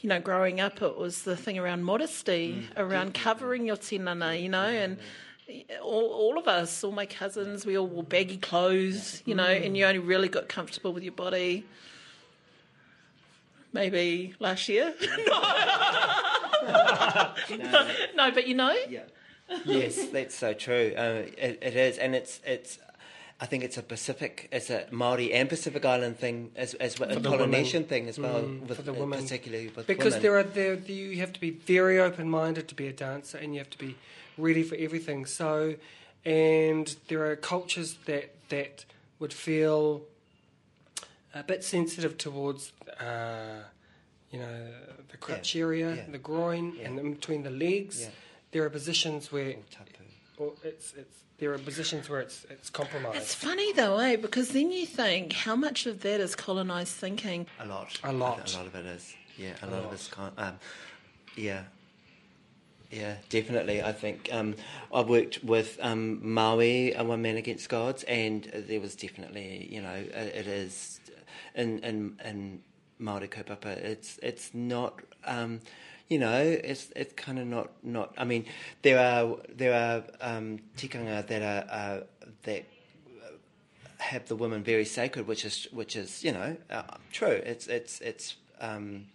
you 0.00 0.08
know, 0.08 0.20
growing 0.20 0.60
up, 0.60 0.80
it 0.80 0.96
was 0.96 1.22
the 1.22 1.36
thing 1.36 1.58
around 1.58 1.82
modesty, 1.82 2.52
mm, 2.52 2.80
around 2.80 3.14
covering 3.14 3.66
your 3.66 3.76
tinana, 3.76 4.40
you 4.40 4.48
know, 4.48 4.62
and 4.62 4.98
mm-hmm. 4.98 5.06
All, 5.82 6.10
all 6.12 6.38
of 6.38 6.46
us, 6.48 6.82
all 6.84 6.92
my 6.92 7.06
cousins, 7.06 7.64
we 7.66 7.76
all 7.78 7.86
wore 7.86 8.02
baggy 8.02 8.36
clothes, 8.36 9.22
you 9.26 9.34
know, 9.34 9.44
and 9.64 9.76
you 9.76 9.84
only 9.84 9.98
really 9.98 10.28
got 10.28 10.48
comfortable 10.48 10.92
with 10.92 11.02
your 11.02 11.12
body. 11.14 11.64
Maybe 13.72 14.34
last 14.38 14.68
year. 14.68 14.94
no. 16.62 17.88
no, 18.16 18.30
but 18.30 18.46
you 18.46 18.54
know, 18.54 18.74
Yeah. 18.88 19.00
yes, 19.64 20.06
that's 20.08 20.34
so 20.34 20.52
true. 20.52 20.92
Uh, 20.96 21.22
it, 21.38 21.58
it 21.62 21.76
is, 21.76 21.98
and 21.98 22.14
it's 22.14 22.40
it's. 22.44 22.78
I 23.40 23.46
think 23.46 23.64
it's 23.64 23.76
a 23.76 23.82
Pacific, 23.82 24.48
it's 24.52 24.70
a 24.70 24.86
Maori 24.92 25.32
and 25.32 25.48
Pacific 25.48 25.84
Island 25.84 26.16
thing 26.16 26.52
as 26.54 26.74
as 26.74 27.00
well, 27.00 27.10
a 27.10 27.18
Polynesian 27.20 27.80
women. 27.82 27.88
thing 27.88 28.08
as 28.08 28.18
well, 28.18 28.40
Mm, 28.42 28.68
with, 28.68 28.76
for 28.76 28.82
the 28.82 28.92
women. 28.92 29.20
particularly 29.20 29.66
with 29.74 29.86
because 29.88 30.12
women. 30.14 30.22
there 30.22 30.36
are 30.38 30.42
there 30.44 30.74
you 30.74 31.16
have 31.18 31.32
to 31.32 31.40
be 31.40 31.50
very 31.50 31.98
open 31.98 32.30
minded 32.30 32.68
to 32.68 32.74
be 32.76 32.86
a 32.86 32.92
dancer 32.92 33.38
and 33.38 33.52
you 33.52 33.58
have 33.58 33.70
to 33.70 33.78
be 33.78 33.96
ready 34.38 34.62
for 34.62 34.76
everything 34.76 35.26
so 35.26 35.74
and 36.24 36.96
there 37.08 37.28
are 37.30 37.36
cultures 37.36 37.96
that 38.06 38.34
that 38.48 38.84
would 39.18 39.32
feel 39.32 40.02
a 41.34 41.42
bit 41.42 41.64
sensitive 41.64 42.16
towards 42.18 42.72
uh, 43.00 43.62
you 44.30 44.38
know 44.38 44.66
the 45.10 45.16
crotch 45.16 45.56
area 45.56 45.94
yeah. 45.94 46.04
the 46.10 46.18
groin 46.18 46.76
and 46.82 46.98
in 46.98 47.14
between 47.14 47.42
the 47.42 47.50
legs 47.50 48.02
Yeah. 48.02 48.08
there 48.52 48.64
are 48.64 48.70
positions 48.70 49.32
where 49.32 49.54
or 50.38 50.52
it's 50.64 50.94
it's 50.94 51.22
there 51.38 51.52
are 51.52 51.58
positions 51.58 52.08
where 52.08 52.20
it's 52.20 52.46
it's 52.50 52.70
compromised 52.70 53.16
it's 53.16 53.34
funny 53.34 53.72
though, 53.72 53.98
eh? 53.98 54.14
Because 54.14 54.50
then 54.50 54.70
you 54.70 54.86
think 54.86 55.32
how 55.32 55.56
much 55.56 55.86
of 55.86 56.00
that 56.02 56.20
is 56.20 56.36
colonised 56.36 56.94
thinking. 56.94 57.46
A 57.58 57.66
lot. 57.66 57.98
A 58.04 58.12
lot. 58.12 58.54
A 58.54 58.56
lot 58.58 58.66
of 58.66 58.74
it 58.76 58.86
is. 58.86 59.12
Yeah, 59.36 59.54
a, 59.60 59.66
lot, 59.66 59.84
of 59.84 59.92
it's 59.92 60.06
kind. 60.06 60.32
Um, 60.38 60.58
yeah. 61.34 61.62
Yeah, 62.92 63.14
definitely. 63.30 63.82
I 63.82 63.92
think 63.92 64.28
um, 64.30 64.54
I 64.92 65.00
worked 65.00 65.42
with 65.42 65.78
um, 65.80 66.20
Maui, 66.22 66.94
uh, 66.94 67.02
One 67.02 67.22
Man 67.22 67.38
Against 67.38 67.70
Gods, 67.70 68.02
and 68.02 68.46
uh, 68.54 68.58
there 68.68 68.80
was 68.80 68.94
definitely, 68.94 69.66
you 69.72 69.80
know, 69.80 69.94
it, 69.94 70.12
it 70.12 70.46
is 70.46 71.00
in 71.54 71.78
in 71.78 72.20
in 72.22 72.60
Maori 72.98 73.28
kaupapa. 73.28 73.78
It's 73.78 74.18
it's 74.22 74.52
not, 74.52 75.00
um, 75.24 75.60
you 76.10 76.18
know, 76.18 76.42
it's 76.42 76.92
it's 76.94 77.14
kind 77.14 77.38
of 77.38 77.46
not 77.46 77.70
not. 77.82 78.12
I 78.18 78.24
mean, 78.24 78.44
there 78.82 78.98
are 78.98 79.38
there 79.48 79.72
are 79.72 80.04
um, 80.20 80.58
tikanga 80.76 81.26
that 81.26 81.42
are 81.42 81.64
uh, 81.72 82.00
that 82.42 82.66
have 84.00 84.28
the 84.28 84.36
women 84.36 84.62
very 84.62 84.84
sacred, 84.84 85.26
which 85.26 85.46
is 85.46 85.66
which 85.72 85.96
is 85.96 86.22
you 86.22 86.32
know 86.32 86.58
uh, 86.68 86.82
true. 87.10 87.40
It's 87.46 87.68
it's 87.68 88.02
it's 88.02 88.36
um, 88.60 89.06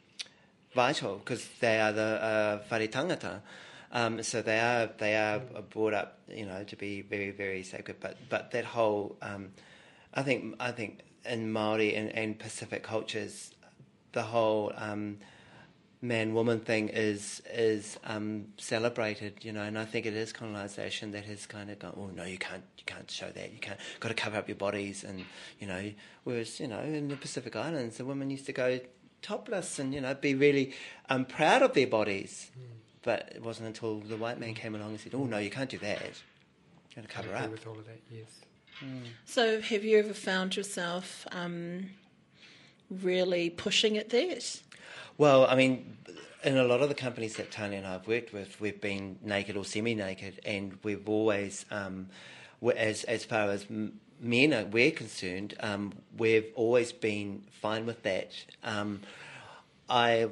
vital 0.74 1.18
because 1.18 1.48
they 1.60 1.80
are 1.80 1.92
the 1.92 2.02
uh, 2.02 2.60
whare 2.72 2.88
tangata. 2.88 3.42
Um, 3.92 4.22
so 4.24 4.42
they 4.42 4.60
are 4.60 4.90
they 4.98 5.16
are 5.16 5.40
brought 5.70 5.94
up 5.94 6.20
you 6.28 6.46
know 6.46 6.64
to 6.64 6.76
be 6.76 7.02
very 7.02 7.32
very 7.32 7.64
sacred. 7.64 7.98
But 8.00 8.18
but 8.30 8.52
that 8.52 8.66
whole 8.66 9.18
um, 9.22 9.52
I 10.14 10.24
think 10.24 10.56
I 10.60 10.72
think 10.72 11.02
in 11.26 11.52
Maori 11.52 11.96
and, 11.96 12.10
and 12.10 12.40
Pacific 12.40 12.84
cultures, 12.84 13.54
the 14.14 14.24
whole 14.24 14.72
um, 14.76 15.18
man 16.02 16.34
woman 16.34 16.60
thing 16.60 16.90
is 16.90 17.42
is 17.54 17.98
um, 18.04 18.46
celebrated, 18.58 19.44
you 19.44 19.52
know, 19.52 19.64
and 19.64 19.78
I 19.78 19.86
think 19.86 20.06
it 20.06 20.14
is 20.14 20.32
colonisation 20.32 21.12
that 21.12 21.26
has 21.26 21.46
kind 21.46 21.70
of 21.70 21.80
gone. 21.80 21.94
Oh 21.98 22.08
no, 22.08 22.24
you 22.24 22.38
can't 22.38 22.64
you 22.78 22.84
can't 22.86 23.10
show 23.10 23.30
that. 23.30 23.52
You 23.54 23.60
can't 23.60 23.80
got 24.00 24.10
to 24.10 24.16
cover 24.16 24.38
up 24.38 24.48
your 24.48 24.58
bodies, 24.58 25.04
and 25.04 25.26
you 25.60 25.68
know, 25.68 25.92
whereas 26.24 26.60
you 26.60 26.68
know 26.68 26.80
in 26.80 27.08
the 27.08 27.16
Pacific 27.16 27.56
Islands, 27.56 27.98
the 27.98 28.06
women 28.06 28.30
used 28.30 28.46
to 28.48 28.54
go 28.54 28.80
topless 29.22 29.80
and 29.80 29.94
you 29.94 30.02
know 30.02 30.14
be 30.14 30.36
really 30.36 30.74
um, 31.10 31.26
proud 31.26 31.62
of 31.62 31.74
their 31.74 31.88
bodies. 31.88 32.52
But 33.08 33.32
it 33.34 33.42
wasn't 33.42 33.68
until 33.68 34.00
the 34.02 34.18
white 34.18 34.38
man 34.38 34.54
came 34.54 34.76
along 34.76 34.90
and 34.90 35.00
said, 35.00 35.16
"Oh 35.16 35.24
no, 35.24 35.38
you 35.38 35.50
can't 35.50 35.70
do 35.70 35.78
that. 35.78 36.02
You 36.02 36.96
got 36.98 37.02
to 37.04 37.08
cover 37.08 37.30
I 37.30 37.36
agree 37.36 37.46
up." 37.46 37.52
with 37.52 37.66
all 37.66 37.80
of 37.80 37.86
that 37.86 38.02
yes 38.12 38.28
So, 39.24 39.62
have 39.62 39.86
you 39.86 39.98
ever 39.98 40.14
found 40.14 40.58
yourself 40.58 41.26
um, 41.32 41.92
really 42.92 43.50
pushing 43.50 43.98
at 43.98 44.10
that? 44.10 44.60
Well, 45.18 45.46
I 45.46 45.56
mean, 45.56 45.96
in 46.44 46.58
a 46.58 46.66
lot 46.66 46.82
of 46.82 46.90
the 46.90 46.96
companies 46.96 47.38
that 47.38 47.50
Tane 47.50 47.72
and 47.72 47.88
I 47.88 47.94
have 47.94 48.10
worked 48.10 48.34
with, 48.34 48.60
we've 48.60 48.82
been 48.82 49.18
naked 49.24 49.56
or 49.56 49.64
semi-naked, 49.64 50.42
and 50.46 50.78
we've 50.84 51.08
always, 51.08 51.66
um, 51.72 52.10
as 52.76 53.06
as 53.06 53.24
far 53.24 53.50
as 53.52 53.68
men 54.20 54.54
are 54.54 54.66
we're 54.66 54.92
concerned, 54.92 55.56
um, 55.62 55.94
we've 56.18 56.52
always 56.56 56.92
been 56.92 57.44
fine 57.62 57.86
with 57.86 58.04
that. 58.04 58.32
Um, 58.66 59.00
I 59.90 60.28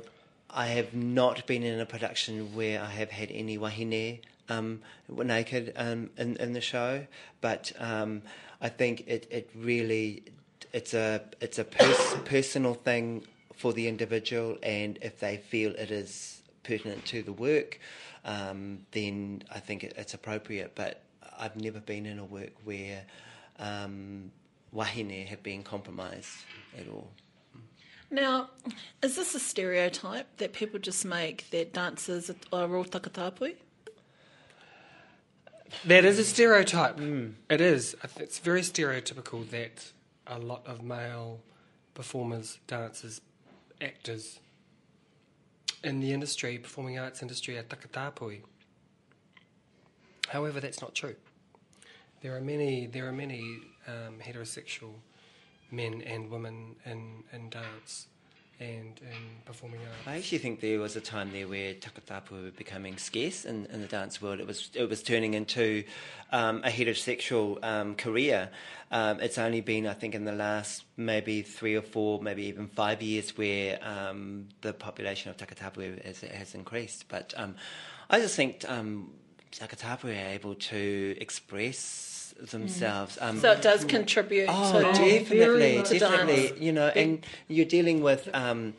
I 0.50 0.68
have 0.68 0.94
not 0.94 1.46
been 1.48 1.64
in 1.64 1.80
a 1.80 1.86
production 1.86 2.56
where 2.56 2.82
I 2.82 2.90
have 2.90 3.12
had 3.12 3.30
any 3.32 3.58
wahine 3.58 4.22
um, 4.48 4.82
naked 5.10 5.74
um, 5.76 6.10
in 6.18 6.38
in 6.38 6.54
the 6.54 6.62
show, 6.62 7.06
but 7.42 7.72
um, 7.80 8.22
I 8.62 8.70
think 8.70 9.04
it, 9.08 9.28
it 9.30 9.50
really 9.56 10.24
it's 10.72 10.94
a 10.94 11.22
it's 11.42 11.60
a 11.60 11.64
pers- 11.64 12.16
personal 12.26 12.74
thing 12.74 13.26
for 13.56 13.74
the 13.74 13.88
individual, 13.88 14.58
and 14.62 15.00
if 15.02 15.20
they 15.20 15.38
feel 15.38 15.72
it 15.72 15.92
is 15.92 16.42
pertinent 16.64 17.06
to 17.06 17.24
the 17.24 17.34
work, 17.34 17.80
um, 18.24 18.80
then 18.92 19.44
I 19.54 19.60
think 19.60 19.84
it, 19.84 19.94
it's 19.98 20.14
appropriate. 20.14 20.74
But 20.76 21.02
I've 21.38 21.56
never 21.56 21.80
been 21.80 22.06
in 22.06 22.20
a 22.20 22.26
work 22.26 22.54
where 22.64 23.04
um, 23.60 24.32
wahine 24.74 25.28
have 25.28 25.44
been 25.44 25.64
compromised 25.64 26.38
at 26.78 26.88
all. 26.88 27.10
Now, 28.16 28.50
is 29.04 29.18
this 29.18 29.36
a 29.36 29.42
stereotype 29.42 30.38
that 30.38 30.54
people 30.54 30.80
just 30.80 31.04
make 31.04 31.50
that 31.50 31.74
dancers 31.74 32.32
are 32.54 32.74
all 32.74 32.86
takatapui? 32.86 33.56
That 35.84 36.06
is 36.06 36.18
a 36.18 36.24
stereotype. 36.24 36.98
It 37.50 37.60
is. 37.60 37.94
It's 38.16 38.40
very 38.40 38.62
stereotypical 38.62 39.50
that 39.50 39.92
a 40.28 40.40
lot 40.40 40.66
of 40.66 40.82
male 40.82 41.42
performers, 41.94 42.60
dancers, 42.68 43.20
actors 43.82 44.40
in 45.84 46.00
the 46.00 46.14
industry, 46.14 46.58
performing 46.58 46.98
arts 46.98 47.22
industry, 47.22 47.58
are 47.58 47.64
takatapui. 47.64 48.44
However, 50.30 50.62
that's 50.62 50.80
not 50.80 50.96
true. 50.96 51.18
There 52.22 52.34
are 52.38 52.42
many, 52.42 52.88
there 52.88 53.10
are 53.10 53.12
many 53.12 53.60
um, 53.90 54.20
heterosexual 54.26 54.94
men 55.72 56.02
and 56.02 56.30
women 56.30 56.76
in, 56.86 57.24
in 57.34 57.50
dance 57.50 58.08
and 58.60 59.02
in 59.02 59.44
performing 59.44 59.82
arts. 59.82 60.08
I 60.08 60.18
actually 60.18 60.38
think 60.38 60.62
there 60.62 60.80
was 60.80 60.96
a 60.96 61.02
time 61.02 61.32
there 61.32 61.48
where 61.48 61.74
takatapu 61.74 62.32
were 62.32 62.52
becoming 62.52 62.98
scarce 62.98 63.44
in, 63.44 63.66
in 63.66 63.82
the 63.82 63.88
dance 63.88 64.22
world. 64.22 64.40
It 64.40 64.48
was 64.48 64.70
it 64.74 64.90
was 64.90 65.04
turning 65.04 65.34
into 65.34 65.84
um, 66.32 66.62
a 66.64 66.70
heterosexual 66.70 67.64
um, 67.64 67.96
career. 67.96 68.50
Um, 68.92 69.20
it's 69.20 69.38
only 69.38 69.62
been, 69.62 69.88
I 69.88 69.94
think, 69.94 70.16
in 70.16 70.24
the 70.24 70.32
last 70.32 70.84
maybe 70.96 71.42
three 71.42 71.76
or 71.76 71.82
four, 71.82 72.22
maybe 72.22 72.44
even 72.46 72.68
five 72.68 73.02
years, 73.02 73.38
where 73.38 73.80
um, 73.84 74.48
the 74.62 74.72
population 74.72 75.32
of 75.32 75.38
takatapu 75.38 76.04
has, 76.06 76.22
has 76.22 76.56
increased. 76.56 77.10
But 77.10 77.34
um, 77.36 77.56
I 78.10 78.20
just 78.20 78.36
think 78.36 78.64
um, 78.70 79.12
takatapu 79.52 80.06
are 80.06 80.30
able 80.30 80.56
to 80.56 81.16
express 81.20 82.15
themselves. 82.40 83.18
Um, 83.22 83.40
So 83.40 83.52
it 83.52 83.62
does 83.62 83.86
contribute 83.86 84.48
Oh, 84.50 84.80
to 84.80 84.82
definitely, 84.94 85.82
to 85.84 86.00
definitely. 86.00 86.48
dance. 86.50 86.60
You 86.60 86.72
know, 86.72 86.88
and 86.88 87.26
you're 87.48 87.66
dealing 87.66 88.02
with 88.02 88.30
um, 88.34 88.74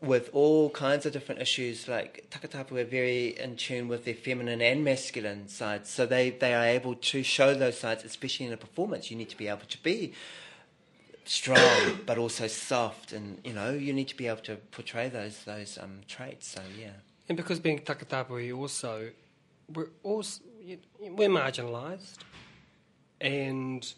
with 0.00 0.28
all 0.32 0.70
kinds 0.70 1.06
of 1.06 1.12
different 1.12 1.40
issues. 1.40 1.88
Like 1.88 2.26
takatapu 2.30 2.80
are 2.80 2.84
very 2.84 3.38
in 3.38 3.56
tune 3.56 3.88
with 3.88 4.04
their 4.04 4.14
feminine 4.14 4.60
and 4.60 4.84
masculine 4.84 5.48
sides, 5.48 5.88
so 5.90 6.06
they 6.06 6.30
they 6.30 6.54
are 6.54 6.64
able 6.66 6.94
to 6.94 7.22
show 7.22 7.54
those 7.54 7.78
sides, 7.78 8.04
especially 8.04 8.46
in 8.46 8.52
a 8.52 8.56
performance. 8.56 9.10
You 9.10 9.16
need 9.16 9.30
to 9.30 9.36
be 9.36 9.48
able 9.48 9.66
to 9.68 9.82
be 9.82 10.12
strong, 11.24 12.00
but 12.06 12.18
also 12.18 12.46
soft, 12.46 13.12
and 13.12 13.40
you 13.44 13.52
know, 13.52 13.70
you 13.72 13.92
need 13.92 14.08
to 14.08 14.16
be 14.16 14.26
able 14.26 14.42
to 14.42 14.56
portray 14.70 15.08
those 15.08 15.44
those 15.44 15.78
um, 15.78 16.00
traits. 16.08 16.48
So 16.48 16.60
yeah. 16.78 16.90
And 17.28 17.36
because 17.36 17.58
being 17.58 17.80
takatapui 17.80 18.56
also, 18.56 19.10
we're 19.72 19.88
also 20.04 20.40
we're 21.00 21.28
marginalised, 21.28 22.18
and 23.20 23.92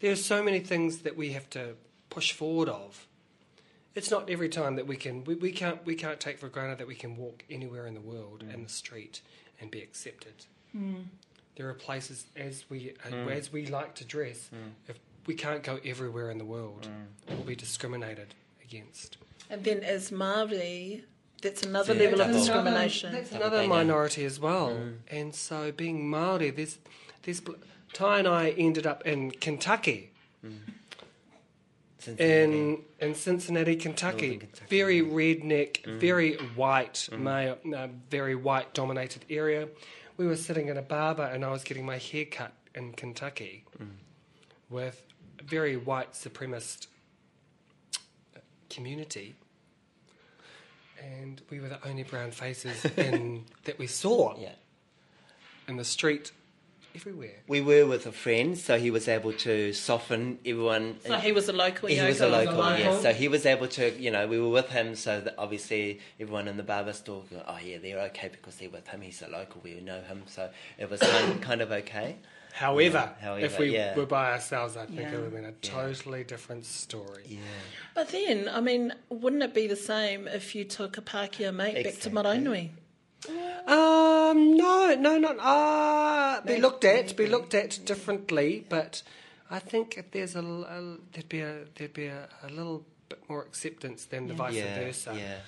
there's 0.00 0.24
so 0.24 0.42
many 0.42 0.60
things 0.60 0.98
that 0.98 1.16
we 1.16 1.32
have 1.32 1.48
to 1.50 1.74
push 2.10 2.32
forward 2.32 2.68
of. 2.68 3.06
It's 3.94 4.10
not 4.10 4.28
every 4.28 4.48
time 4.48 4.76
that 4.76 4.86
we 4.86 4.96
can 4.96 5.24
we, 5.24 5.34
we 5.36 5.52
can't 5.52 5.84
we 5.86 5.94
can't 5.94 6.20
take 6.20 6.38
for 6.38 6.48
granted 6.48 6.78
that 6.78 6.86
we 6.86 6.94
can 6.94 7.16
walk 7.16 7.44
anywhere 7.50 7.86
in 7.86 7.94
the 7.94 8.00
world 8.00 8.44
mm. 8.46 8.52
in 8.52 8.62
the 8.62 8.68
street 8.68 9.22
and 9.60 9.70
be 9.70 9.80
accepted. 9.80 10.46
Mm. 10.76 11.04
There 11.56 11.68
are 11.68 11.74
places 11.74 12.26
as 12.36 12.64
we 12.68 12.92
uh, 13.04 13.08
mm. 13.08 13.30
as 13.30 13.52
we 13.52 13.66
like 13.66 13.94
to 13.96 14.04
dress. 14.04 14.50
If 14.86 14.98
we 15.26 15.34
can't 15.34 15.62
go 15.62 15.80
everywhere 15.84 16.30
in 16.30 16.38
the 16.38 16.44
world, 16.44 16.88
we'll 17.28 17.38
be 17.38 17.56
discriminated 17.56 18.34
against. 18.62 19.16
And 19.48 19.64
then 19.64 19.80
as 19.80 20.10
Māori, 20.10 21.02
that's 21.42 21.62
another 21.62 21.94
Yeah, 21.94 22.00
level 22.00 22.20
of 22.20 22.26
double. 22.28 22.40
discrimination. 22.40 23.12
That's 23.12 23.32
another 23.32 23.66
minority 23.66 24.24
as 24.24 24.40
well. 24.40 24.76
And 25.08 25.34
so, 25.34 25.72
being 25.72 26.08
Maori, 26.08 26.50
there's, 26.50 26.78
there's 27.22 27.40
Ty 27.92 28.18
and 28.20 28.28
I 28.28 28.50
ended 28.50 28.86
up 28.86 29.06
in 29.06 29.30
Kentucky, 29.30 30.10
mm-hmm. 30.44 30.56
Cincinnati. 31.98 32.58
in 32.58 32.78
in 33.00 33.14
Cincinnati, 33.14 33.76
Kentucky. 33.76 34.38
Kentucky. 34.38 34.66
Very 34.68 35.02
redneck, 35.02 35.82
mm-hmm. 35.82 35.98
very 35.98 36.34
white, 36.54 37.08
mm-hmm. 37.10 37.24
male, 37.24 37.58
uh, 37.74 37.88
very 38.10 38.34
white 38.34 38.74
dominated 38.74 39.24
area. 39.30 39.68
We 40.16 40.26
were 40.26 40.36
sitting 40.36 40.68
in 40.68 40.76
a 40.76 40.82
barber, 40.82 41.24
and 41.24 41.44
I 41.44 41.50
was 41.50 41.62
getting 41.62 41.84
my 41.84 41.98
hair 41.98 42.24
cut 42.24 42.52
in 42.74 42.92
Kentucky 42.92 43.64
mm. 43.82 43.88
with 44.70 45.02
a 45.38 45.42
very 45.42 45.76
white 45.76 46.12
supremacist 46.12 46.86
uh, 48.36 48.40
community. 48.70 49.34
And 50.98 51.42
we 51.50 51.60
were 51.60 51.68
the 51.68 51.86
only 51.86 52.02
brown 52.02 52.30
faces 52.30 52.84
in, 52.96 53.44
that 53.64 53.78
we 53.78 53.86
saw 53.86 54.38
yeah. 54.38 54.52
in 55.68 55.76
the 55.76 55.84
street 55.84 56.32
everywhere. 56.96 57.34
We 57.46 57.60
were 57.60 57.86
with 57.86 58.06
a 58.06 58.12
friend, 58.12 58.56
so 58.58 58.78
he 58.78 58.90
was 58.90 59.06
able 59.08 59.32
to 59.34 59.72
soften 59.72 60.38
everyone. 60.44 60.96
So 61.06 61.16
he 61.18 61.32
was 61.32 61.48
a 61.48 61.52
local 61.52 61.88
He 61.88 61.96
yoga. 61.96 62.08
was 62.08 62.20
a 62.20 62.28
local, 62.28 62.54
local. 62.56 62.78
yes. 62.78 63.02
So 63.02 63.12
he 63.12 63.28
was 63.28 63.46
able 63.46 63.68
to, 63.68 63.90
you 64.00 64.10
know, 64.10 64.26
we 64.26 64.40
were 64.40 64.48
with 64.48 64.68
him, 64.70 64.94
so 64.96 65.20
that 65.20 65.34
obviously 65.38 66.00
everyone 66.18 66.48
in 66.48 66.56
the 66.56 66.62
barber 66.62 66.92
store, 66.92 67.22
go, 67.30 67.42
oh 67.46 67.58
yeah, 67.62 67.78
they're 67.78 68.00
okay 68.10 68.28
because 68.28 68.56
they're 68.56 68.70
with 68.70 68.88
him. 68.88 69.00
He's 69.02 69.22
a 69.22 69.28
local, 69.28 69.60
we 69.62 69.80
know 69.80 70.00
him, 70.02 70.22
so 70.26 70.50
it 70.78 70.90
was 70.90 71.00
kind, 71.00 71.40
kind 71.48 71.60
of 71.62 71.70
okay. 71.72 72.16
However, 72.52 73.12
Yeah, 73.20 73.26
however, 73.26 73.44
if 73.44 73.58
we 73.58 73.74
yeah. 73.74 73.94
were 73.94 74.06
by 74.06 74.32
ourselves, 74.32 74.78
I 74.78 74.86
think 74.86 75.00
Yeah. 75.00 75.08
it 75.08 75.14
would 75.16 75.24
have 75.24 75.32
been 75.34 75.44
a 75.44 75.52
totally 75.52 76.24
different 76.24 76.64
story. 76.64 77.24
Yeah. 77.28 77.38
But 77.94 78.08
then, 78.08 78.48
I 78.48 78.62
mean, 78.62 78.94
wouldn't 79.10 79.42
it 79.42 79.52
be 79.52 79.66
the 79.66 79.76
same 79.76 80.26
if 80.26 80.54
you 80.54 80.64
took 80.64 80.96
a 80.96 81.02
Pākehā 81.02 81.52
mate 81.54 81.74
back 81.74 81.82
to 81.82 81.88
Exactly. 81.88 82.12
Maraenui? 83.22 83.68
Um, 83.68 84.56
no, 84.56 84.94
no, 84.94 85.18
not 85.18 85.36
ah. 85.40 86.42
be 86.46 86.58
looked 86.58 86.84
at, 86.84 87.16
be 87.16 87.26
looked 87.26 87.54
at 87.54 87.80
differently, 87.84 88.64
but 88.68 89.02
I 89.50 89.58
think 89.58 89.96
if 89.96 90.10
there's 90.10 90.34
a, 90.36 90.40
l- 90.40 90.64
a- 90.64 90.98
there'd 91.12 91.28
be 91.28 91.40
a 91.40 91.64
there'd 91.76 91.92
be 91.92 92.06
a, 92.06 92.28
a 92.42 92.48
little 92.48 92.84
bit 93.08 93.20
more 93.28 93.42
acceptance 93.42 94.04
than 94.04 94.28
the 94.28 94.34
vice 94.34 94.54
Yeah, 94.54 94.78
versa. 94.78 95.14
yeah. 95.16 95.38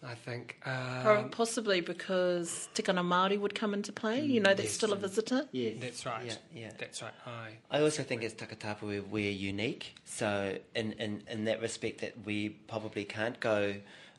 I 0.00 0.14
think. 0.14 0.60
Um, 0.64 1.28
possibly 1.30 1.80
because 1.80 2.68
Tikanga 2.74 3.04
Māori 3.04 3.36
would 3.36 3.56
come 3.56 3.74
into 3.74 3.92
play. 3.92 4.24
You 4.24 4.38
know, 4.38 4.50
that's 4.50 4.62
yes. 4.68 4.72
still 4.74 4.92
a 4.92 4.96
visitor. 4.96 5.48
Yes. 5.50 5.74
that's 5.80 6.06
right. 6.06 6.24
Yeah, 6.24 6.34
yeah. 6.54 6.70
That's 6.78 7.02
right. 7.02 7.12
Aye. 7.26 7.54
I 7.68 7.80
also 7.80 8.04
think 8.04 8.22
as 8.22 8.32
takatapu 8.32 8.82
we're, 8.82 9.02
we're 9.02 9.32
unique. 9.32 9.96
So 10.04 10.56
in, 10.76 10.92
in, 10.92 11.24
in 11.28 11.46
that 11.46 11.60
respect 11.60 12.00
that 12.02 12.14
we 12.24 12.50
probably 12.50 13.04
can't 13.04 13.40
go 13.40 13.74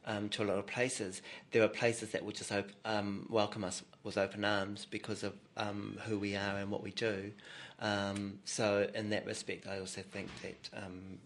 um, 0.10 0.28
to 0.30 0.44
a 0.44 0.46
lot 0.46 0.58
of 0.58 0.66
places. 0.66 1.22
There 1.52 1.64
are 1.64 1.68
places 1.68 2.12
that 2.12 2.26
will 2.26 2.32
just 2.32 2.52
op- 2.52 2.72
um, 2.84 3.28
welcome 3.30 3.64
us 3.64 3.84
with 4.04 4.18
open 4.18 4.44
arms 4.44 4.88
because 4.90 5.24
of 5.24 5.34
um, 5.56 5.98
who 6.06 6.18
we 6.18 6.36
are 6.36 6.58
and 6.58 6.72
what 6.72 6.82
we 6.82 6.92
do. 6.92 7.32
Um, 7.80 8.40
so 8.44 8.90
in 8.96 9.12
that 9.12 9.26
respect, 9.26 9.68
I 9.68 9.80
also 9.80 10.02
think 10.02 10.30
that 10.42 10.70
um, 10.84 11.20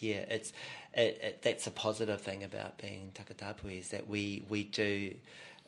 yeah, 0.00 0.24
it's 0.30 0.52
it, 0.94 1.20
it, 1.22 1.42
that's 1.42 1.66
a 1.66 1.70
positive 1.70 2.20
thing 2.20 2.42
about 2.42 2.78
being 2.78 3.12
takatapu 3.14 3.78
is 3.78 3.90
that 3.90 4.08
we 4.08 4.44
we 4.48 4.64
do. 4.64 5.14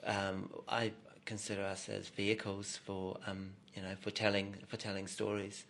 Um, 0.05 0.49
I 0.68 0.92
consider 1.26 1.62
us 1.62 1.88
as 1.90 2.09
vehicles 2.09 2.78
for 2.84 3.18
um, 3.26 3.51
you 3.79 3.85
know 3.89 3.95
for 4.01 4.11
telling 4.11 4.55
for 4.66 4.76
telling 4.76 5.07
stories 5.07 5.64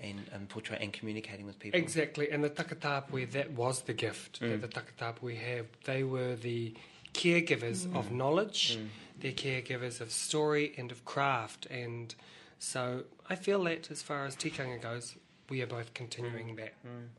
and 0.00 0.18
and 0.32 0.48
portray 0.48 0.78
and 0.80 0.92
communicating 0.92 1.44
with 1.46 1.58
people. 1.58 1.78
Exactly, 1.78 2.30
and 2.30 2.42
the 2.42 2.48
takatapui, 2.50 3.30
that 3.32 3.50
was 3.52 3.82
the 3.82 3.92
gift 3.92 4.40
Mm. 4.40 4.48
that 4.50 4.60
the 4.66 4.80
takatapui 4.80 5.36
have. 5.36 5.66
They 5.84 6.02
were 6.04 6.34
the 6.36 6.74
caregivers 7.12 7.86
Mm. 7.86 7.96
of 7.98 8.10
knowledge, 8.10 8.78
they're 9.20 9.32
caregivers 9.32 10.00
of 10.00 10.10
story 10.10 10.72
and 10.78 10.90
of 10.90 11.04
craft, 11.04 11.66
and 11.66 12.14
so 12.58 13.04
I 13.28 13.34
feel 13.36 13.62
that 13.64 13.90
as 13.90 14.00
far 14.02 14.24
as 14.24 14.36
tikanga 14.36 14.80
goes, 14.80 15.16
we 15.50 15.60
are 15.62 15.66
both 15.66 15.92
continuing 15.92 16.56
that 16.56 16.74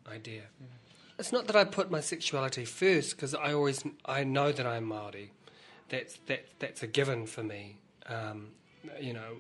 idea. 0.08 0.44
It's 1.20 1.32
not 1.32 1.46
that 1.48 1.56
I 1.56 1.66
put 1.66 1.92
my 1.92 2.02
sexuality 2.02 2.66
first, 2.66 3.16
because 3.16 3.36
I 3.36 3.54
always 3.54 3.84
I 4.06 4.24
know 4.24 4.52
that 4.52 4.66
I'm 4.66 4.88
Māori. 4.90 5.30
That's 5.90 6.14
that 6.30 6.44
that's 6.58 6.82
a 6.82 6.88
given 6.88 7.28
for 7.28 7.44
me. 7.44 7.78
Um, 8.08 8.40
you 9.00 9.14
know, 9.14 9.32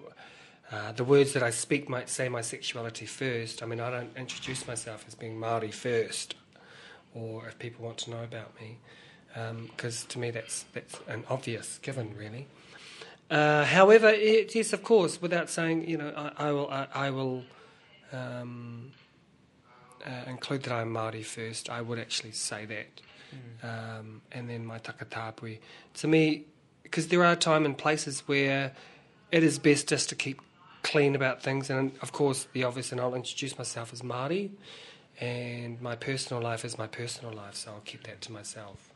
uh, 0.72 0.92
the 0.94 1.04
words 1.04 1.34
that 1.34 1.44
I 1.44 1.50
speak 1.50 1.90
might 1.90 2.10
say 2.10 2.30
my 2.30 2.42
sexuality 2.42 3.06
first. 3.06 3.62
I 3.62 3.66
mean, 3.66 3.80
I 3.82 3.90
don't 3.92 4.16
introduce 4.16 4.66
myself 4.66 5.04
as 5.08 5.16
being 5.16 5.38
Maori 5.38 5.72
first, 5.72 6.36
or 7.14 7.48
if 7.48 7.60
people 7.60 7.84
want 7.86 7.98
to 8.00 8.12
know 8.12 8.24
about 8.24 8.60
me, 8.60 8.78
because 9.68 10.06
to 10.06 10.20
me 10.20 10.32
that's 10.32 10.64
that's 10.74 11.00
an 11.08 11.26
obvious 11.30 11.78
given, 11.80 12.16
really. 12.16 12.48
Uh, 13.30 13.66
however, 13.66 14.10
it, 14.10 14.54
yes, 14.56 14.74
of 14.74 14.84
course, 14.84 15.22
without 15.22 15.50
saying, 15.50 15.88
you 15.88 15.98
know, 15.98 16.14
I, 16.16 16.48
I 16.50 16.52
will, 16.52 16.70
I, 16.70 16.88
I 16.94 17.10
will 17.10 17.44
um, 18.12 18.92
uh, 20.06 20.30
include 20.30 20.64
that 20.64 20.74
I'm 20.74 20.92
Maori 20.92 21.24
first. 21.24 21.70
I 21.70 21.82
would 21.82 21.98
actually 21.98 22.32
say 22.34 22.66
that, 22.66 23.02
um, 23.64 24.22
and 24.32 24.50
then 24.50 24.66
my 24.66 24.80
takatapui. 24.80 25.60
To 25.96 26.08
me, 26.08 26.46
because 26.84 27.08
there 27.08 27.24
are 27.24 27.36
time 27.36 27.66
and 27.66 27.78
places 27.78 28.22
where 28.26 28.74
it 29.32 29.44
is 29.44 29.60
best 29.60 29.88
just 29.88 30.10
to 30.10 30.16
keep 30.16 30.42
clean 30.84 31.16
about 31.16 31.42
things, 31.42 31.70
and 31.70 31.92
of 32.02 32.12
course, 32.12 32.48
the 32.54 32.64
obvious. 32.64 32.92
And 32.92 33.02
I'll 33.02 33.16
introduce 33.16 33.58
myself 33.58 33.94
as 33.94 34.04
Marty, 34.04 34.52
and 35.20 35.82
my 35.82 35.96
personal 35.96 36.42
life 36.42 36.66
is 36.66 36.78
my 36.78 36.88
personal 36.88 37.34
life, 37.34 37.56
so 37.56 37.72
I'll 37.72 37.82
keep 37.86 38.04
that 38.04 38.22
to 38.22 38.32
myself. 38.32 38.92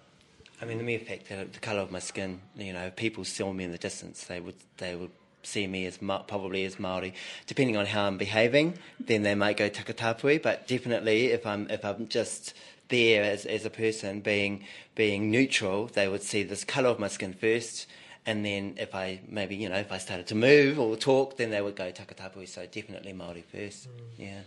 I 0.62 0.66
mean, 0.66 0.78
the 0.78 0.84
mere 0.84 1.00
fact 1.00 1.30
that 1.30 1.54
the 1.54 1.60
colour 1.60 1.82
of 1.82 1.92
my 1.92 2.00
skin, 2.00 2.40
you 2.56 2.72
know, 2.72 2.90
people 2.90 3.26
saw 3.26 3.52
me 3.52 3.66
in 3.66 3.72
the 3.72 3.78
distance, 3.78 4.24
they 4.24 4.40
would 4.40 4.56
they 4.78 4.96
would 4.96 5.12
see 5.44 5.68
me 5.68 5.86
as 5.86 6.02
Ma- 6.02 6.24
probably 6.24 6.66
as 6.66 6.80
Maori. 6.80 7.14
Depending 7.46 7.78
on 7.78 7.86
how 7.86 8.08
I'm 8.08 8.18
behaving, 8.18 8.78
then 9.00 9.24
they 9.24 9.36
might 9.36 9.58
go 9.58 9.70
takatapui. 9.70 10.42
But 10.42 10.68
definitely, 10.68 11.28
if 11.28 11.46
I'm 11.46 11.70
if 11.70 11.84
I'm 11.84 12.08
just 12.08 12.54
there 12.90 13.24
as 13.24 13.46
as 13.46 13.66
a 13.66 13.70
person 13.70 14.22
being 14.22 14.64
being 14.96 15.30
neutral, 15.30 15.88
they 15.88 16.08
would 16.08 16.24
see 16.24 16.44
this 16.44 16.64
colour 16.64 16.90
of 16.90 17.00
my 17.00 17.08
skin 17.08 17.34
first. 17.34 17.88
And 18.26 18.44
then 18.44 18.76
if 18.78 18.96
I 18.96 19.20
maybe 19.28 19.56
you 19.56 19.70
know 19.70 19.76
if 19.76 19.92
I 19.92 19.98
started 20.00 20.28
to 20.28 20.36
move 20.36 20.80
or 20.80 20.96
talk, 20.96 21.38
then 21.38 21.52
they 21.52 21.62
would 21.62 21.76
go 21.76 21.92
takatapui. 21.92 22.48
So 22.48 22.66
definitely 22.66 23.14
Maori 23.14 23.44
first. 23.52 23.88
Yeah. 24.18 24.42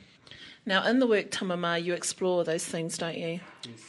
Now, 0.66 0.87
in 0.87 0.99
the 0.99 1.07
work 1.07 1.31
Tamama, 1.31 1.83
you 1.83 1.95
explore 1.95 2.45
those 2.45 2.64
things, 2.64 2.99
don't 2.99 3.16
you? 3.16 3.41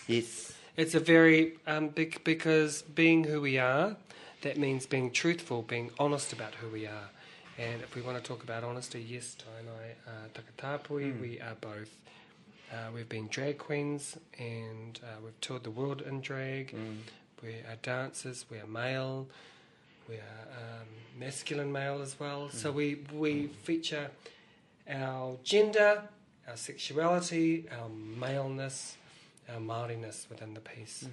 Yes. 0.07 0.53
It's 0.77 0.95
a 0.95 0.99
very 0.99 1.57
um, 1.67 1.89
big 1.89 2.23
because 2.23 2.83
being 2.83 3.25
who 3.25 3.41
we 3.41 3.57
are, 3.57 3.97
that 4.43 4.57
means 4.57 4.85
being 4.85 5.11
truthful, 5.11 5.61
being 5.63 5.91
honest 5.99 6.31
about 6.31 6.55
who 6.55 6.69
we 6.69 6.85
are. 6.85 7.09
And 7.57 7.81
if 7.81 7.95
we 7.95 8.01
want 8.01 8.15
to 8.17 8.23
talk 8.23 8.43
about 8.43 8.63
honesty, 8.63 9.01
yes, 9.05 9.35
Tainai 9.35 9.91
uh, 10.07 10.29
Takatapui, 10.33 11.11
Mm. 11.15 11.19
we 11.21 11.41
are 11.41 11.55
both. 11.59 11.89
Uh, 12.71 12.91
we've 12.93 13.09
been 13.09 13.27
drag 13.27 13.57
queens 13.57 14.15
and 14.37 15.01
uh, 15.03 15.07
we've 15.21 15.41
toured 15.41 15.63
the 15.65 15.71
world 15.71 16.01
in 16.03 16.21
drag. 16.21 16.73
We 17.43 17.49
are 17.69 17.75
dancers, 17.81 18.45
we 18.49 18.59
are 18.59 18.67
male, 18.67 19.27
we 20.09 20.15
are 20.15 20.47
um, 20.57 20.87
masculine 21.17 21.71
male 21.71 22.01
as 22.01 22.19
well. 22.19 22.49
So 22.49 22.71
we, 22.71 23.05
we 23.13 23.47
feature 23.47 24.09
our 24.89 25.37
gender, 25.43 26.03
our 26.47 26.57
sexuality, 26.57 27.67
our 27.79 27.89
maleness, 27.89 28.97
our 29.53 29.59
Māoriness 29.59 30.27
within 30.29 30.55
the 30.55 30.61
piece. 30.61 31.07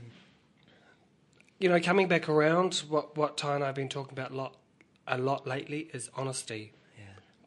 You 1.59 1.69
know, 1.69 1.81
coming 1.81 2.09
back 2.09 2.29
around, 2.29 2.83
what 2.89 3.17
what 3.17 3.37
Ty 3.37 3.57
and 3.57 3.65
I 3.65 3.69
have 3.69 3.77
been 3.77 3.89
talking 3.89 4.13
about 4.13 4.31
a 4.31 4.35
lot, 4.35 4.57
a 5.07 5.19
lot 5.19 5.47
lately 5.47 5.89
is 5.93 6.11
honesty. 6.15 6.73
Yeah. 6.99 7.05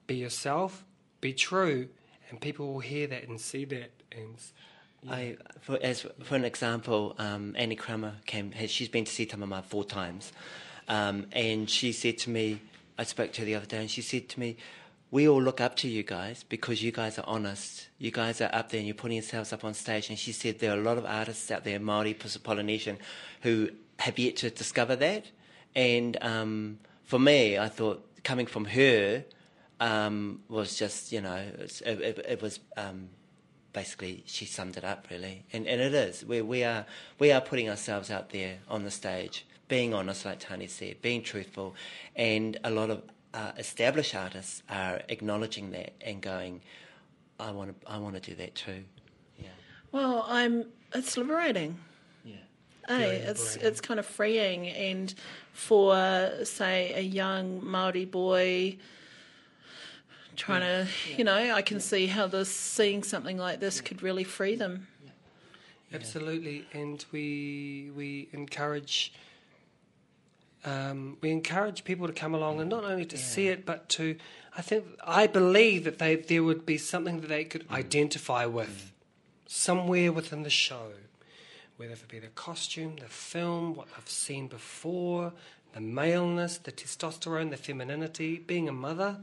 Be 0.08 0.16
yourself, 0.16 0.84
be 1.22 1.34
true, 1.34 1.90
and 2.30 2.42
people 2.42 2.74
will 2.74 2.80
hear 2.80 3.08
that 3.08 3.28
and 3.28 3.40
see 3.40 3.66
that. 3.66 3.92
And 4.12 4.36
I, 5.08 5.38
for, 5.62 5.78
as 5.82 6.08
for 6.24 6.36
an 6.36 6.44
example, 6.44 7.16
um, 7.20 7.56
Annie 7.58 7.76
Crummer 7.76 8.16
came. 8.26 8.52
Has, 8.54 8.72
she's 8.72 8.90
been 8.90 9.06
to 9.06 9.12
see 9.12 9.28
Tamama 9.28 9.64
four 9.64 9.84
times, 9.84 10.32
um, 10.90 11.28
and 11.32 11.70
she 11.70 11.92
said 11.92 12.18
to 12.20 12.30
me, 12.30 12.60
I 12.98 13.04
spoke 13.04 13.32
to 13.34 13.42
her 13.42 13.46
the 13.46 13.56
other 13.56 13.66
day, 13.66 13.78
and 13.78 13.90
she 13.90 14.02
said 14.02 14.28
to 14.30 14.40
me, 14.40 14.58
"We 15.12 15.30
all 15.30 15.42
look 15.42 15.62
up 15.62 15.76
to 15.78 15.88
you 15.88 16.04
guys 16.04 16.44
because 16.44 16.84
you 16.84 16.92
guys 16.92 17.18
are 17.18 17.26
honest. 17.28 17.88
You 17.98 18.12
guys 18.12 18.42
are 18.42 18.50
up 18.52 18.70
there, 18.70 18.80
and 18.80 18.88
you're 18.88 18.96
putting 18.96 19.18
yourselves 19.18 19.54
up 19.54 19.64
on 19.64 19.74
stage." 19.74 20.10
And 20.10 20.20
she 20.20 20.32
said 20.32 20.60
there 20.60 20.72
are 20.76 20.80
a 20.80 20.84
lot 20.84 20.98
of 20.98 21.06
artists 21.06 21.50
out 21.52 21.64
there, 21.64 21.80
Maori, 21.80 22.16
Polynesian, 22.16 22.98
who 23.42 23.70
have 24.00 24.20
yet 24.20 24.36
to 24.38 24.50
discover 24.50 24.96
that. 24.98 25.28
And 25.76 26.18
um, 26.22 26.80
for 27.06 27.20
me, 27.20 27.58
I 27.58 27.70
thought 27.70 28.06
coming 28.24 28.48
from 28.48 28.66
her 28.66 29.24
um, 29.80 30.42
was 30.50 30.78
just, 30.78 31.12
you 31.12 31.22
know, 31.22 31.46
it, 31.60 31.82
it, 31.86 32.26
it 32.28 32.42
was. 32.42 32.60
Um, 32.76 33.10
basically 33.72 34.24
she 34.26 34.46
summed 34.46 34.76
it 34.78 34.84
up 34.84 35.06
really 35.12 35.46
and, 35.54 35.68
and 35.68 35.80
it 35.80 35.94
is 35.94 36.26
we, 36.26 36.42
we 36.42 36.64
are 36.64 36.88
we 37.20 37.32
are 37.32 37.40
putting 37.40 37.70
ourselves 37.70 38.10
out 38.10 38.32
there 38.32 38.58
on 38.68 38.84
the 38.84 38.90
stage 38.90 39.46
being 39.70 39.94
honest 39.94 40.26
like 40.26 40.40
Tane 40.40 40.68
said 40.68 41.02
being 41.02 41.24
truthful 41.24 41.76
and 42.16 42.58
a 42.66 42.70
lot 42.70 42.90
of 42.90 43.04
uh, 43.34 43.54
established 43.58 44.14
artists 44.16 44.62
are 44.70 45.02
acknowledging 45.08 45.72
that 45.72 45.94
and 46.02 46.20
going 46.22 46.62
I 47.40 47.52
want 47.52 47.80
to 47.80 47.90
I 47.90 47.98
want 48.00 48.16
to 48.16 48.22
do 48.22 48.36
that 48.36 48.56
too 48.56 48.84
yeah 49.38 49.50
Well, 49.94 50.26
I'm. 50.28 50.66
It's 50.94 51.16
liberating. 51.16 51.78
yeah 52.26 52.36
Hey, 52.88 53.18
it's 53.18 53.56
it's 53.58 53.80
kind 53.80 54.00
of 54.00 54.06
freeing, 54.08 54.68
and 54.68 55.14
for 55.54 55.96
say 56.44 56.92
a 56.96 57.02
young 57.02 57.64
Maori 57.64 58.06
boy 58.06 58.78
trying 60.36 60.62
to, 60.62 60.88
you 61.18 61.24
know, 61.24 61.36
I 61.54 61.62
can 61.62 61.80
see 61.80 62.08
how 62.08 62.26
this 62.26 62.50
seeing 62.50 63.04
something 63.04 63.38
like 63.38 63.60
this 63.60 63.82
could 63.82 64.02
really 64.02 64.24
free 64.24 64.56
them. 64.56 64.88
Absolutely, 65.94 66.66
and 66.74 67.04
we 67.12 67.92
we 67.96 68.30
encourage 68.34 69.14
um, 70.66 71.18
we 71.22 71.32
encourage 71.32 71.84
people 71.84 72.08
to 72.08 72.14
come 72.14 72.36
along 72.36 72.60
and 72.60 72.70
not 72.70 72.84
only 72.84 73.06
to 73.06 73.18
see 73.18 73.48
it, 73.48 73.66
but 73.66 73.88
to 73.90 74.18
I 74.58 74.62
think 74.62 74.86
I 75.04 75.28
believe 75.28 75.86
that 75.86 76.00
they 76.00 76.16
there 76.16 76.44
would 76.44 76.66
be 76.66 76.78
something 76.78 77.22
that 77.22 77.28
they 77.28 77.46
could 77.46 77.66
identify 77.72 78.46
with 78.46 78.92
somewhere 79.48 80.12
within 80.12 80.44
the 80.44 80.50
show, 80.50 80.92
whether 81.78 81.94
it 81.94 82.08
be 82.08 82.20
the 82.20 82.28
costume, 82.28 82.98
the 82.98 83.08
film, 83.08 83.74
what 83.74 83.88
they've 83.96 84.10
seen 84.10 84.48
before, 84.48 85.34
the 85.74 85.82
maleness, 85.82 86.58
the 86.58 86.72
testosterone, 86.72 87.50
the 87.50 87.58
femininity, 87.58 88.38
being 88.38 88.68
a 88.68 88.74
mother, 88.74 89.18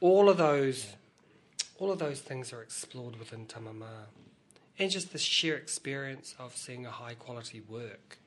all 0.00 0.28
of 0.28 0.36
those, 0.36 0.94
all 1.78 1.90
of 1.90 1.98
those 1.98 2.20
things 2.20 2.52
are 2.52 2.62
explored 2.62 3.18
within 3.18 3.46
Tamama. 3.46 4.06
And 4.78 4.90
just 4.90 5.12
the 5.12 5.18
sheer 5.18 5.56
experience 5.56 6.34
of 6.38 6.54
seeing 6.54 6.84
a 6.84 6.90
high 6.90 7.14
quality 7.14 7.62
work. 7.62 8.18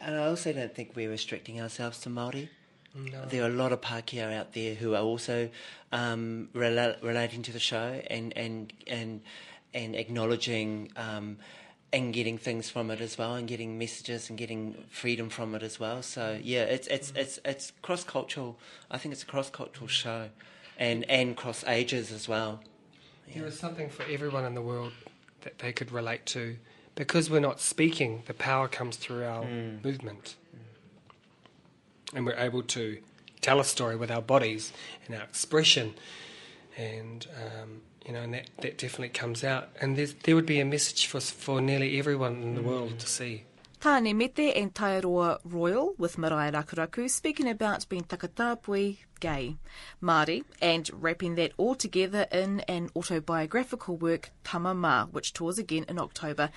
And 0.00 0.14
I 0.16 0.26
also 0.26 0.52
don't 0.52 0.74
think 0.74 0.92
we're 0.94 1.10
restricting 1.10 1.60
ourselves 1.60 2.00
to 2.00 2.08
Māori 2.08 2.48
No. 2.94 3.24
there 3.26 3.42
are 3.44 3.48
a 3.48 3.52
lot 3.52 3.72
of 3.72 3.80
Pākehā 3.80 4.32
out 4.32 4.52
there 4.52 4.74
who 4.74 4.94
are 4.94 5.02
also 5.02 5.50
um, 5.92 6.48
rela- 6.54 7.02
relating 7.02 7.42
to 7.42 7.52
the 7.52 7.60
show 7.60 8.00
and 8.08 8.32
and 8.36 8.72
and 8.86 9.20
and 9.72 9.96
acknowledging 9.96 10.90
um, 10.96 11.38
and 11.92 12.12
getting 12.12 12.38
things 12.38 12.70
from 12.70 12.90
it 12.90 13.00
as 13.00 13.16
well, 13.18 13.34
and 13.36 13.46
getting 13.48 13.78
messages 13.78 14.28
and 14.28 14.36
getting 14.38 14.84
freedom 14.90 15.28
from 15.28 15.54
it 15.54 15.62
as 15.62 15.78
well. 15.78 16.02
So 16.02 16.38
yeah, 16.42 16.62
it's 16.64 16.86
it's 16.88 17.12
it's 17.16 17.38
it's 17.44 17.72
cross 17.82 18.04
cultural. 18.04 18.58
I 18.90 18.98
think 18.98 19.12
it's 19.12 19.22
a 19.22 19.26
cross 19.26 19.50
cultural 19.50 19.88
show, 19.88 20.30
and 20.78 21.08
and 21.10 21.36
cross 21.36 21.64
ages 21.66 22.10
as 22.12 22.28
well. 22.28 22.60
There 23.32 23.46
is 23.46 23.58
something 23.58 23.88
for 23.90 24.04
everyone 24.10 24.44
in 24.44 24.54
the 24.54 24.62
world 24.62 24.92
that 25.42 25.58
they 25.58 25.72
could 25.72 25.90
relate 25.92 26.26
to. 26.26 26.56
Because 26.94 27.28
we're 27.28 27.40
not 27.40 27.60
speaking, 27.60 28.22
the 28.26 28.34
power 28.34 28.68
comes 28.68 28.96
through 28.96 29.24
our 29.24 29.44
movement. 29.44 30.36
And 32.14 32.24
we're 32.24 32.36
able 32.36 32.62
to 32.62 32.98
tell 33.40 33.58
a 33.58 33.64
story 33.64 33.96
with 33.96 34.10
our 34.10 34.22
bodies 34.22 34.72
and 35.06 35.16
our 35.16 35.22
expression. 35.22 35.94
And, 36.76 37.26
um, 37.36 37.80
you 38.06 38.12
know, 38.12 38.20
and 38.20 38.34
that, 38.34 38.50
that 38.60 38.78
definitely 38.78 39.08
comes 39.08 39.42
out. 39.42 39.70
And 39.80 39.96
there 39.96 40.34
would 40.36 40.46
be 40.46 40.60
a 40.60 40.64
message 40.64 41.06
for, 41.06 41.20
for 41.20 41.60
nearly 41.60 41.98
everyone 41.98 42.42
in 42.42 42.54
the 42.54 42.62
world 42.62 42.98
to 43.00 43.08
see. 43.08 43.44
Tāne 43.84 44.14
Mete 44.16 44.56
and 44.56 44.72
Taiaroa 44.72 45.40
Royal 45.44 45.92
with 45.98 46.16
Maraea 46.16 46.54
Rakuraku 46.54 47.10
speaking 47.10 47.46
about 47.46 47.86
being 47.90 48.04
takatāpui 48.04 48.96
gay, 49.20 49.58
Māori, 50.02 50.42
and 50.62 50.88
wrapping 51.02 51.34
that 51.34 51.52
all 51.58 51.74
together 51.74 52.26
in 52.32 52.60
an 52.60 52.88
autobiographical 52.96 53.98
work, 53.98 54.30
Tamama, 54.42 55.12
which 55.12 55.34
tours 55.34 55.58
again 55.58 55.84
in 55.86 55.98
October. 55.98 56.48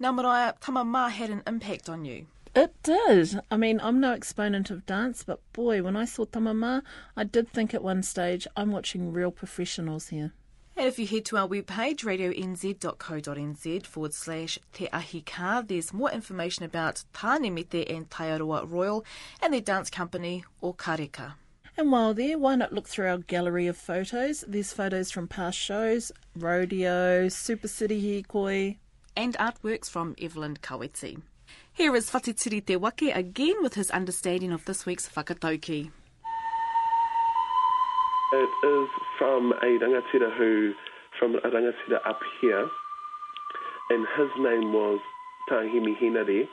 Now, 0.00 0.12
Maraea, 0.12 0.58
Tamama 0.58 1.08
had 1.08 1.30
an 1.30 1.44
impact 1.46 1.88
on 1.88 2.04
you. 2.04 2.26
It 2.52 2.74
did. 2.82 3.38
I 3.48 3.56
mean, 3.56 3.78
I'm 3.80 4.00
no 4.00 4.12
exponent 4.12 4.68
of 4.70 4.84
dance, 4.84 5.22
but 5.22 5.38
boy, 5.52 5.84
when 5.84 5.96
I 5.96 6.04
saw 6.04 6.24
Tamama, 6.24 6.82
I 7.16 7.22
did 7.22 7.48
think 7.48 7.74
at 7.74 7.84
one 7.84 8.02
stage, 8.02 8.48
I'm 8.56 8.72
watching 8.72 9.12
real 9.12 9.30
professionals 9.30 10.08
here. 10.08 10.32
And 10.76 10.86
if 10.86 10.98
you 10.98 11.06
head 11.06 11.24
to 11.26 11.36
our 11.36 11.46
webpage, 11.48 12.02
radionz.co.nz 12.04 13.86
forward 13.86 14.14
slash 14.14 14.58
Te 14.72 14.88
Ahi 14.92 15.20
Kaa, 15.20 15.62
there's 15.62 15.92
more 15.92 16.10
information 16.10 16.64
about 16.64 17.04
Tāne 17.14 17.52
Mete 17.52 17.88
and 17.88 18.08
Taiaroa 18.08 18.68
Royal 18.68 19.04
and 19.42 19.52
their 19.52 19.60
dance 19.60 19.90
company, 19.90 20.44
Okareka. 20.62 21.34
And 21.76 21.92
while 21.92 22.14
there, 22.14 22.38
why 22.38 22.56
not 22.56 22.72
look 22.72 22.88
through 22.88 23.08
our 23.08 23.18
gallery 23.18 23.66
of 23.66 23.76
photos? 23.76 24.44
There's 24.48 24.72
photos 24.72 25.10
from 25.10 25.28
past 25.28 25.58
shows, 25.58 26.10
rodeo, 26.36 27.28
Super 27.28 27.68
City 27.68 28.22
Hikoi. 28.22 28.76
and 29.16 29.34
artworks 29.38 29.88
from 29.90 30.14
Evelyn 30.20 30.56
Kaweti. 30.56 31.20
Here 31.72 31.94
is 31.96 32.10
Whatitiri 32.10 32.64
Te 32.64 32.76
Wake 32.76 33.14
again 33.14 33.56
with 33.62 33.74
his 33.74 33.90
understanding 33.90 34.52
of 34.52 34.64
this 34.64 34.84
week's 34.86 35.08
whakatauki. 35.08 35.90
It 38.34 38.48
is 38.64 38.88
from 39.18 39.52
a 39.52 39.66
rangatira 39.76 40.34
who, 40.38 40.72
from 41.18 41.34
a 41.34 41.48
rangatira 41.52 42.00
up 42.08 42.18
here, 42.40 42.66
and 43.90 44.06
his 44.16 44.30
name 44.38 44.72
was 44.72 45.00
Tā 45.50 45.60
Himi 45.68 45.92
Henare, 46.00 46.48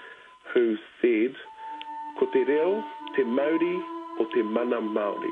who 0.54 0.76
said, 1.00 1.34
Ko 2.20 2.26
te 2.34 2.44
reo, 2.44 2.84
te 3.16 3.24
Māori, 3.24 3.80
o 4.20 4.26
te 4.34 4.42
mana 4.42 4.82
Māori. 4.82 5.32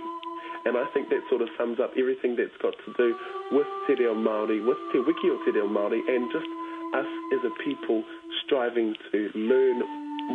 And 0.64 0.78
I 0.78 0.86
think 0.94 1.10
that 1.10 1.20
sort 1.30 1.42
of 1.42 1.50
sums 1.58 1.82
up 1.82 1.92
everything 2.00 2.38
that's 2.38 2.56
got 2.62 2.76
to 2.86 2.94
do 2.96 3.14
with 3.52 3.68
te 3.86 3.96
reo 3.96 4.16
Māori, 4.16 4.66
with 4.66 4.80
te 4.94 5.00
wiki 5.00 5.28
o 5.28 5.44
te 5.44 5.52
reo 5.52 5.68
Māori, 5.68 6.00
and 6.08 6.32
just 6.32 6.48
us 6.96 7.12
as 7.36 7.44
a 7.44 7.52
people 7.62 8.06
striving 8.46 8.96
to 9.12 9.30
learn 9.36 9.84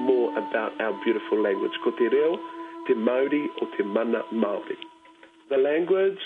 more 0.05 0.31
about 0.37 0.79
our 0.79 0.93
beautiful 1.05 1.43
language. 1.43 1.73
Ko 1.83 1.91
te 1.93 2.05
reo, 2.05 2.37
te 2.87 2.93
Māori, 2.93 3.47
o 3.63 3.67
te 3.79 3.83
mana 3.83 4.21
Māori. 4.31 4.92
The 5.51 5.57
language 5.59 6.23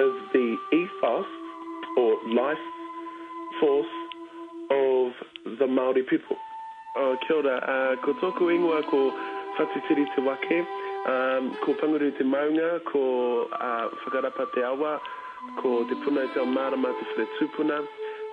is 0.00 0.14
the 0.32 0.56
ethos 0.72 1.26
or 1.96 2.16
life 2.34 2.64
force 3.60 3.86
of 4.70 5.58
the 5.58 5.66
Maori 5.66 6.02
people. 6.02 6.36
Uh, 6.96 7.14
kia 7.26 7.36
ora, 7.36 7.56
uh, 7.58 8.04
ko 8.04 8.14
tōku 8.14 8.48
ingoa 8.50 8.82
ko 8.90 9.12
whatitiri 9.58 10.06
te 10.14 10.22
wake, 10.22 10.58
um, 11.06 11.54
ko 11.64 11.74
panguru 11.80 12.10
te 12.16 12.24
maunga, 12.24 12.80
ko 12.90 13.46
uh, 13.52 13.88
whakarapa 14.02 14.46
te 14.54 14.62
awa, 14.62 14.98
ko 15.60 15.84
te 15.84 15.94
puna 16.04 16.26
te 16.34 16.40
marama 16.44 16.88
te 16.98 17.04
whare 17.12 17.28
tūpuna, 17.38 17.84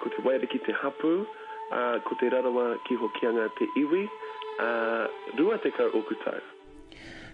ko 0.02 0.10
te 0.10 0.24
waira 0.24 0.50
ki 0.50 0.60
te 0.66 0.74
hapu, 0.82 1.26
uh, 1.72 2.00
ko 2.08 2.16
te 2.20 2.32
rarawa 2.32 2.78
ki 2.88 2.96
hokianga 2.96 3.50
te 3.60 3.68
iwi, 3.84 4.08
uh, 4.64 5.08
rua 5.38 5.60
te 5.62 5.76
kau 5.78 5.92
okutau. 5.92 6.55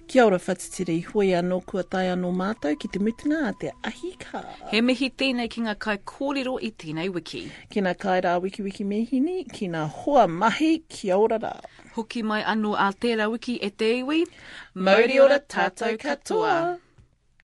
Kia 0.08 0.26
ora 0.26 0.38
whatitiri, 0.38 0.98
hoi 1.06 1.28
anō 1.40 1.62
kua 1.66 1.84
tai 1.84 2.08
anō 2.12 2.32
mātou 2.36 2.76
ki 2.80 2.90
te 2.92 3.00
mutunga 3.00 3.40
a 3.48 3.54
te 3.54 3.72
ahika. 3.90 4.44
He 4.72 4.82
mihi 4.82 5.10
tēnei 5.22 5.50
ki 5.52 5.64
ngā 5.68 5.78
kai 5.80 5.98
kōrero 6.12 6.58
i 6.60 6.72
tēnei 6.84 7.08
wiki. 7.16 7.46
Ki 7.72 7.84
ngā 7.86 7.96
kai 8.02 8.20
rā 8.26 8.36
wiki 8.44 8.66
wiki 8.66 8.84
mehini, 8.84 9.46
ki 9.48 9.70
ngā 9.72 9.86
hoa 10.02 10.28
mahi, 10.28 10.84
kia 10.90 11.18
ora 11.18 11.40
rā. 11.40 11.54
Hoki 11.96 12.24
mai 12.24 12.42
anō 12.44 12.76
a 12.76 12.92
tērā 12.92 13.32
wiki 13.32 13.58
e 13.64 13.70
te 13.70 13.94
iwi. 14.02 14.26
Mauri 14.76 15.20
ora 15.24 15.40
tātou 15.40 16.00
katoa. 16.02 16.56